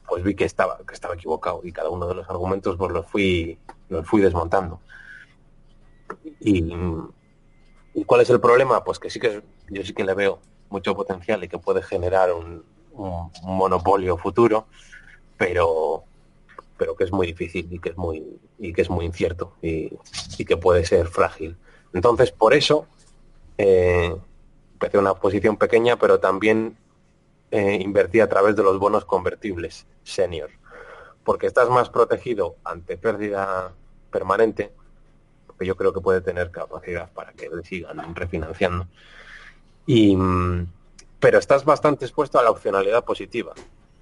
[0.09, 3.07] pues vi que estaba, que estaba equivocado y cada uno de los argumentos pues los
[3.07, 3.59] fui,
[3.89, 4.81] los fui desmontando.
[6.41, 6.75] Y,
[8.07, 8.83] cuál es el problema?
[8.83, 10.41] Pues que sí que yo sí que le veo
[10.71, 12.65] mucho potencial y que puede generar un
[13.43, 14.67] monopolio futuro,
[15.37, 16.05] pero
[16.81, 19.91] pero que es muy difícil y que es muy y que es muy incierto y,
[20.47, 21.59] que puede ser frágil.
[21.93, 22.87] Entonces, por eso
[23.59, 24.17] eh,
[24.81, 26.75] empecé una posición pequeña, pero también
[27.51, 30.49] eh, invertí a través de los bonos convertibles senior,
[31.23, 33.75] porque estás más protegido ante pérdida
[34.11, 34.73] permanente,
[35.47, 38.87] porque yo creo que puede tener capacidad para que le sigan refinanciando.
[39.85, 40.17] Y,
[41.19, 43.53] pero estás bastante expuesto a la opcionalidad positiva.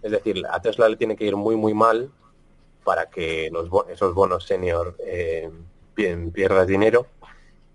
[0.00, 2.12] Es decir, a Tesla le tiene que ir muy, muy mal
[2.84, 5.50] para que los esos bonos senior eh,
[5.96, 7.08] pierdas dinero.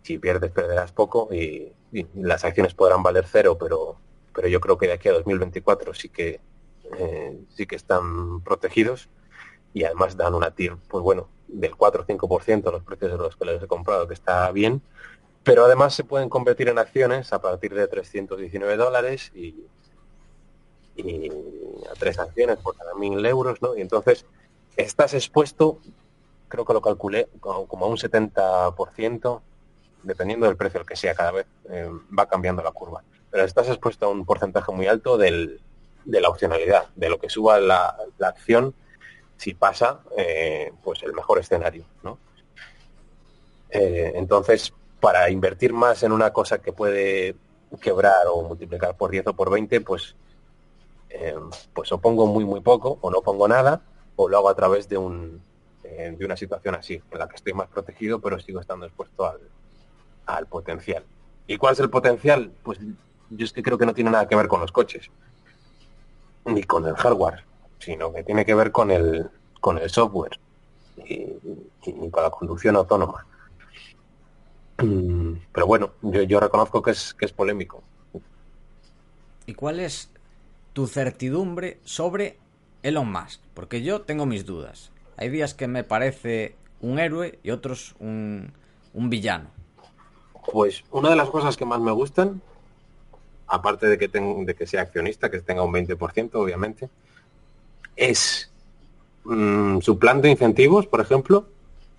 [0.03, 1.73] Si pierdes, perderás poco y,
[2.15, 3.97] las acciones podrán valer cero, pero,
[4.33, 6.41] pero yo creo que de aquí a 2024 sí que
[6.97, 9.09] eh, sí que están protegidos
[9.73, 13.35] y además dan una TIR, pues bueno, del 4 o 5% los precios de los
[13.35, 14.81] que les he comprado, que está bien,
[15.43, 19.65] pero además se pueden convertir en acciones a partir de 319 dólares y,
[20.95, 21.29] y
[21.89, 23.75] a tres acciones por cada mil euros, ¿no?
[23.75, 24.25] Y entonces
[24.77, 25.79] estás expuesto,
[26.47, 29.41] creo que lo calculé, como a un 70%,
[30.03, 33.03] dependiendo del precio el que sea, cada vez eh, va cambiando la curva.
[33.31, 35.59] Pero estás expuesto a un porcentaje muy alto de
[36.05, 38.75] la opcionalidad, de lo que suba la, acción
[39.37, 41.85] si pasa eh, pues el mejor escenario.
[43.71, 47.35] Eh, entonces, para invertir más en una cosa que puede
[47.81, 50.15] quebrar o multiplicar por 10 o por 20, pues,
[51.73, 53.81] pues o pongo muy muy poco o no pongo nada
[54.15, 55.41] o lo hago a través de, un,
[55.83, 59.39] de una situación así, en la que estoy más protegido, pero sigo estando expuesto al,
[60.25, 61.03] al potencial.
[61.47, 62.51] ¿Y cuál es el potencial?
[62.63, 62.79] Pues
[63.29, 65.09] yo es que creo que no tiene nada que ver con los coches,
[66.45, 67.43] ni con el hardware,
[67.79, 69.29] sino que tiene que ver con el,
[69.59, 70.39] con el software
[70.97, 71.27] y,
[72.09, 73.25] con la conducción autónoma.
[74.77, 77.83] Mm, pero bueno, yo, yo reconozco que es, que es polémico.
[79.45, 80.09] ¿Y cuál es
[80.73, 82.37] tu certidumbre sobre
[82.83, 84.91] Elon Musk, porque yo tengo mis dudas.
[85.15, 88.51] Hay días que me parece un héroe y otros un,
[88.93, 89.49] villano.
[90.51, 92.41] Pues una de las cosas que más me gustan,
[93.47, 96.89] aparte de que, de que sea accionista, que tenga un 20%, obviamente,
[97.95, 98.51] es
[99.23, 101.47] mm, su plan de incentivos, por ejemplo.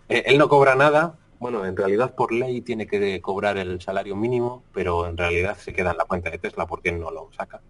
[0.09, 4.16] Eh, él no cobra nada, bueno, en realidad por ley tiene que cobrar el salario
[4.16, 7.61] mínimo, pero en realidad se queda en la cuenta de Tesla porque no lo saca.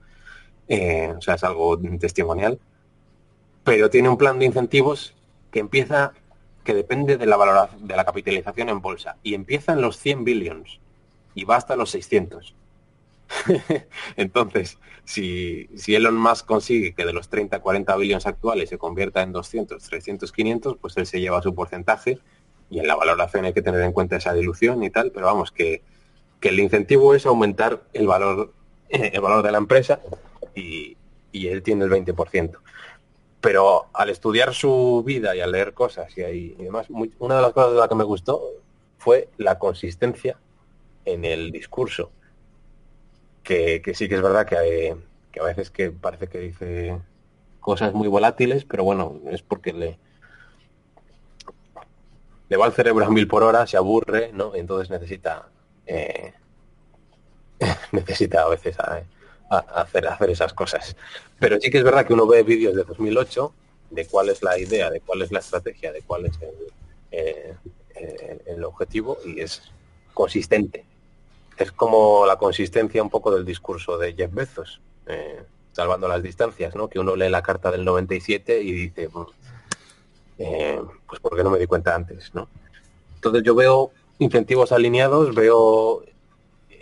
[0.67, 2.59] Eh, o sea, es algo testimonial
[3.65, 5.15] pero tiene un plan de incentivos
[5.51, 6.13] que empieza,
[6.65, 10.25] que depende de la valoración, de la capitalización en bolsa, y empieza en los 100
[10.25, 10.81] billions
[11.35, 12.55] y va hasta los 600.
[14.17, 19.23] Entonces, si, si Elon Musk consigue que de los 30, 40 billions actuales se convierta
[19.23, 22.19] en 200, 300, 500, pues él se lleva su porcentaje
[22.71, 25.51] y en la valoración hay que tener en cuenta esa dilución y tal, pero vamos,
[25.51, 25.83] que,
[26.41, 28.53] que el incentivo es aumentar el valor,
[28.89, 30.01] el valor de la empresa
[30.55, 30.97] y,
[31.33, 32.59] y él tiene el 20%.
[33.45, 36.87] Pero al estudiar su vida y al leer cosas y, ahí, y demás,
[37.19, 38.41] una de las cosas de las que me gustó
[38.97, 40.39] fue la consistencia
[41.05, 42.11] en el discurso.
[43.43, 44.95] Que, que sí que es verdad que, hay,
[45.31, 46.99] que a veces que parece que dice
[47.61, 49.99] cosas muy volátiles, pero bueno, es porque le,
[52.49, 54.55] le va el cerebro a mil por hora, se aburre, ¿no?
[54.55, 55.51] Entonces necesita
[55.85, 56.33] eh,
[57.93, 58.79] necesita a veces
[59.51, 60.97] eh, hacer, hacer esas cosas.
[61.39, 63.53] Pero sí que es verdad que uno ve vídeos de 2008
[63.91, 66.55] de cuál es la idea, de cuál es la estrategia, de cuál es el,
[67.13, 67.55] eh,
[68.47, 69.63] el objetivo y es
[70.13, 70.85] consistente.
[71.57, 74.81] Es como la consistencia un poco del discurso de Jeff Bezos,
[75.73, 76.89] salvando las distancias, ¿no?
[76.89, 79.09] Que uno lee la carta del 97 y dice,
[80.39, 82.49] eh, pues porque no me di cuenta antes, ¿no?
[83.17, 86.05] Entonces yo veo incentivos alineados, veo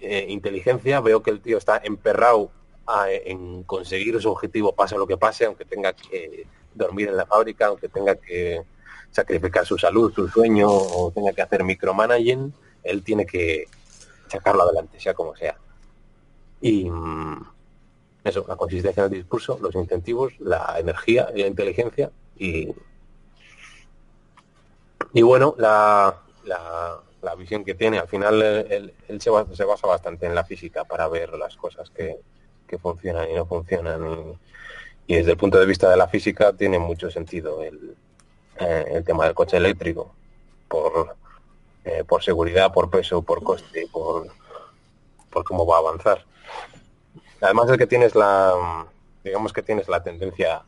[0.03, 2.51] eh, inteligencia, veo que el tío está emperrado
[3.09, 7.66] en conseguir su objetivo, pase lo que pase, aunque tenga que dormir en la fábrica,
[7.66, 8.62] aunque tenga que
[9.11, 12.53] sacrificar su salud, su sueño, o tenga que hacer micromanaging,
[12.83, 13.66] él tiene que
[14.27, 15.57] sacarlo adelante, sea como sea.
[16.61, 17.47] Y mm,
[18.24, 22.74] eso, la consistencia del discurso, los incentivos, la energía y la inteligencia y
[25.15, 27.01] y bueno, la, la,
[27.36, 31.57] visión que tiene, al final él, se, basa, bastante en la física para ver las
[31.57, 32.19] cosas que,
[32.81, 34.39] funcionan y no funcionan.
[35.07, 37.94] Y, desde el punto de vista de la física tiene mucho sentido el,
[38.59, 40.15] eh, tema del coche eléctrico,
[40.69, 41.15] por,
[41.85, 44.27] eh, por seguridad, por peso, por coste, por,
[45.31, 46.24] por cómo va a avanzar.
[47.43, 48.86] Además es que tienes la,
[49.23, 50.62] digamos que tienes la tendencia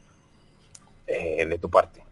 [1.06, 2.04] eh, de tu parte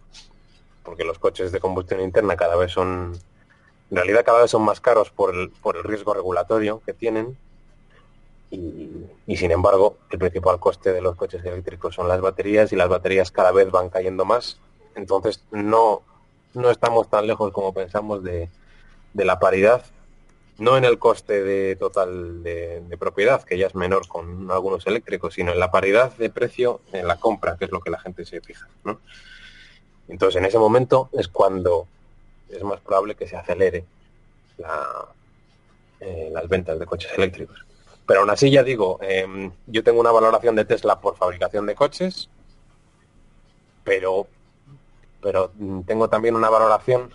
[0.83, 3.19] porque los coches de combustión interna cada vez son,
[3.93, 7.37] en realidad cada vez son más caros por el, por el riesgo regulatorio que tienen
[8.51, 12.89] y, sin embargo el principal coste de los coches eléctricos son las baterías y las
[12.89, 14.59] baterías cada vez van cayendo más.
[14.95, 16.01] Entonces no,
[16.55, 18.49] no estamos tan lejos como pensamos de,
[19.13, 19.85] la paridad,
[20.57, 25.35] no en el coste de total de, propiedad, que ya es menor con algunos eléctricos,
[25.35, 28.25] sino en la paridad de precio en la compra, que es lo que la gente
[28.25, 28.69] se fija.
[30.09, 31.87] Entonces, en ese momento es cuando
[32.53, 33.85] es más probable que se acelere
[36.01, 37.65] eh, las ventas de coches eléctricos.
[38.07, 41.75] Pero aún así, ya digo, em, yo tengo una valoración de Tesla por fabricación de
[41.75, 42.29] coches,
[43.85, 44.27] pero,
[45.21, 45.53] pero
[45.87, 47.11] tengo también una valoración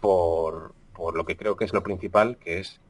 [0.00, 2.80] por, por lo que creo que es lo principal, que es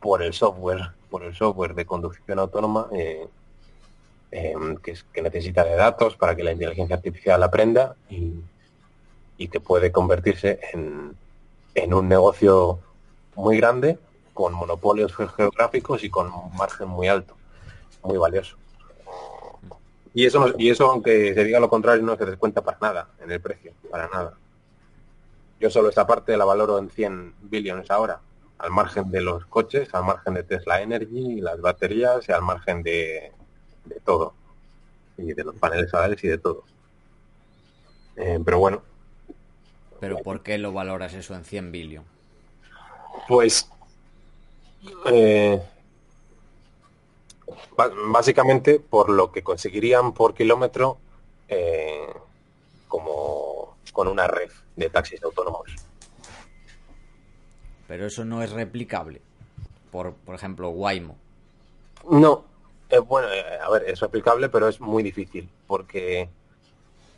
[0.00, 3.26] por el software, por el software de conducción autónoma eh,
[4.32, 8.34] Em, que, que, necesita de datos para que la inteligencia artificial aprenda y,
[9.48, 11.16] que puede convertirse en,
[11.74, 12.78] en, un negocio
[13.34, 13.98] muy grande
[14.32, 17.36] con monopolios geográficos y con un margen muy alto,
[18.02, 18.56] muy valioso.
[20.14, 23.30] Y eso, y eso, aunque se diga lo contrario, no se descuenta para nada en
[23.30, 24.32] el precio, para nada.
[25.60, 28.20] Yo solo esta parte la valoro en 100 billones ahora,
[28.58, 32.82] al margen de los coches, al margen de Tesla Energy, las baterías y al margen
[32.82, 33.32] de,
[33.84, 34.34] de todo.
[35.18, 36.64] Y de los paneles solares y de todo.
[38.16, 38.82] Eh, pero bueno.
[40.00, 42.04] ¿Pero por qué lo valoras eso en 100 billion?
[43.28, 43.68] Pues...
[45.06, 45.60] Eh,
[48.08, 50.98] básicamente por lo que conseguirían por kilómetro
[51.48, 52.06] eh,
[52.88, 55.74] como con una red de taxis autónomos.
[57.88, 59.20] Pero eso no es replicable.
[59.90, 61.16] Por, por ejemplo, Waymo.
[62.10, 62.44] No,
[62.90, 66.28] eh, bueno, eh, a ver, es aplicable, pero es muy difícil, porque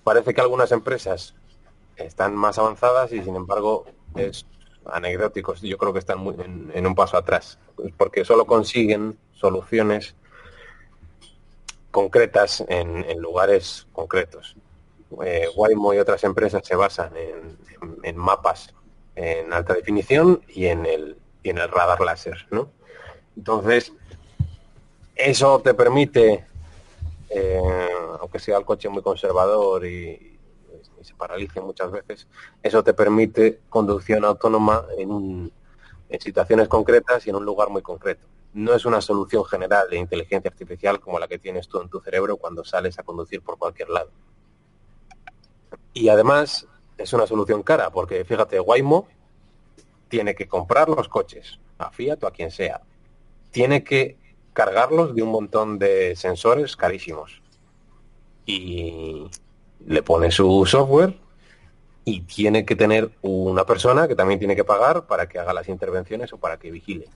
[0.05, 1.34] parece que algunas empresas
[1.98, 3.84] están más avanzadas y sin embargo
[4.14, 4.46] es
[4.86, 5.60] anecdóticos.
[5.60, 7.58] Yo creo que están muy en, un paso atrás,
[7.96, 10.14] porque solo consiguen soluciones
[11.90, 14.56] concretas en, lugares concretos.
[15.24, 18.74] Eh, Waymo y otras empresas se basan en, mapas
[19.14, 22.70] en alta definición y en el, y en el radar láser, ¿no?
[23.36, 23.92] Entonces,
[25.16, 26.44] eso te permite,
[27.30, 27.88] eh,
[28.20, 30.38] aunque sea el coche muy conservador y,
[31.04, 32.26] se paralice muchas veces,
[32.62, 35.52] eso te permite conducción autónoma en,
[36.08, 38.26] en situaciones concretas y en un lugar muy concreto.
[38.54, 42.00] No es una solución general de inteligencia artificial como la que tienes tú en tu
[42.00, 44.10] cerebro cuando sales a conducir por cualquier lado.
[45.92, 46.66] Y además
[46.96, 49.06] es una solución cara, porque fíjate, Waymo
[50.08, 52.80] tiene que comprar los coches, a Fiat o a quien sea.
[53.50, 54.16] Tiene que
[54.52, 57.40] cargarlos de un montón de sensores carísimos.
[58.44, 59.28] Y
[59.86, 61.14] le pone su software
[62.05, 65.68] y tiene que tener una persona que también tiene que pagar para que haga las
[65.68, 67.09] intervenciones o para que vigile.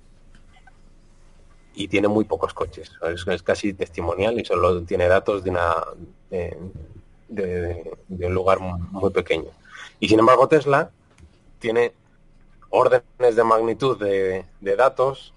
[1.74, 2.93] Y tiene muy pocos coches,
[3.26, 5.74] es, casi testimonial y solo tiene datos de, una,
[7.28, 9.48] de, un lugar muy pequeño.
[9.98, 10.90] Y sin embargo Tesla
[11.59, 11.94] tiene
[12.68, 14.44] órdenes de magnitud de,
[14.76, 15.32] datos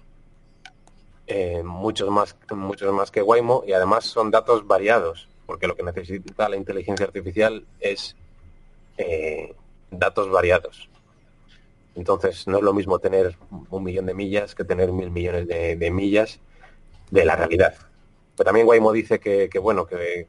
[1.26, 5.82] eh, muchos más muchos más que Waymo y además son datos variados porque lo que
[5.82, 8.16] necesita la inteligencia artificial es
[8.98, 9.54] eh,
[9.90, 10.88] datos variados.
[11.94, 13.36] Entonces no es lo mismo tener
[13.70, 16.40] un millón de millas que tener mil millones de, millas
[17.10, 17.74] de la realidad.
[18.36, 20.28] Pero también Waymo dice que, bueno, que,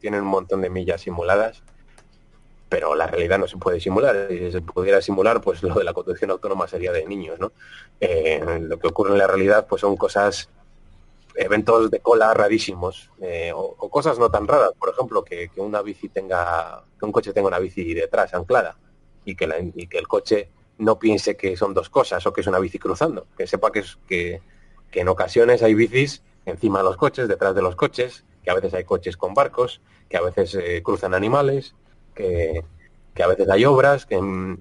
[0.00, 1.62] tienen un montón de millas simuladas,
[2.68, 4.26] pero la realidad no se puede simular.
[4.28, 7.52] Si se pudiera simular, pues lo de la conducción autónoma sería de niños, ¿no?
[7.98, 10.50] Eh, lo que ocurre en la realidad, pues son cosas
[11.36, 14.72] eventos de cola rarísimos eh, o, cosas no tan raras.
[14.78, 18.76] Por ejemplo, que, una bici tenga, que un coche tenga una bici detrás anclada
[19.24, 22.40] y que, la, y que el coche no piense que son dos cosas o que
[22.40, 23.26] es una bici cruzando.
[23.36, 24.40] Que sepa que, es, que,
[24.92, 28.72] en ocasiones hay bicis encima de los coches, detrás de los coches, que a veces
[28.74, 31.74] hay coches con barcos, que a veces eh, cruzan animales,
[32.14, 32.64] que,
[33.22, 34.18] a veces hay obras, que,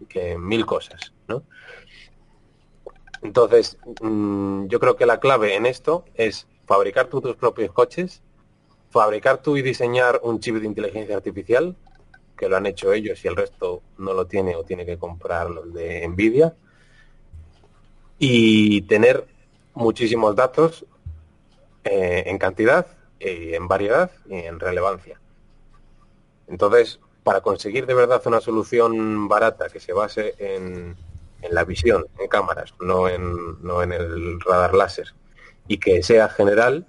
[0.09, 1.43] que mil cosas, ¿no?
[3.21, 8.21] Entonces, mm, yo creo que la clave en esto es fabricar tú tus propios coches,
[8.89, 11.75] fabricar tú y diseñar un chip de inteligencia artificial,
[12.37, 15.49] que lo han hecho ellos y el resto no lo tiene o tiene que comprar
[15.49, 16.55] los de Nvidia,
[18.17, 19.27] y tener
[19.73, 20.85] muchísimos datos
[21.83, 22.87] eh, en cantidad,
[23.19, 25.19] en variedad y en relevancia.
[26.47, 30.95] Entonces, para conseguir de verdad una solución barata que se base en,
[31.41, 35.13] en la visión, en cámaras, no en, no en el radar láser,
[35.67, 36.85] y que sea general,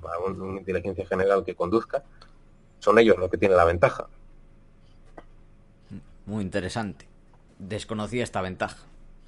[0.00, 2.04] para una inteligencia general que conduzca,
[2.78, 4.06] son ellos los que tienen la ventaja.
[6.26, 7.06] Muy interesante.
[7.58, 8.78] Desconocía esta ventaja.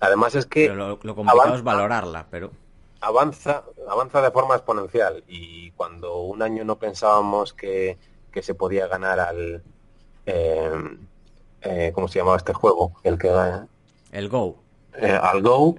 [0.00, 0.68] Además es que...
[0.68, 2.50] lo, complicado es valorarla, pero...
[3.00, 7.98] Avanza, avanza de forma exponencial y cuando un año no pensábamos que,
[8.40, 9.62] se podía ganar al...
[10.26, 10.98] Eh,
[11.62, 12.92] eh, ¿Cómo se llamaba este juego?
[13.02, 13.30] El que...
[14.12, 14.56] El Go.
[14.94, 15.76] Eh, al Go,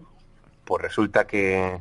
[0.66, 1.80] pues resulta que,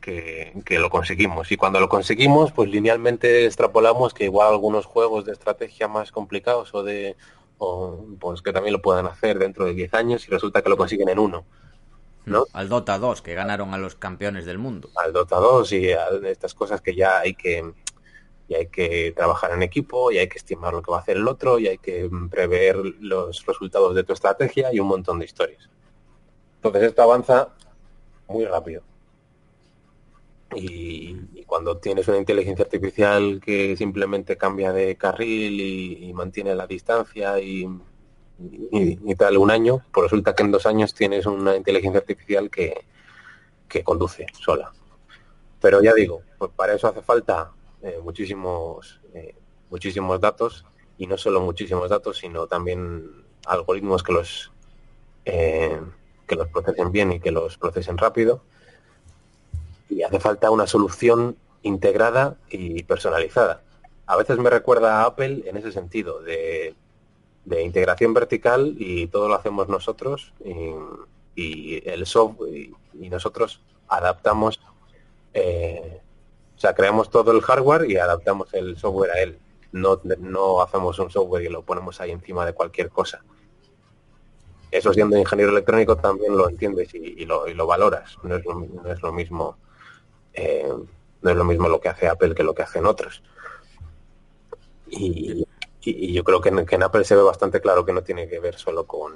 [0.00, 1.50] que, lo conseguimos.
[1.52, 6.74] Y cuando lo conseguimos, pues linealmente extrapolamos que igual algunos juegos de estrategia más complicados
[6.74, 7.16] o de
[8.18, 11.10] pues que también lo puedan hacer dentro de 10 años y resulta que lo consiguen
[11.10, 11.44] en uno.
[12.24, 12.46] ¿no?
[12.54, 14.88] Al Dota 2, que ganaron a los campeones del mundo.
[14.96, 17.72] Al Dota 2 y a estas cosas que ya hay que
[18.50, 21.16] y hay que trabajar en equipo y hay que estimar lo que va a hacer
[21.16, 25.26] el otro y hay que prever los resultados de tu estrategia y un montón de
[25.26, 25.70] historias.
[26.56, 27.50] Entonces esto avanza
[28.26, 28.82] muy rápido.
[30.54, 37.40] Y, cuando tienes una inteligencia artificial que simplemente cambia de carril y, mantiene la distancia
[37.40, 37.68] y,
[39.18, 42.84] tal un año, pues resulta que en dos años tienes una inteligencia artificial que,
[43.84, 44.72] conduce sola.
[45.60, 47.52] Pero ya digo, pues para eso hace falta
[47.82, 49.34] eh, muchísimos, eh,
[49.70, 50.64] muchísimos datos
[50.98, 54.52] y no solo muchísimos datos, sino también algoritmos que los,
[55.24, 55.80] eh,
[56.26, 58.42] que los procesen bien y que los procesen rápido
[59.90, 63.62] y hace falta una solución integrada y personalizada.
[64.06, 66.74] A veces me recuerda a Apple en ese sentido, de,
[67.62, 70.32] integración vertical y todo lo hacemos nosotros
[71.34, 74.60] y, el software y, nosotros adaptamos,
[75.34, 76.00] eh,
[76.56, 79.38] o sea, creamos todo el hardware y adaptamos el software a él.
[79.72, 83.22] No, no hacemos un software y lo ponemos ahí encima de cualquier cosa.
[84.70, 88.16] Eso siendo ingeniero electrónico también lo entiendes y, lo, y lo, valoras.
[88.22, 89.56] No es no es lo mismo
[90.34, 90.72] eh,
[91.22, 93.22] no es lo mismo lo que hace Apple que lo que hacen otros.
[94.88, 95.46] Y,
[95.82, 98.86] yo creo que en, Apple se ve bastante claro que no tiene que ver solo
[98.86, 99.14] con,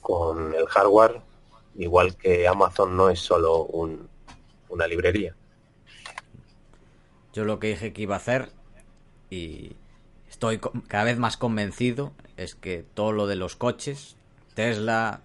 [0.00, 1.20] con el hardware,
[1.76, 3.68] igual que Amazon no es solo
[4.68, 5.34] una librería.
[7.34, 8.48] Yo lo que dije que iba a hacer,
[9.28, 9.76] y
[10.30, 14.16] estoy cada vez más convencido, es que todo lo de los coches,
[14.54, 15.20] Tesla,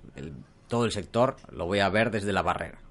[0.67, 2.84] todo el sector, lo voy a ver desde la barrera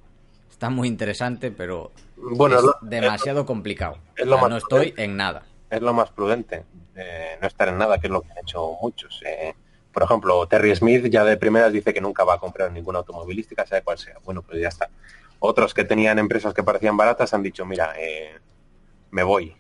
[0.65, 3.99] está muy interesante, pero bueno, es demasiado complicado.
[4.25, 5.43] no estoy en nada.
[5.69, 6.65] Es lo más prudente,
[6.97, 9.21] eh, no estar en nada, que es lo que han hecho muchos.
[9.27, 9.55] Eh.
[9.93, 13.67] por ejemplo, Terry Smith ya de primeras dice que nunca va a comprar ninguna automovilística,
[13.67, 14.17] sea cual sea.
[14.25, 14.89] Bueno, pues ya está.
[15.39, 18.39] Otros que tenían empresas que parecían baratas han dicho, mira, eh,
[19.11, 19.55] me voy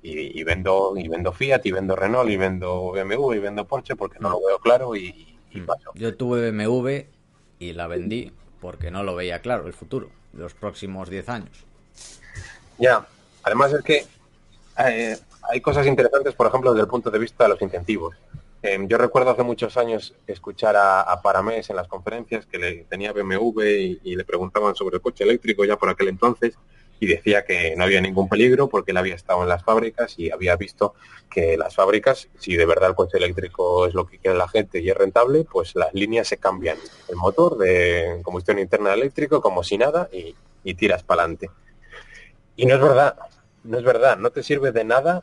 [0.00, 4.18] y, vendo y vendo Fiat y vendo Renault y vendo BMW y vendo Porsche porque
[4.18, 5.66] no lo veo claro y, y mm.
[5.66, 5.90] paso.
[5.94, 7.06] Yo tuve BMW
[7.58, 11.64] y la vendí porque no lo veía claro el futuro los próximos 10 años.
[12.78, 13.06] Ya,
[13.42, 14.06] además es que
[14.86, 15.16] eh,
[15.50, 18.16] hay cosas interesantes, por ejemplo, desde el punto de vista de los incentivos.
[18.62, 23.12] Em, yo recuerdo hace muchos años escuchar a, Paramés en las conferencias que le tenía
[23.12, 26.58] BMW y, le preguntaban sobre el coche eléctrico ya por aquel entonces
[27.00, 30.30] y decía que no había ningún peligro porque él había estado en las fábricas y
[30.30, 30.94] había visto
[31.30, 34.80] que las fábricas, si de verdad el coche eléctrico es lo que quiere la gente
[34.80, 36.76] y es rentable, pues las líneas se cambian.
[37.08, 40.34] El motor de combustión interna eléctrico como si nada y,
[40.64, 41.50] y tiras para adelante.
[42.56, 43.16] Y no es verdad,
[43.64, 45.22] no es verdad, no te sirve de nada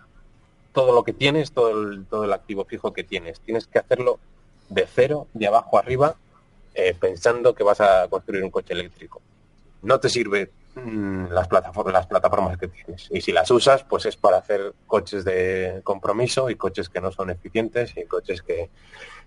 [0.71, 3.39] todo lo que tienes, todo el, todo el activo fijo que tienes.
[3.39, 4.19] Tienes que hacerlo
[4.69, 6.15] de cero, de abajo arriba,
[6.73, 9.21] eh, pensando que vas a construir un coche eléctrico.
[9.81, 13.07] No te sirve las, plataformas, las plataformas que tienes.
[13.09, 17.11] Y si las usas, pues es para hacer coches de compromiso y coches que no
[17.11, 18.69] son eficientes y coches que...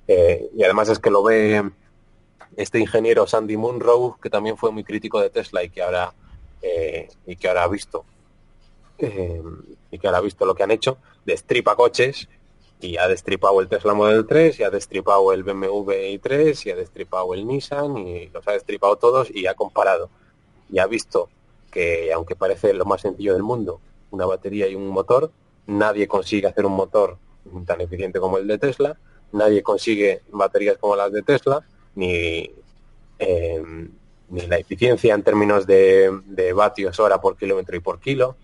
[0.07, 1.71] Eh, y además es que lo ve
[2.57, 6.13] este ingeniero Sandy Munro, que también fue muy crítico de Tesla y que ahora,
[6.63, 8.05] eh, y que ahora ha visto
[9.91, 12.29] y que ahora ha visto lo que han hecho, destripa coches
[12.81, 16.77] y ha destripado el Tesla Model 3 y ha destripado el BMW i3 y ha
[16.77, 20.11] destripado el Nissan y los ha destripado todos y ha comparado
[20.71, 21.29] y ha visto
[21.71, 23.81] que aunque parece lo más sencillo del mundo,
[24.11, 25.31] una batería y un motor,
[25.67, 27.19] nadie consigue hacer un motor
[27.67, 28.97] tan eficiente como el de Tesla,
[29.33, 31.65] nadie consigue baterías como las de Tesla,
[31.95, 32.51] ni,
[33.19, 33.89] eh,
[34.31, 38.37] ni la eficiencia en términos de, de vatios hora por kilómetro y por kilo,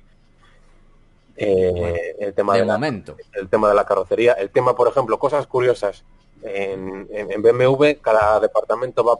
[1.37, 3.17] eh, el tema de, momento.
[3.33, 6.05] el tema de la carrocería, el tema, por ejemplo, cosas curiosas.
[6.43, 7.09] En,
[7.43, 9.19] BMW cada departamento va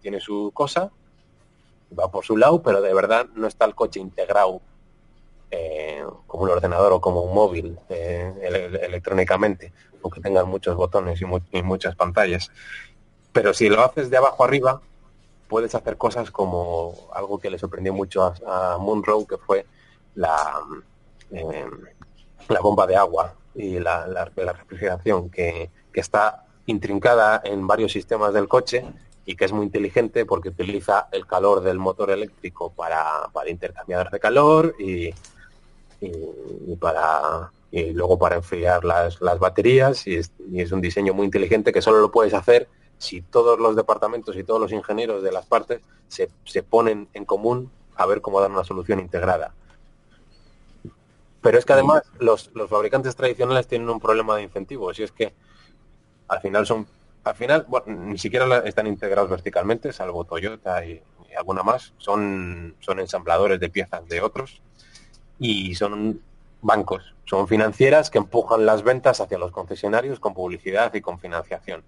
[0.00, 0.90] tiene su cosa,
[1.98, 4.60] va por su lado, pero de verdad no está el coche integrado
[5.50, 8.32] eh, como un ordenador o como un móvil eh,
[8.82, 12.50] electrónicamente, aunque tengan muchos botones y, muchas pantallas.
[13.32, 14.80] Pero si lo haces de abajo arriba,
[15.48, 19.66] puedes hacer cosas como algo que le sorprendió mucho a, a Munro, que fue
[20.14, 20.60] la,
[21.30, 21.66] eh,
[22.48, 28.84] la bomba de agua y la, refrigeración que, está intrincada en varios sistemas del coche
[29.24, 34.10] y que es muy inteligente porque utiliza el calor del motor eléctrico para, para intercambiar
[34.10, 35.10] de calor y,
[36.00, 41.14] y, para y luego para enfriar las, las baterías y es, y es, un diseño
[41.14, 42.68] muy inteligente que solo lo puedes hacer
[42.98, 47.24] si todos los departamentos y todos los ingenieros de las partes se, se ponen en
[47.24, 49.54] común a ver cómo dar una solución integrada.
[51.42, 55.34] Pero es que además los, fabricantes tradicionales tienen un problema de incentivos y es que
[56.28, 56.86] al final son,
[57.24, 61.00] al final, bueno, ni siquiera están integrados verticalmente, salvo Toyota y,
[61.36, 64.60] alguna más, son, son ensambladores de piezas de otros
[65.38, 66.20] y son
[66.60, 71.84] bancos, son financieras que empujan las ventas hacia los concesionarios con publicidad y con financiación.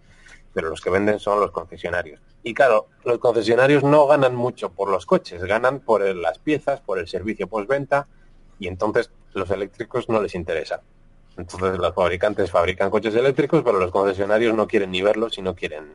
[0.55, 2.21] Pero los que venden son los concesionarios.
[2.43, 6.99] Y claro, los concesionarios no ganan mucho por los coches, ganan por las piezas, por
[6.99, 8.07] el servicio postventa
[8.59, 10.81] y entonces los eléctricos no les interesa.
[11.37, 15.55] Entonces los fabricantes fabrican coches eléctricos, pero los concesionarios no quieren ni verlos y no
[15.55, 15.95] quieren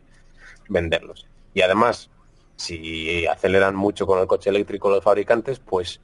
[0.68, 1.26] venderlos.
[1.54, 2.10] Y además,
[2.56, 6.02] si aceleran mucho con el coche eléctrico los fabricantes, pues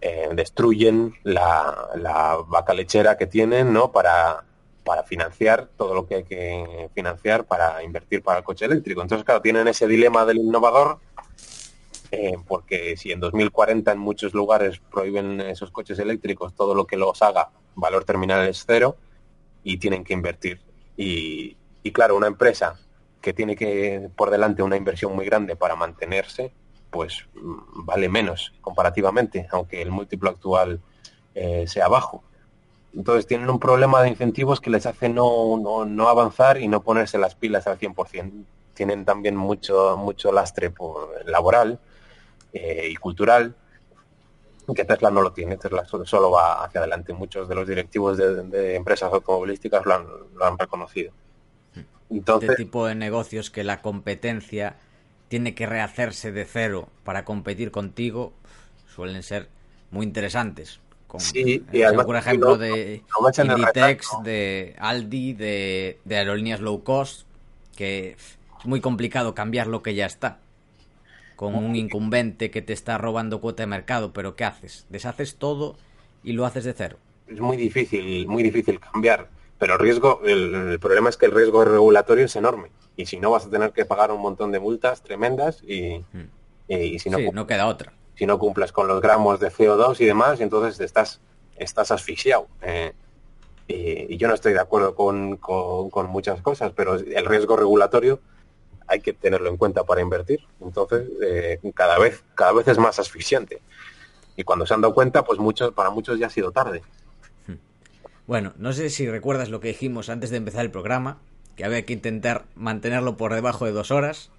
[0.00, 3.90] eh, destruyen la, la, vaca lechera que tienen ¿no?
[3.90, 4.44] para,
[4.84, 9.02] para financiar todo lo que hay que financiar para invertir para el coche eléctrico.
[9.02, 11.00] Entonces, claro, tienen ese dilema del innovador
[12.10, 16.96] eh, porque si en 2040 en muchos lugares prohíben esos coches eléctricos, todo lo que
[16.96, 18.96] los haga, valor terminal es cero
[19.62, 20.60] y tienen que invertir.
[20.96, 21.56] Y,
[21.92, 22.78] claro, una empresa
[23.22, 26.52] que tiene que por delante una inversión muy grande para mantenerse,
[26.90, 30.80] pues mm, vale menos comparativamente, aunque el múltiplo actual
[31.34, 32.22] eh, sea bajo.
[32.94, 36.82] Entonces tienen un problema de incentivos que les hace no, no, no avanzar y no
[36.82, 38.44] ponerse las pilas al 100%.
[38.74, 41.78] Tienen también mucho, mucho lastre por, laboral
[42.52, 43.54] eh, y cultural,
[44.74, 47.12] que Tesla no lo tiene, Tesla solo, va hacia adelante.
[47.12, 49.94] Muchos de los directivos de, empresas automovilísticas lo
[50.44, 51.12] han, reconocido.
[52.10, 54.76] Entonces, este tipo de negocios que la competencia
[55.28, 58.32] tiene que rehacerse de cero para competir contigo
[58.94, 59.48] suelen ser
[59.90, 60.80] muy interesantes.
[61.06, 63.02] Con, sí, y por ejemplo de
[63.42, 67.26] Inditex, de Aldi, de, de aerolíneas low cost,
[67.74, 70.38] que es muy complicado cambiar lo que ya está
[71.38, 74.86] con un incumbente que te está robando cuota de mercado, pero ¿qué haces?
[74.88, 75.76] Deshaces todo
[76.24, 76.96] y lo haces de cero.
[77.28, 81.64] Es muy difícil, muy difícil cambiar, pero el riesgo, el, problema es que el riesgo
[81.64, 85.00] regulatorio es enorme y si no vas a tener que pagar un montón de multas
[85.02, 86.98] tremendas y, mm.
[86.98, 87.92] si no, no queda otra.
[88.16, 91.20] Si no cumples con los gramos de CO2 y demás, entonces estás,
[91.54, 92.48] estás asfixiado.
[92.62, 92.94] Eh,
[93.68, 98.18] y, yo no estoy de acuerdo con, con muchas cosas, pero el riesgo regulatorio
[98.88, 100.40] hay que tenerlo en cuenta para invertir.
[100.60, 103.60] Entonces, eh, cada vez cada vez es más asfixiante.
[104.36, 106.82] Y cuando se han dado cuenta, pues muchos para muchos ya ha sido tarde.
[108.26, 111.18] Bueno, no sé si recuerdas lo que dijimos antes de empezar el programa,
[111.56, 114.30] que había que intentar mantenerlo por debajo de dos horas.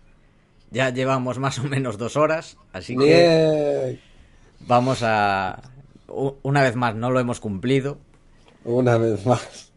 [0.70, 4.00] Ya llevamos más o menos dos horas, así que
[4.60, 5.64] vamos a...
[6.08, 7.98] Una vez más, no lo hemos cumplido.
[8.64, 9.69] Una vez más.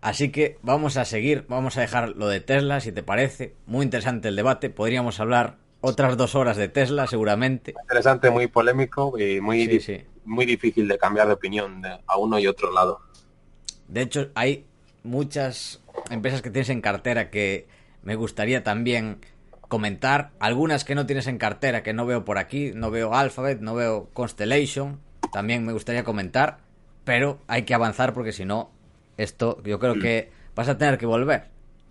[0.00, 3.54] Así que vamos a seguir, vamos a dejar lo de Tesla, si te parece.
[3.66, 4.70] Muy interesante el debate.
[4.70, 7.74] Podríamos hablar otras dos horas de Tesla, seguramente.
[7.82, 9.68] Interesante, muy polémico y muy,
[10.24, 13.00] muy difícil de cambiar de opinión a uno y otro lado.
[13.88, 14.66] De hecho, hay
[15.02, 17.66] muchas empresas que tienes en cartera que
[18.02, 19.20] me gustaría también
[19.68, 20.30] comentar.
[20.40, 22.72] Algunas que no tienes en cartera, que no veo por aquí.
[22.74, 25.00] No veo Alphabet, no veo Constellation.
[25.32, 26.58] También me gustaría comentar.
[27.04, 28.70] Pero hay que avanzar porque si no,
[29.22, 31.48] esto yo creo que vas a tener que volver.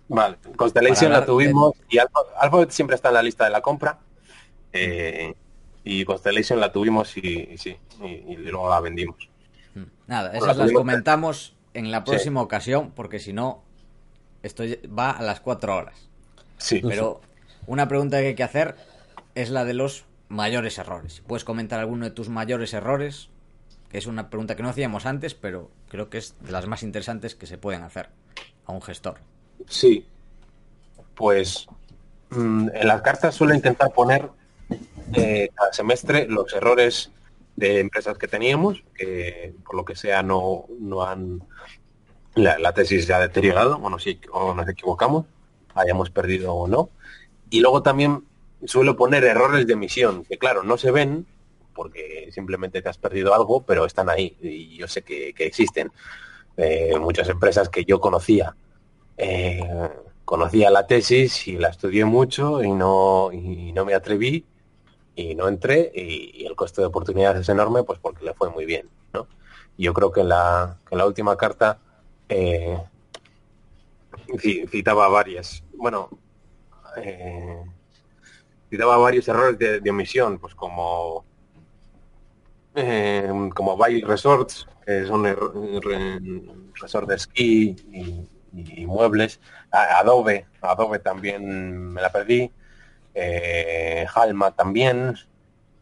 [0.08, 3.98] Vale, Constellation la tuvimos y Alphabet siempre está en la lista de la compra.
[4.72, 5.34] Eh,
[5.84, 9.28] y Constellation la tuvimos y, sí, y, luego la vendimos.
[9.74, 9.84] Hmm.
[10.06, 13.62] Nada, esas las comentamos en la próxima ocasión, porque si no,
[14.42, 16.08] esto va a las cuatro horas.
[16.58, 16.82] Sí.
[16.82, 17.20] Pero
[17.66, 18.74] una pregunta que hay que hacer
[19.34, 21.22] es la de los mayores errores.
[21.26, 23.29] ¿Puedes comentar alguno de tus mayores errores?
[23.90, 26.82] Que es una pregunta que no hacíamos antes, pero creo que es de las más
[26.82, 28.08] interesantes que se pueden hacer
[28.66, 29.18] a un gestor.
[29.66, 30.06] Sí.
[31.14, 31.66] Pues
[32.30, 34.28] mm, en las cartas suelo intentar poner
[35.14, 37.10] eh, cada semestre los errores
[37.56, 41.42] de empresas que teníamos, que por lo que sea no, no han
[42.34, 45.26] la, tesis ya ha deteriorado, o nos, o nos equivocamos,
[45.74, 46.90] hayamos perdido o no.
[47.50, 48.24] Y luego también
[48.64, 51.26] suelo poner errores de emisión, que claro, no se ven
[51.80, 55.90] porque simplemente te has perdido algo, pero están ahí y yo sé que, existen.
[56.58, 58.54] Eh, muchas empresas que yo conocía,
[59.16, 59.62] eh,
[60.26, 64.44] conocía la tesis y la estudié mucho y no, no me atreví
[65.14, 68.66] y no entré y, el coste de oportunidad es enorme pues porque le fue muy
[68.66, 68.86] bien.
[69.14, 69.26] ¿no?
[69.78, 71.78] Yo creo que la, que la última carta
[72.28, 72.76] eh,
[74.68, 76.10] citaba varias, bueno,
[78.70, 81.24] citaba varios errores de, omisión, pues como
[82.74, 85.24] eh, como Bay Resorts, que son
[86.74, 87.76] resorts de esquí
[88.52, 89.40] y, muebles,
[89.70, 92.50] Adobe, Adobe también me la perdí,
[93.14, 95.14] eh, Halma también,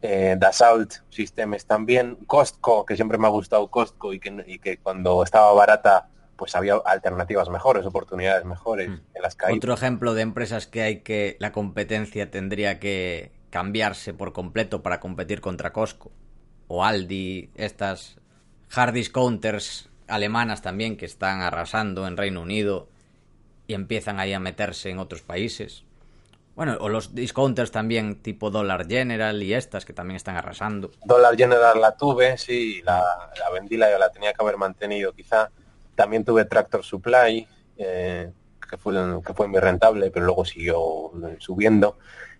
[0.01, 4.77] eh, Dassault Systems también, Costco, que siempre me ha gustado Costco y que, y que
[4.77, 9.01] cuando estaba barata pues había alternativas mejores, oportunidades mejores hmm.
[9.13, 14.13] en las que Otro ejemplo de empresas que hay que la competencia tendría que cambiarse
[14.13, 16.11] por completo para competir contra Costco
[16.69, 18.15] o Aldi, estas
[18.73, 22.87] hard discounters alemanas también que están arrasando en Reino Unido
[23.67, 25.83] y empiezan ahí a meterse en otros países.
[26.55, 30.91] Bueno, o los discounters también tipo Dollar General y estas que también están arrasando.
[31.05, 33.01] Dollar General la tuve, sí, la,
[33.39, 35.49] la vendí, la, la tenía que haber mantenido quizá
[35.95, 37.45] también tuve Tractor Supply,
[37.77, 38.31] eh,
[38.69, 38.93] que, fue,
[39.25, 41.97] que fue muy rentable, pero luego siguió subiendo.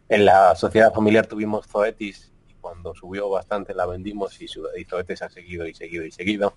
[0.07, 2.31] En la sociedad familiar tuvimos Zoetis
[2.69, 6.53] cuando subió bastante la vendimos y, Zoetis ha seguido y seguido y seguido.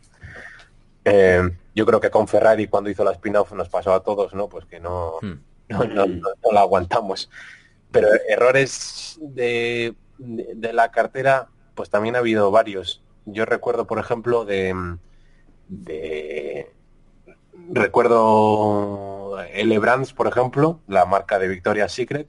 [1.07, 1.43] Eh,
[1.75, 4.49] yo creo que con Ferrari cuando hizo la spin-off nos pasó a todos, ¿no?
[4.49, 5.39] Pues que no, hmm.
[5.71, 7.31] no, la aguantamos.
[7.91, 13.03] Pero errores de, de, la cartera, pues también ha habido varios.
[13.25, 14.75] Yo recuerdo, por ejemplo, de,
[15.69, 16.71] de
[17.71, 22.29] recuerdo L Brands, por ejemplo, la marca de Victoria's Secret,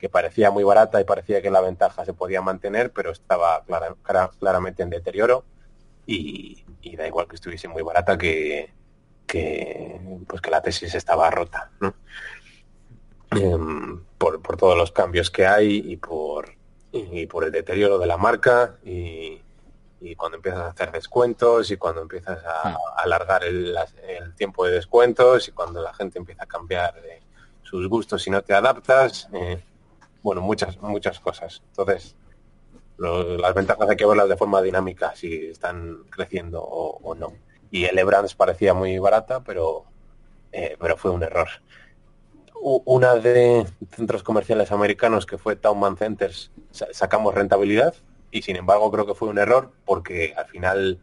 [0.00, 3.64] que parecía muy barata y parecía que la ventaja se podía mantener, pero estaba
[4.38, 5.44] claramente en deterioro
[6.06, 6.64] y,
[6.96, 8.72] da igual que estuviese muy barata que,
[10.26, 11.70] pues que la tesis estaba rota,
[13.30, 16.54] em, por, por, todos los cambios que hay y por,
[16.92, 19.40] y por el deterioro de la marca y,
[20.00, 22.76] y cuando empiezas a hacer descuentos y cuando empiezas a, hmm.
[22.96, 23.76] alargar el,
[24.36, 26.94] tiempo de descuentos y cuando la gente empieza a cambiar
[27.62, 29.62] sus gustos y no te adaptas, eh,
[30.22, 31.62] bueno, muchas, muchas cosas.
[31.68, 32.16] Entonces,
[32.98, 37.32] las ventajas hay que verlas de forma dinámica, si están creciendo o, no.
[37.70, 39.84] Y el Ebrands parecía muy barata, pero,
[40.52, 41.48] eh, pero fue un error.
[42.62, 47.94] Una de centros comerciales americanos que fue Townman Centers, sacamos rentabilidad,
[48.30, 51.00] y sin embargo creo que fue un error porque al final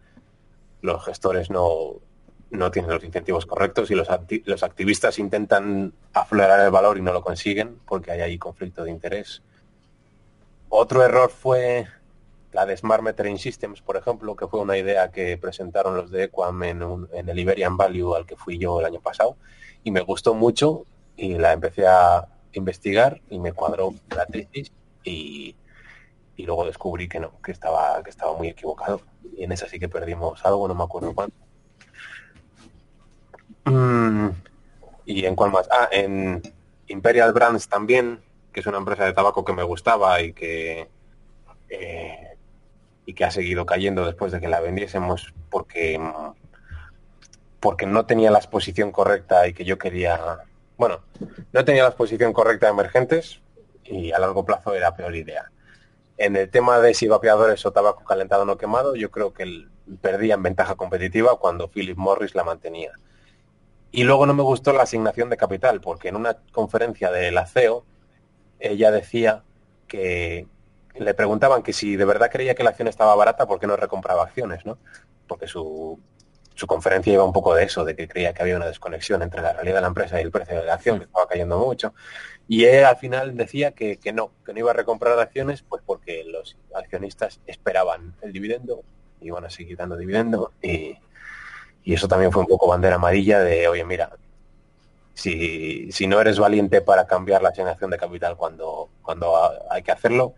[0.81, 1.95] los gestores no,
[2.49, 4.07] no tienen los incentivos correctos y los,
[4.45, 8.91] los activistas intentan aflorar el valor y no lo consiguen porque hay ahí conflicto de
[8.91, 9.41] interés.
[10.69, 11.87] Otro error fue
[12.53, 16.25] la de Smart Metering Systems, por ejemplo, que fue una idea que presentaron los de
[16.25, 19.37] Equam en, en el Iberian Value al que fui yo el año pasado
[19.83, 24.71] y me gustó mucho y la empecé a investigar y me cuadró la tesis
[25.03, 25.55] y
[26.37, 29.01] y luego descubrí que no, que estaba, que estaba muy equivocado.
[29.35, 31.35] Y en esa sí que perdimos algo, no me acuerdo cuánto.
[33.67, 34.29] Mm,
[35.05, 35.67] ¿Y en cuál más?
[35.71, 36.41] Ah, en
[36.87, 38.21] Imperial Brands también,
[38.53, 40.89] que es una empresa de tabaco que me gustaba y que
[41.69, 42.37] eh,
[43.05, 45.99] y que ha seguido cayendo después de que la vendiésemos porque
[47.59, 50.39] porque no tenía la exposición correcta y que yo quería
[50.77, 51.01] bueno
[51.51, 53.41] no tenía la exposición correcta de emergentes
[53.83, 55.51] y a largo plazo era peor idea.
[56.17, 59.67] En el tema de si vapeadores o tabaco calentado no quemado yo creo que
[60.01, 62.93] perdía en ventaja competitiva cuando Philip Morris la mantenía
[63.91, 67.45] y luego no me gustó la asignación de capital porque en una conferencia de la
[67.45, 67.85] CEO
[68.59, 69.43] ella decía
[69.87, 70.47] que
[70.95, 73.77] le preguntaban que si de verdad creía que la acción estaba barata, ¿por qué no
[73.77, 74.65] recompraba acciones?
[74.65, 74.77] ¿no?
[75.27, 75.99] Porque su,
[76.55, 79.41] su conferencia iba un poco de eso, de que creía que había una desconexión entre
[79.41, 81.93] la realidad de la empresa y el precio de la acción, que estaba cayendo mucho.
[82.47, 85.83] Y él al final decía que, que no, que no iba a recomprar acciones, pues
[85.85, 88.81] porque los accionistas esperaban el dividendo,
[89.21, 90.97] iban a seguir dando dividendo, y,
[91.87, 94.11] y eso también fue un poco bandera amarilla de, oye, mira,
[95.13, 99.33] si, si no eres valiente para cambiar la asignación de capital cuando, cuando
[99.71, 100.33] hay que hacerlo,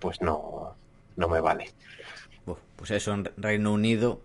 [0.00, 0.74] pues no,
[1.14, 1.70] no me vale.
[2.74, 4.22] pues eso en Reino Unido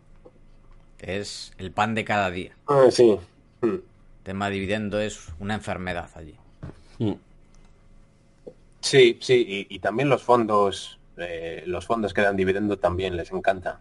[0.97, 2.57] es el pan de cada día.
[2.65, 3.19] Ah, sí.
[3.61, 3.81] El hmm.
[4.23, 6.35] tema dividendo es una enfermedad allí.
[6.97, 7.19] Hmm.
[8.81, 13.79] Sí, sí, y, también los fondos, eh, los fondos que dan dividendo también les encanta.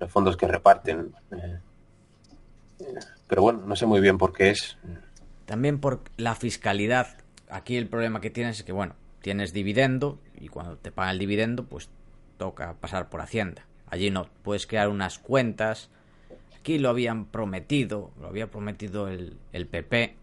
[0.00, 1.14] Los fondos que reparten.
[1.30, 1.58] Eh,
[3.26, 4.76] pero bueno, no sé muy bien por qué es.
[5.46, 7.18] También por la fiscalidad.
[7.50, 11.18] Aquí el problema que tienes es que, bueno, tienes dividendo y cuando te pagan el
[11.18, 11.88] dividendo, pues
[12.36, 13.64] toca pasar por Hacienda.
[13.86, 15.90] Allí no, puedes crear unas cuentas.
[16.58, 20.16] Aquí lo habían prometido, lo había prometido el, el PP,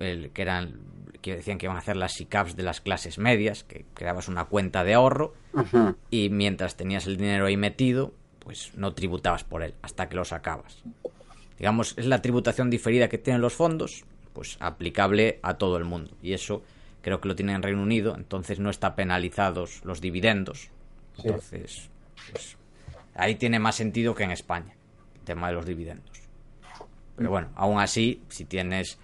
[0.00, 0.80] el, que eran
[1.22, 4.46] que decían que iban a hacer las SICAPs de las clases medias, que creabas una
[4.46, 5.34] cuenta de ahorro
[6.10, 10.24] y mientras tenías el dinero ahí metido, pues no tributabas por él hasta que lo
[10.24, 10.82] sacabas.
[11.62, 14.02] Digamos, es la tributación diferida que tienen los fondos,
[14.32, 16.10] pues aplicable a todo el mundo.
[16.20, 16.64] Y eso
[17.02, 20.70] creo que lo tiene en Reino Unido, entonces no está penalizados los dividendos.
[21.18, 21.88] Entonces,
[22.32, 22.56] pues,
[23.14, 24.74] ahí tiene más sentido que en España,
[25.14, 26.22] el tema de los dividendos.
[27.14, 28.98] Pero bueno, aún así, si tienes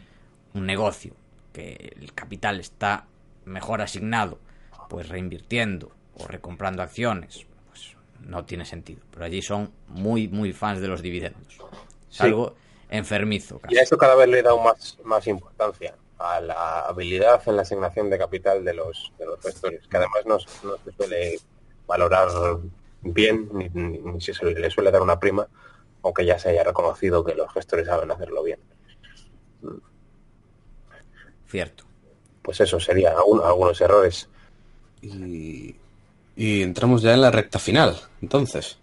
[0.52, 1.14] un negocio
[1.52, 3.06] que el capital está
[3.44, 4.40] mejor asignado,
[4.88, 9.02] pues reinvirtiendo o recomprando acciones, pues no tiene sentido.
[9.12, 11.58] Pero allí son muy, muy fans de los dividendos.
[12.10, 12.54] Es algo
[12.88, 13.60] enfermizo.
[13.68, 17.56] Y a eso cada vez le he dado más, más importancia a la habilidad en
[17.56, 21.38] la asignación de capital de los, de los gestores, que además no, se suele
[21.86, 22.28] valorar
[23.02, 25.46] bien, ni, se le suele dar una prima,
[26.02, 28.58] aunque ya se haya reconocido que los gestores saben hacerlo bien.
[31.46, 31.84] Cierto.
[32.42, 34.28] Pues eso sería algunos errores.
[35.00, 35.76] Y,
[36.34, 38.78] y entramos ya en la recta final, entonces.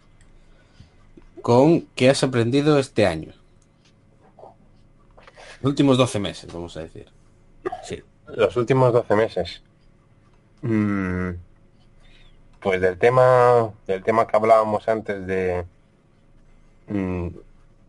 [1.45, 3.31] ¿Con qué has aprendido este año?
[5.61, 7.05] Los últimos 12 meses, vamos a decir.
[7.83, 8.01] Sí.
[8.25, 9.61] Los últimos 12 meses.
[10.63, 11.33] Mm,
[12.61, 15.65] pues del tema, del tema que hablábamos antes de,
[16.87, 17.27] mm,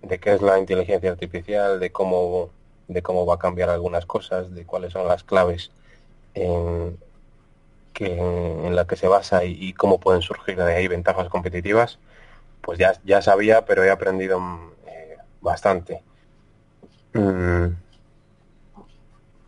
[0.02, 2.50] de qué es la inteligencia artificial, de cómo,
[2.88, 5.70] de cómo va a cambiar algunas cosas, de cuáles son las claves
[6.34, 6.98] en,
[7.94, 11.98] que, en la que se basa y, cómo pueden surgir de ahí ventajas competitivas,
[12.60, 16.02] pues ya, ya sabía, pero he aprendido mm, eh, bastante.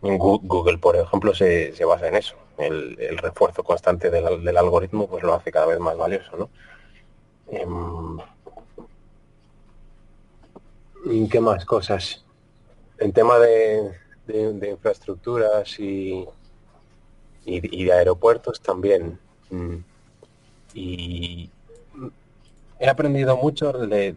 [0.01, 2.35] Google, por ejemplo, se, basa en eso.
[2.57, 6.49] El, refuerzo constante del, algoritmo pues lo hace cada vez más valioso, ¿no?
[7.47, 8.17] Em,
[11.05, 12.23] ¿Y qué más cosas?
[12.97, 13.91] En tema de,
[14.69, 16.25] infraestructuras y,
[17.45, 19.19] y, de aeropuertos también.
[19.49, 19.77] Mm,
[20.73, 21.49] y
[22.79, 24.15] he aprendido mucho de,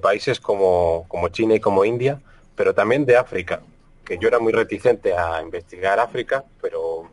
[0.00, 2.20] países como, China y como India,
[2.54, 3.62] pero también de África
[4.04, 7.08] que yo era muy reticente a investigar África, pero,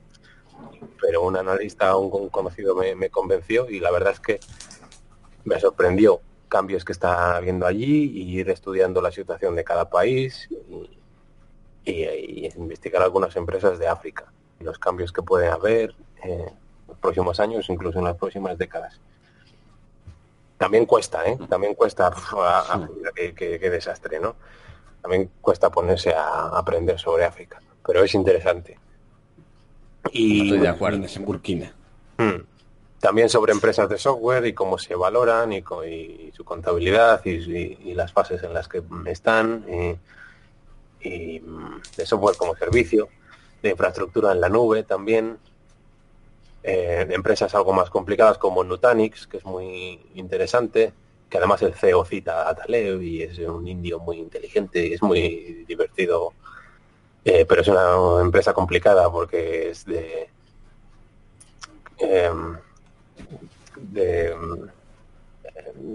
[1.00, 4.40] pero un analista, un, conocido me, convenció y la verdad es que
[5.46, 10.50] me sorprendió cambios que está habiendo allí y ir estudiando la situación de cada país
[11.86, 16.46] y, investigar algunas empresas de África los cambios que pueden haber en
[16.88, 19.00] los próximos años, incluso en las próximas décadas.
[20.62, 21.38] También cuesta, ¿eh?
[21.50, 22.14] También cuesta,
[23.36, 24.36] qué desastre, ¿no?
[25.02, 28.78] también cuesta ponerse a aprender sobre África, pero es interesante.
[30.12, 31.74] Y, Estoy de acuerdo, en Burkina.
[32.18, 32.44] Hmm.
[33.00, 35.64] también sobre empresas de software y cómo se valoran y,
[36.34, 39.66] su contabilidad y, las fases en las que están,
[41.04, 43.10] y, de software como servicio,
[43.64, 45.40] de infraestructura en la nube también,
[46.64, 50.94] eh, de empresas algo más complicadas como Nutanix, que es muy interesante,
[51.30, 55.02] que además el CEO cita a Taleb y es un indio muy inteligente y es
[55.02, 56.34] muy divertido,
[57.26, 60.30] eh, pero es una empresa complicada porque es de,
[62.00, 62.58] em,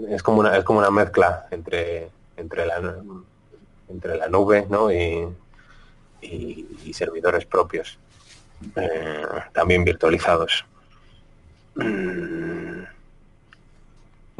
[0.09, 3.01] es como una es como una mezcla entre entre la
[3.89, 4.91] entre la nube ¿no?
[4.91, 5.33] y,
[6.93, 7.99] servidores propios
[8.75, 10.65] eh, también virtualizados
[11.75, 12.67] mm.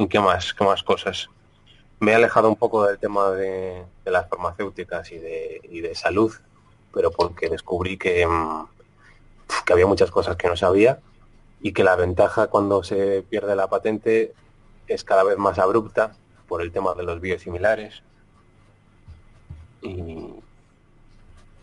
[0.00, 0.54] ¿Y qué más?
[0.54, 1.28] ¿Qué más cosas?
[1.98, 6.32] Me he alejado un poco del tema de, las farmacéuticas y de, y de, salud,
[6.94, 8.68] pero porque descubrí que, mm,
[9.66, 11.00] que había muchas cosas que no sabía
[11.60, 14.34] y que la ventaja cuando se pierde la patente
[14.86, 16.12] es cada vez más abrupta
[16.46, 18.02] por el tema de los biosimilares
[19.82, 19.92] y,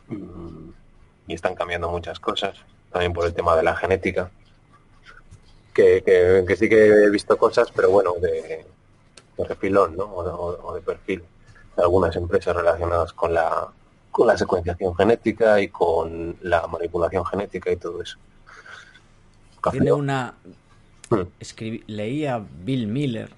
[0.10, 0.69] mm,
[1.27, 2.57] y están cambiando muchas cosas,
[2.91, 4.30] también por el tema de la genética
[5.76, 8.65] que, sí que he visto cosas, pero bueno, de,
[9.38, 10.06] de refilón, ¿no?
[10.06, 11.23] O, de perfil
[11.76, 13.68] de algunas empresas relacionadas con la
[14.10, 18.18] con la secuenciación genética y con la manipulación genética y todo eso.
[19.72, 20.35] Tiene una...
[21.10, 21.23] Hmm.
[21.88, 23.30] Leía Bill Miller.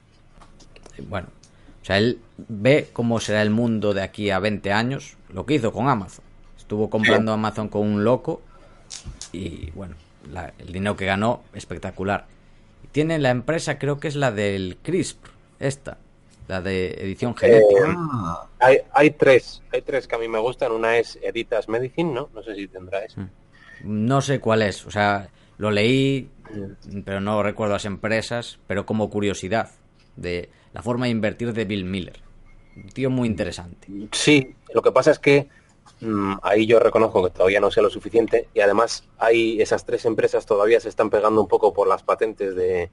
[1.10, 1.30] Bueno,
[1.82, 5.56] o sea, él ve cómo será el mundo de aquí a 20 años, lo que
[5.56, 6.24] hizo con Amazon.
[6.68, 8.42] Estuvo comprando Amazon con un loco
[9.32, 9.96] y bueno,
[10.58, 12.26] el dinero que ganó, espectacular.
[12.92, 15.30] Tiene la empresa, creo que es la del CRISPR,
[15.62, 15.98] esta,
[16.50, 18.50] la de edición genética.
[18.70, 20.74] Eh, hay, tres, hay tres que a mí me gustan.
[20.74, 22.28] Una es Editas Medicine, ¿no?
[22.34, 23.22] No sé si tendrá esa.
[23.22, 23.30] Mm.
[23.84, 26.30] No sé cuál es, o sea, lo leí,
[27.06, 29.72] pero no recuerdo las empresas, pero como curiosidad
[30.18, 32.20] de la forma de invertir de Bill Miller.
[32.76, 33.88] Un tío muy interesante.
[34.12, 35.48] Sí, lo que pasa es que
[36.44, 40.46] ahí yo reconozco que todavía no sé lo suficiente y además hay esas tres empresas
[40.46, 42.92] todavía se están pegando un poco por las patentes de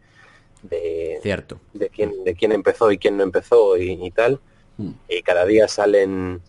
[0.62, 1.60] de, Cierto.
[1.74, 4.40] de quién de quién empezó y quién no empezó y, tal
[4.78, 4.90] mm.
[5.08, 6.40] y cada día salen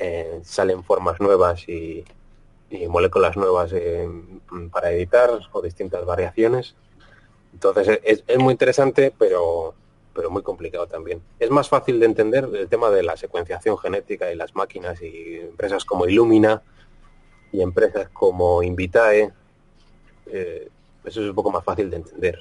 [0.00, 2.04] eh, salen formas nuevas y,
[2.88, 4.08] moléculas nuevas eh,
[4.72, 6.74] para editar o distintas variaciones
[7.52, 9.74] entonces es, es muy interesante pero
[10.16, 11.20] pero muy complicado también.
[11.38, 15.36] Es más fácil de entender el tema de la secuenciación genética y las máquinas y
[15.36, 16.62] empresas como Illumina
[17.52, 19.30] y empresas como Invitae.
[20.26, 20.68] Eh,
[21.04, 22.40] eso es un poco más fácil de entender.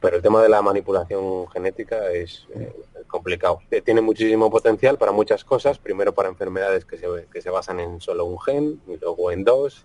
[0.00, 2.74] Pero el tema de la manipulación genética es eh,
[3.06, 3.60] complicado.
[3.70, 5.78] Eh, tiene muchísimo potencial para muchas cosas.
[5.78, 9.44] Primero para enfermedades que se, que se basan en solo un gen y luego en
[9.44, 9.84] dos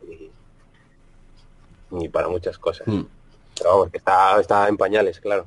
[1.92, 2.88] y, para muchas cosas.
[2.88, 3.02] Mm.
[3.58, 5.46] Pero vamos, que está, está en pañales, claro.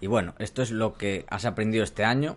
[0.00, 2.36] Y bueno, esto es lo que has aprendido este año.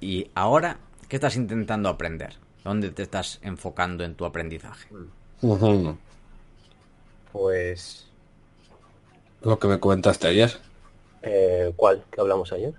[0.00, 2.34] Y ahora, ¿qué estás intentando aprender?
[2.64, 4.88] ¿Dónde te estás enfocando en tu aprendizaje?
[7.32, 8.06] Pues...
[9.42, 10.56] Lo que me comentaste ayer.
[11.22, 12.04] Eh, ¿Cuál?
[12.10, 12.74] ¿Qué hablamos ayer?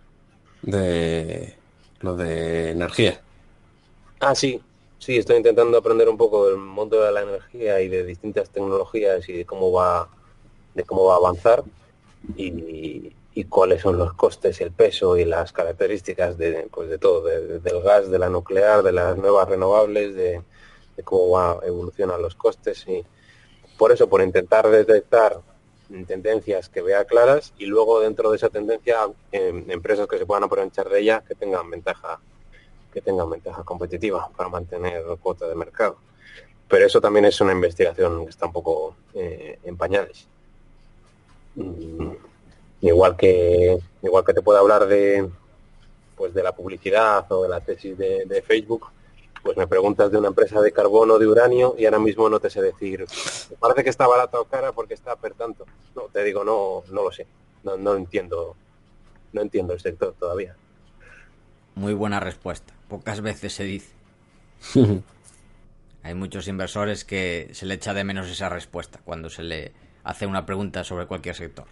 [0.61, 1.55] De
[2.01, 3.21] lo de energía.
[4.19, 4.61] Ah, sí.
[4.99, 9.27] Sí, estoy intentando aprender un poco del mundo de la energía y de distintas tecnologías
[9.29, 10.09] y de cómo va,
[10.73, 11.63] de cómo va a avanzar.
[12.35, 17.21] Y, y cuáles son los costes, el peso y las características de, pues de todo,
[17.23, 20.41] del gas, de la nuclear, de las nuevas renovables, de,
[21.03, 23.05] cómo va, evolucionan los costes y
[23.77, 25.39] por eso, por intentar detectar
[26.07, 30.45] tendencias que vea claras y luego dentro de esa tendencia em, empresas que se puedan
[30.45, 32.19] aprovechar de ella que tengan ventaja
[32.91, 35.97] que tengan ventaja competitiva para mantener cuota de mercado.
[36.67, 40.27] Pero eso también es una investigación que está un poco eh, en pañales.
[41.53, 42.13] Mm,
[42.81, 45.27] igual que igual que te puedo hablar de
[46.15, 48.87] pues de la publicidad o de la tesis de, Facebook
[49.43, 52.49] pues me preguntas de una empresa de carbono de uranio y ahora mismo no te
[52.49, 53.05] sé decir
[53.49, 56.83] me parece que está barata o cara porque está per tanto no te digo no
[56.91, 57.25] no lo sé.
[57.63, 58.55] No, no entiendo
[59.33, 60.55] no entiendo el sector todavía.
[61.75, 62.73] Muy buena respuesta.
[62.87, 63.93] Pocas veces se dice.
[66.03, 69.73] Hay muchos inversores que se le echa de menos esa respuesta cuando se le
[70.03, 71.65] hace una pregunta sobre cualquier sector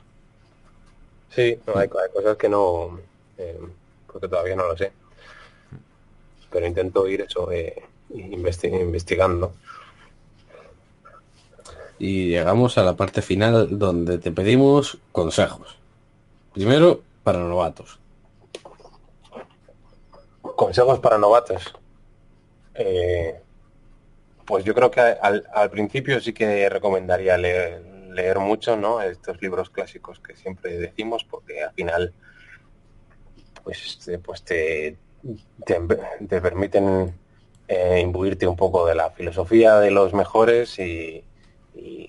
[1.36, 2.98] Sí, hay, cosas que no,
[3.38, 3.60] eh,
[4.08, 4.94] porque todavía no lo sé.
[6.50, 7.76] Pero intento ir eso, eh,
[8.14, 9.54] investigando.
[12.00, 15.78] Y llegamos a la parte final donde te pedimos consejos.
[16.54, 18.00] Primero, para novatos.
[20.42, 21.74] Consejos para novatos.
[22.76, 23.42] Eh,
[24.46, 29.02] pues yo creo que al, al, principio sí que recomendaría leer, leer mucho, ¿no?
[29.02, 32.14] Estos libros clásicos que siempre decimos, porque al final,
[33.64, 34.98] pues, pues te,
[35.66, 37.14] te, permiten
[37.68, 41.24] eh, imbuirte un poco de la filosofía de los mejores y,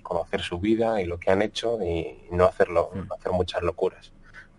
[0.02, 3.12] conocer su vida y lo que han hecho y no hacerlo, mm.
[3.12, 4.12] hacer muchas locuras.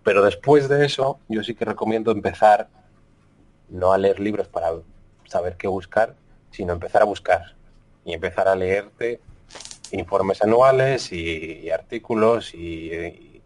[0.03, 2.67] Pero después de eso, yo sí que recomiendo empezar
[3.69, 4.73] no a leer libros para
[5.25, 6.15] saber qué buscar,
[6.51, 7.55] sino empezar a buscar
[8.03, 9.21] y empezar a leerte
[9.91, 13.41] informes anuales y, artículos y,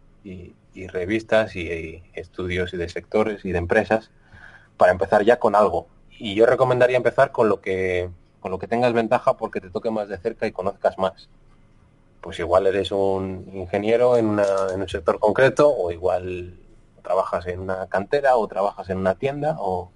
[0.88, 4.10] revistas y, estudios y de sectores y de empresas
[4.76, 5.88] para empezar ya con algo.
[6.10, 8.10] Y yo recomendaría empezar con lo que
[8.40, 11.28] con lo que tengas ventaja porque te toque más de cerca y conozcas más.
[12.20, 14.40] Pues igual eres un ingeniero en,
[14.74, 16.58] en un sector concreto o igual
[17.02, 19.90] trabajas en una cantera o trabajas en una tienda o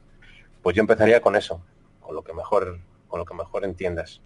[0.63, 1.61] pues yo empezaría con eso,
[2.01, 2.79] con lo que mejor
[3.09, 4.21] con lo que mejor entiendas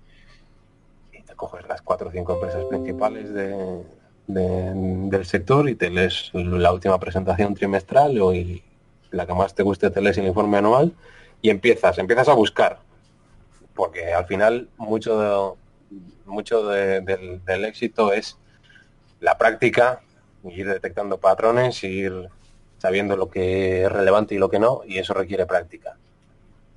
[1.37, 3.33] coges las cuatro o cinco empresas principales
[4.27, 8.63] del sector y te lees la última presentación trimestral o y
[9.11, 10.93] la que más te guste te lees el informe anual
[11.43, 12.79] y empiezas, empiezas a buscar.
[13.75, 15.57] Porque al final mucho
[16.31, 18.39] mucho del, éxito es
[19.21, 20.01] la práctica,
[20.45, 22.29] ir detectando patrones, ir
[22.79, 25.99] sabiendo lo que es relevante y lo que no, y eso requiere práctica,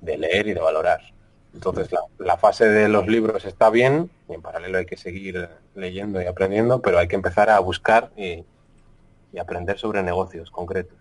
[0.00, 1.00] de leer y de valorar.
[1.54, 6.20] Entonces la, fase de los libros está bien y en paralelo hay que seguir leyendo
[6.20, 8.44] y aprendiendo, pero hay que empezar a buscar y,
[9.40, 10.96] aprender sobre negocios concretos.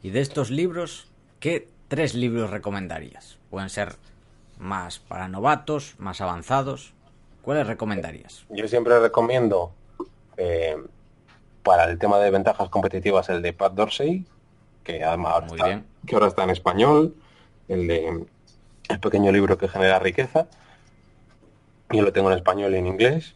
[0.00, 1.08] Y de estos libros,
[1.40, 3.36] ¿qué tres libros recomendarías?
[3.50, 3.96] Pueden ser
[4.58, 6.94] más para novatos, más avanzados.
[7.42, 8.44] ¿Cuáles recomendarías?
[8.48, 9.72] Yo siempre recomiendo
[10.36, 10.76] eh,
[11.64, 14.24] para el tema de ventajas competitivas el de Pat Dorsey,
[14.84, 15.44] que además
[16.06, 17.16] que ahora está en español,
[17.66, 18.24] el de
[18.90, 20.46] el pequeño libro que genera riqueza.
[21.90, 23.34] Yo lo tengo en español y en inglés.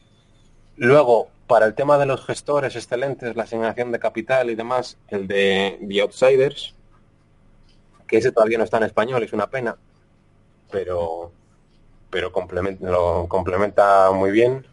[0.76, 5.26] Luego, para el tema de los gestores excelentes, la asignación de capital y demás, el
[5.26, 6.74] de The Outsiders,
[8.06, 9.76] que ese todavía no está en español, es una pena,
[10.70, 11.32] pero,
[12.10, 14.66] pero complementa, lo complementa muy bien.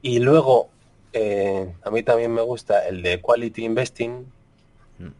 [0.00, 0.68] Y luego,
[1.12, 4.26] eh, a mí también me gusta el de Quality Investing,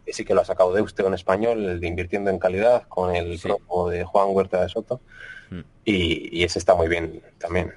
[0.07, 3.15] sí que lo ha sacado de usted en español, el de Invirtiendo en Calidad, con
[3.15, 3.49] el sí.
[3.91, 5.01] de Juan Huerta de Soto.
[5.49, 5.59] Mm.
[5.85, 7.73] Y, ese está muy bien también.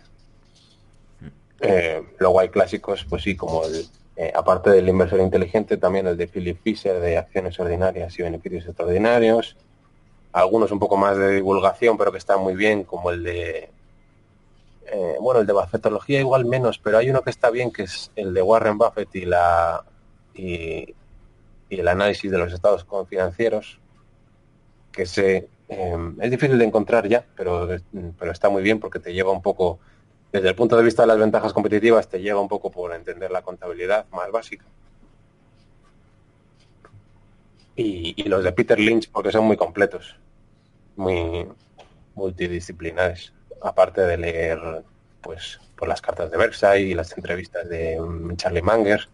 [1.20, 1.26] Mm.
[1.60, 6.16] Eh, luego hay clásicos, pues sí, como el, eh, aparte del inversor inteligente, también el
[6.16, 9.56] de Philip Fisher de acciones ordinarias y beneficios extraordinarios.
[10.32, 13.70] Algunos un poco más de divulgación, pero que están muy bien, como el de
[14.88, 18.10] eh, bueno, el de Buffetología igual menos, pero hay uno que está bien, que es
[18.14, 19.84] el de Warren Buffett y la
[20.34, 20.94] y,
[21.68, 23.78] y el análisis de los estados financieros,
[24.92, 27.68] que se, em, es difícil de encontrar ya, pero,
[28.18, 29.78] pero está muy bien porque te lleva un poco,
[30.32, 33.30] desde el punto de vista de las ventajas competitivas, te lleva un poco por entender
[33.30, 34.64] la contabilidad más básica.
[37.74, 40.16] Y, los de Peter Lynch porque son muy completos,
[40.96, 41.46] muy
[42.14, 44.82] multidisciplinares, aparte de leer
[45.20, 47.98] pues por las cartas de Versailles y las entrevistas de
[48.36, 49.06] Charlie Manger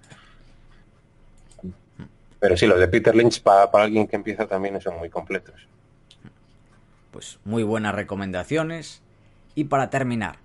[2.42, 5.68] pero sí, los de Peter Lynch para, alguien que empieza también son muy completos.
[7.12, 9.00] Pues muy buenas recomendaciones.
[9.54, 10.38] Y para terminar,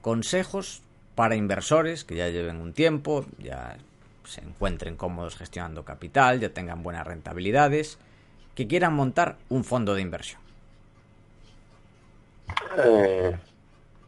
[0.00, 0.80] consejos
[1.14, 3.76] para inversores que ya lleven un tiempo, ya
[4.24, 7.98] se encuentren cómodos gestionando capital, ya tengan buenas rentabilidades,
[8.54, 10.40] que quieran montar un fondo de inversión.
[12.78, 13.36] Eh,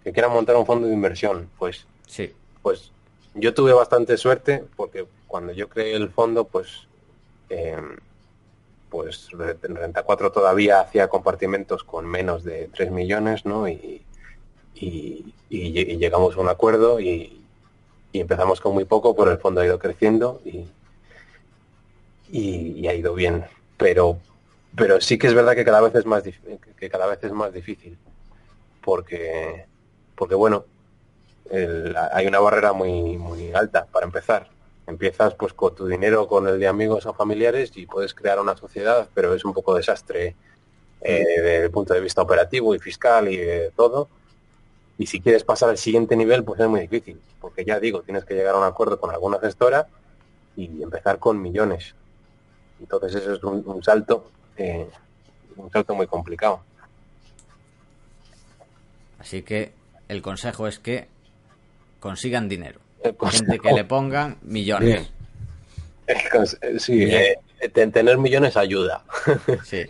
[0.02, 2.32] que quieran montar un fondo de inversión, pues sí.
[2.62, 2.92] Pues
[3.34, 6.89] yo tuve bastante suerte porque cuando yo creé el fondo, pues
[7.51, 7.97] Em,
[8.89, 13.69] pues Renta 4 todavía hacía compartimentos con menos de 3 millones, ¿no?
[13.69, 14.03] Y,
[15.51, 17.43] llegamos a un acuerdo y,
[18.12, 20.67] empezamos con muy poco, pero el fondo ha ido creciendo y,
[22.87, 23.45] ha ido bien.
[23.77, 24.19] Pero,
[24.77, 27.53] pero sí que es verdad que cada vez es más que cada vez es más
[27.53, 27.99] difícil
[28.81, 29.67] porque
[30.15, 30.65] porque bueno
[32.12, 34.49] hay una barrera muy muy alta para empezar
[34.91, 38.57] empiezas pues con tu dinero con el de amigos o familiares y puedes crear una
[38.57, 40.36] sociedad, pero es un poco desastre
[41.01, 44.09] eh, desde el punto de vista operativo y fiscal y de todo.
[44.99, 48.25] Y si quieres pasar al siguiente nivel, pues es muy difícil, porque ya digo, tienes
[48.25, 49.89] que llegar a un acuerdo con alguna gestora
[50.57, 51.94] y empezar con millones.
[52.81, 54.89] Entonces eso es un, salto, eh,
[55.57, 56.60] un salto muy complicado.
[59.19, 59.73] Así que
[60.09, 61.09] el consejo es que
[61.99, 62.81] consigan dinero.
[63.31, 65.11] Gente que le pongan millones.
[66.79, 67.37] Sí, eh,
[67.73, 69.05] tener millones ayuda.
[69.65, 69.85] Sí.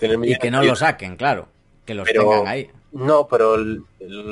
[0.22, 1.48] y que no lo saquen, claro.
[1.84, 2.70] Que los tengan ahí.
[2.92, 3.84] No, pero el,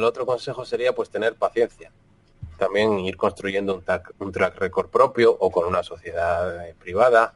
[0.02, 1.90] otro consejo sería pues tener paciencia.
[2.56, 3.84] También ir construyendo un,
[4.18, 7.34] un track record propio o con una sociedad eh, privada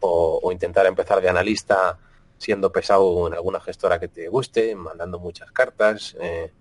[0.00, 1.98] o, intentar empezar de analista
[2.38, 6.14] siendo pesado en alguna gestora que te guste, mandando muchas cartas.
[6.20, 6.52] Eh,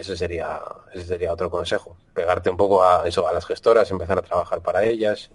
[0.00, 0.60] ese sería,
[0.92, 1.96] ese sería otro consejo.
[2.14, 5.30] Pegarte un poco a eso, a las gestoras, empezar a trabajar para ellas.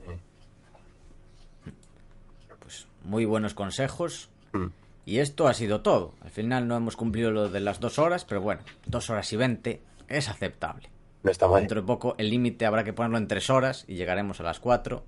[2.59, 4.29] Pues muy buenos consejos.
[4.53, 4.67] Mm.
[5.05, 6.13] Y esto ha sido todo.
[6.21, 9.37] Al final no hemos cumplido lo de las dos horas, pero bueno, dos horas y
[9.37, 10.89] veinte es aceptable.
[11.23, 11.61] No está mal.
[11.61, 14.59] Dentro de poco el límite habrá que ponerlo en tres horas y llegaremos a las
[14.59, 15.03] cuatro.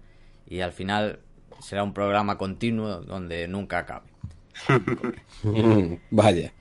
[0.48, 1.20] Y al final
[1.62, 4.10] será un programa continuo donde nunca acabe.
[6.12, 6.54] Vaya,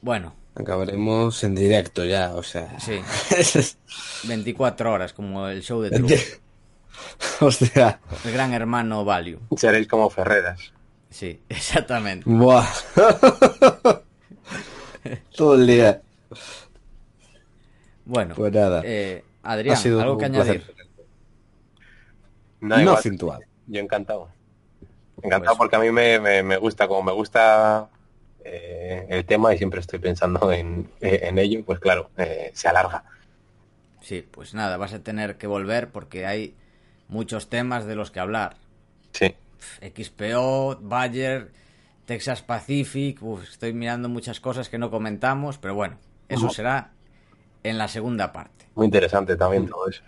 [0.00, 2.78] Bueno, acabaremos en directo ya, o sea.
[2.80, 3.00] sí,
[4.28, 6.18] 24 horas como el show de Truman.
[7.40, 8.00] Hostia.
[8.24, 9.38] El gran hermano Value.
[9.56, 10.72] Seréis como Ferreras.
[11.10, 12.24] Sí, exactamente.
[12.28, 12.66] Buah.
[15.36, 16.02] Todo el día.
[18.04, 18.82] Bueno, Pues nada.
[18.84, 20.56] eh, Adrián, ha sido algo un que placer.
[20.56, 20.74] añadir.
[22.60, 22.96] No, No igual.
[22.96, 23.40] acentuado.
[23.66, 24.28] Yo encantado.
[25.22, 27.88] Encantado Pues- porque a mí me, me- me gusta, como me gusta
[28.44, 32.68] eh, el tema y siempre estoy pensando en, eh, en ello, pues claro, eh, se
[32.68, 33.04] alarga.
[34.00, 36.54] Sí, pues nada, vas a tener que volver porque hay
[37.08, 38.56] muchos temas de los que hablar.
[39.12, 39.34] Sí.
[39.80, 41.52] XPO, Bayer,
[42.04, 45.98] Texas Pacific, uf, estoy mirando muchas cosas que no comentamos, pero bueno,
[46.28, 46.90] eso será
[47.62, 48.66] en la segunda parte.
[48.74, 50.02] Muy interesante también todo eso.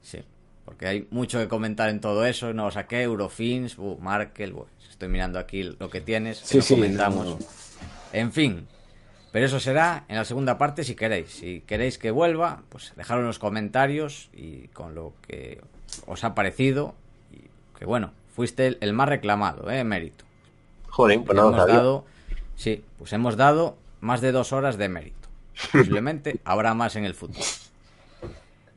[0.00, 0.24] Sí,
[0.64, 4.66] porque hay mucho que comentar en todo eso, no lo saqué, Eurofins, uh, Markel, uh,
[5.02, 7.26] estoy mirando aquí lo que tienes, que Sí, lo sí, comentamos.
[7.26, 7.38] no, no.
[8.12, 8.68] En fin,
[9.32, 11.28] pero eso será en la segunda parte si queréis.
[11.30, 15.60] Si queréis que vuelva, pues dejadlo en los comentarios y con lo que
[16.06, 16.94] os ha parecido.
[17.32, 17.40] Y
[17.76, 19.82] que bueno, fuiste el, el más reclamado, ¿eh?
[19.82, 20.24] Mérito.
[20.88, 22.04] Joder, pues hemos dado,
[22.54, 25.28] sí, pues hemos dado más de dos horas de mérito.
[25.72, 27.44] Posiblemente habrá más en el futuro.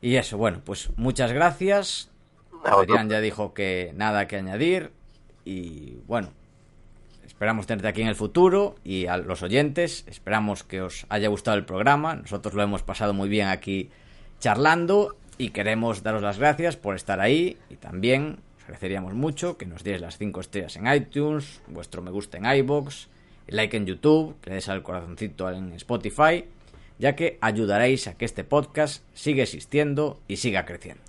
[0.00, 2.10] Y eso, bueno, pues muchas gracias.
[2.64, 4.90] Adrián ya dijo que nada que añadir.
[5.46, 6.32] Y bueno,
[7.24, 8.74] esperamos tenerte aquí en el futuro.
[8.84, 12.16] Y a los oyentes, esperamos que os haya gustado el programa.
[12.16, 13.88] Nosotros lo hemos pasado muy bien aquí
[14.40, 15.16] charlando.
[15.38, 17.56] Y queremos daros las gracias por estar ahí.
[17.70, 22.10] Y también os agradeceríamos mucho que nos deis las 5 estrellas en iTunes, vuestro me
[22.10, 23.08] gusta en iBox,
[23.46, 26.44] el like en YouTube, que le des al corazoncito en Spotify,
[26.98, 31.02] ya que ayudaréis a que este podcast siga existiendo y siga creciendo.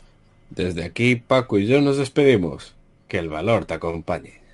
[0.52, 2.77] Desde aquí, Paco y yo nos despedimos.
[3.08, 4.47] Que el valor te acompañe.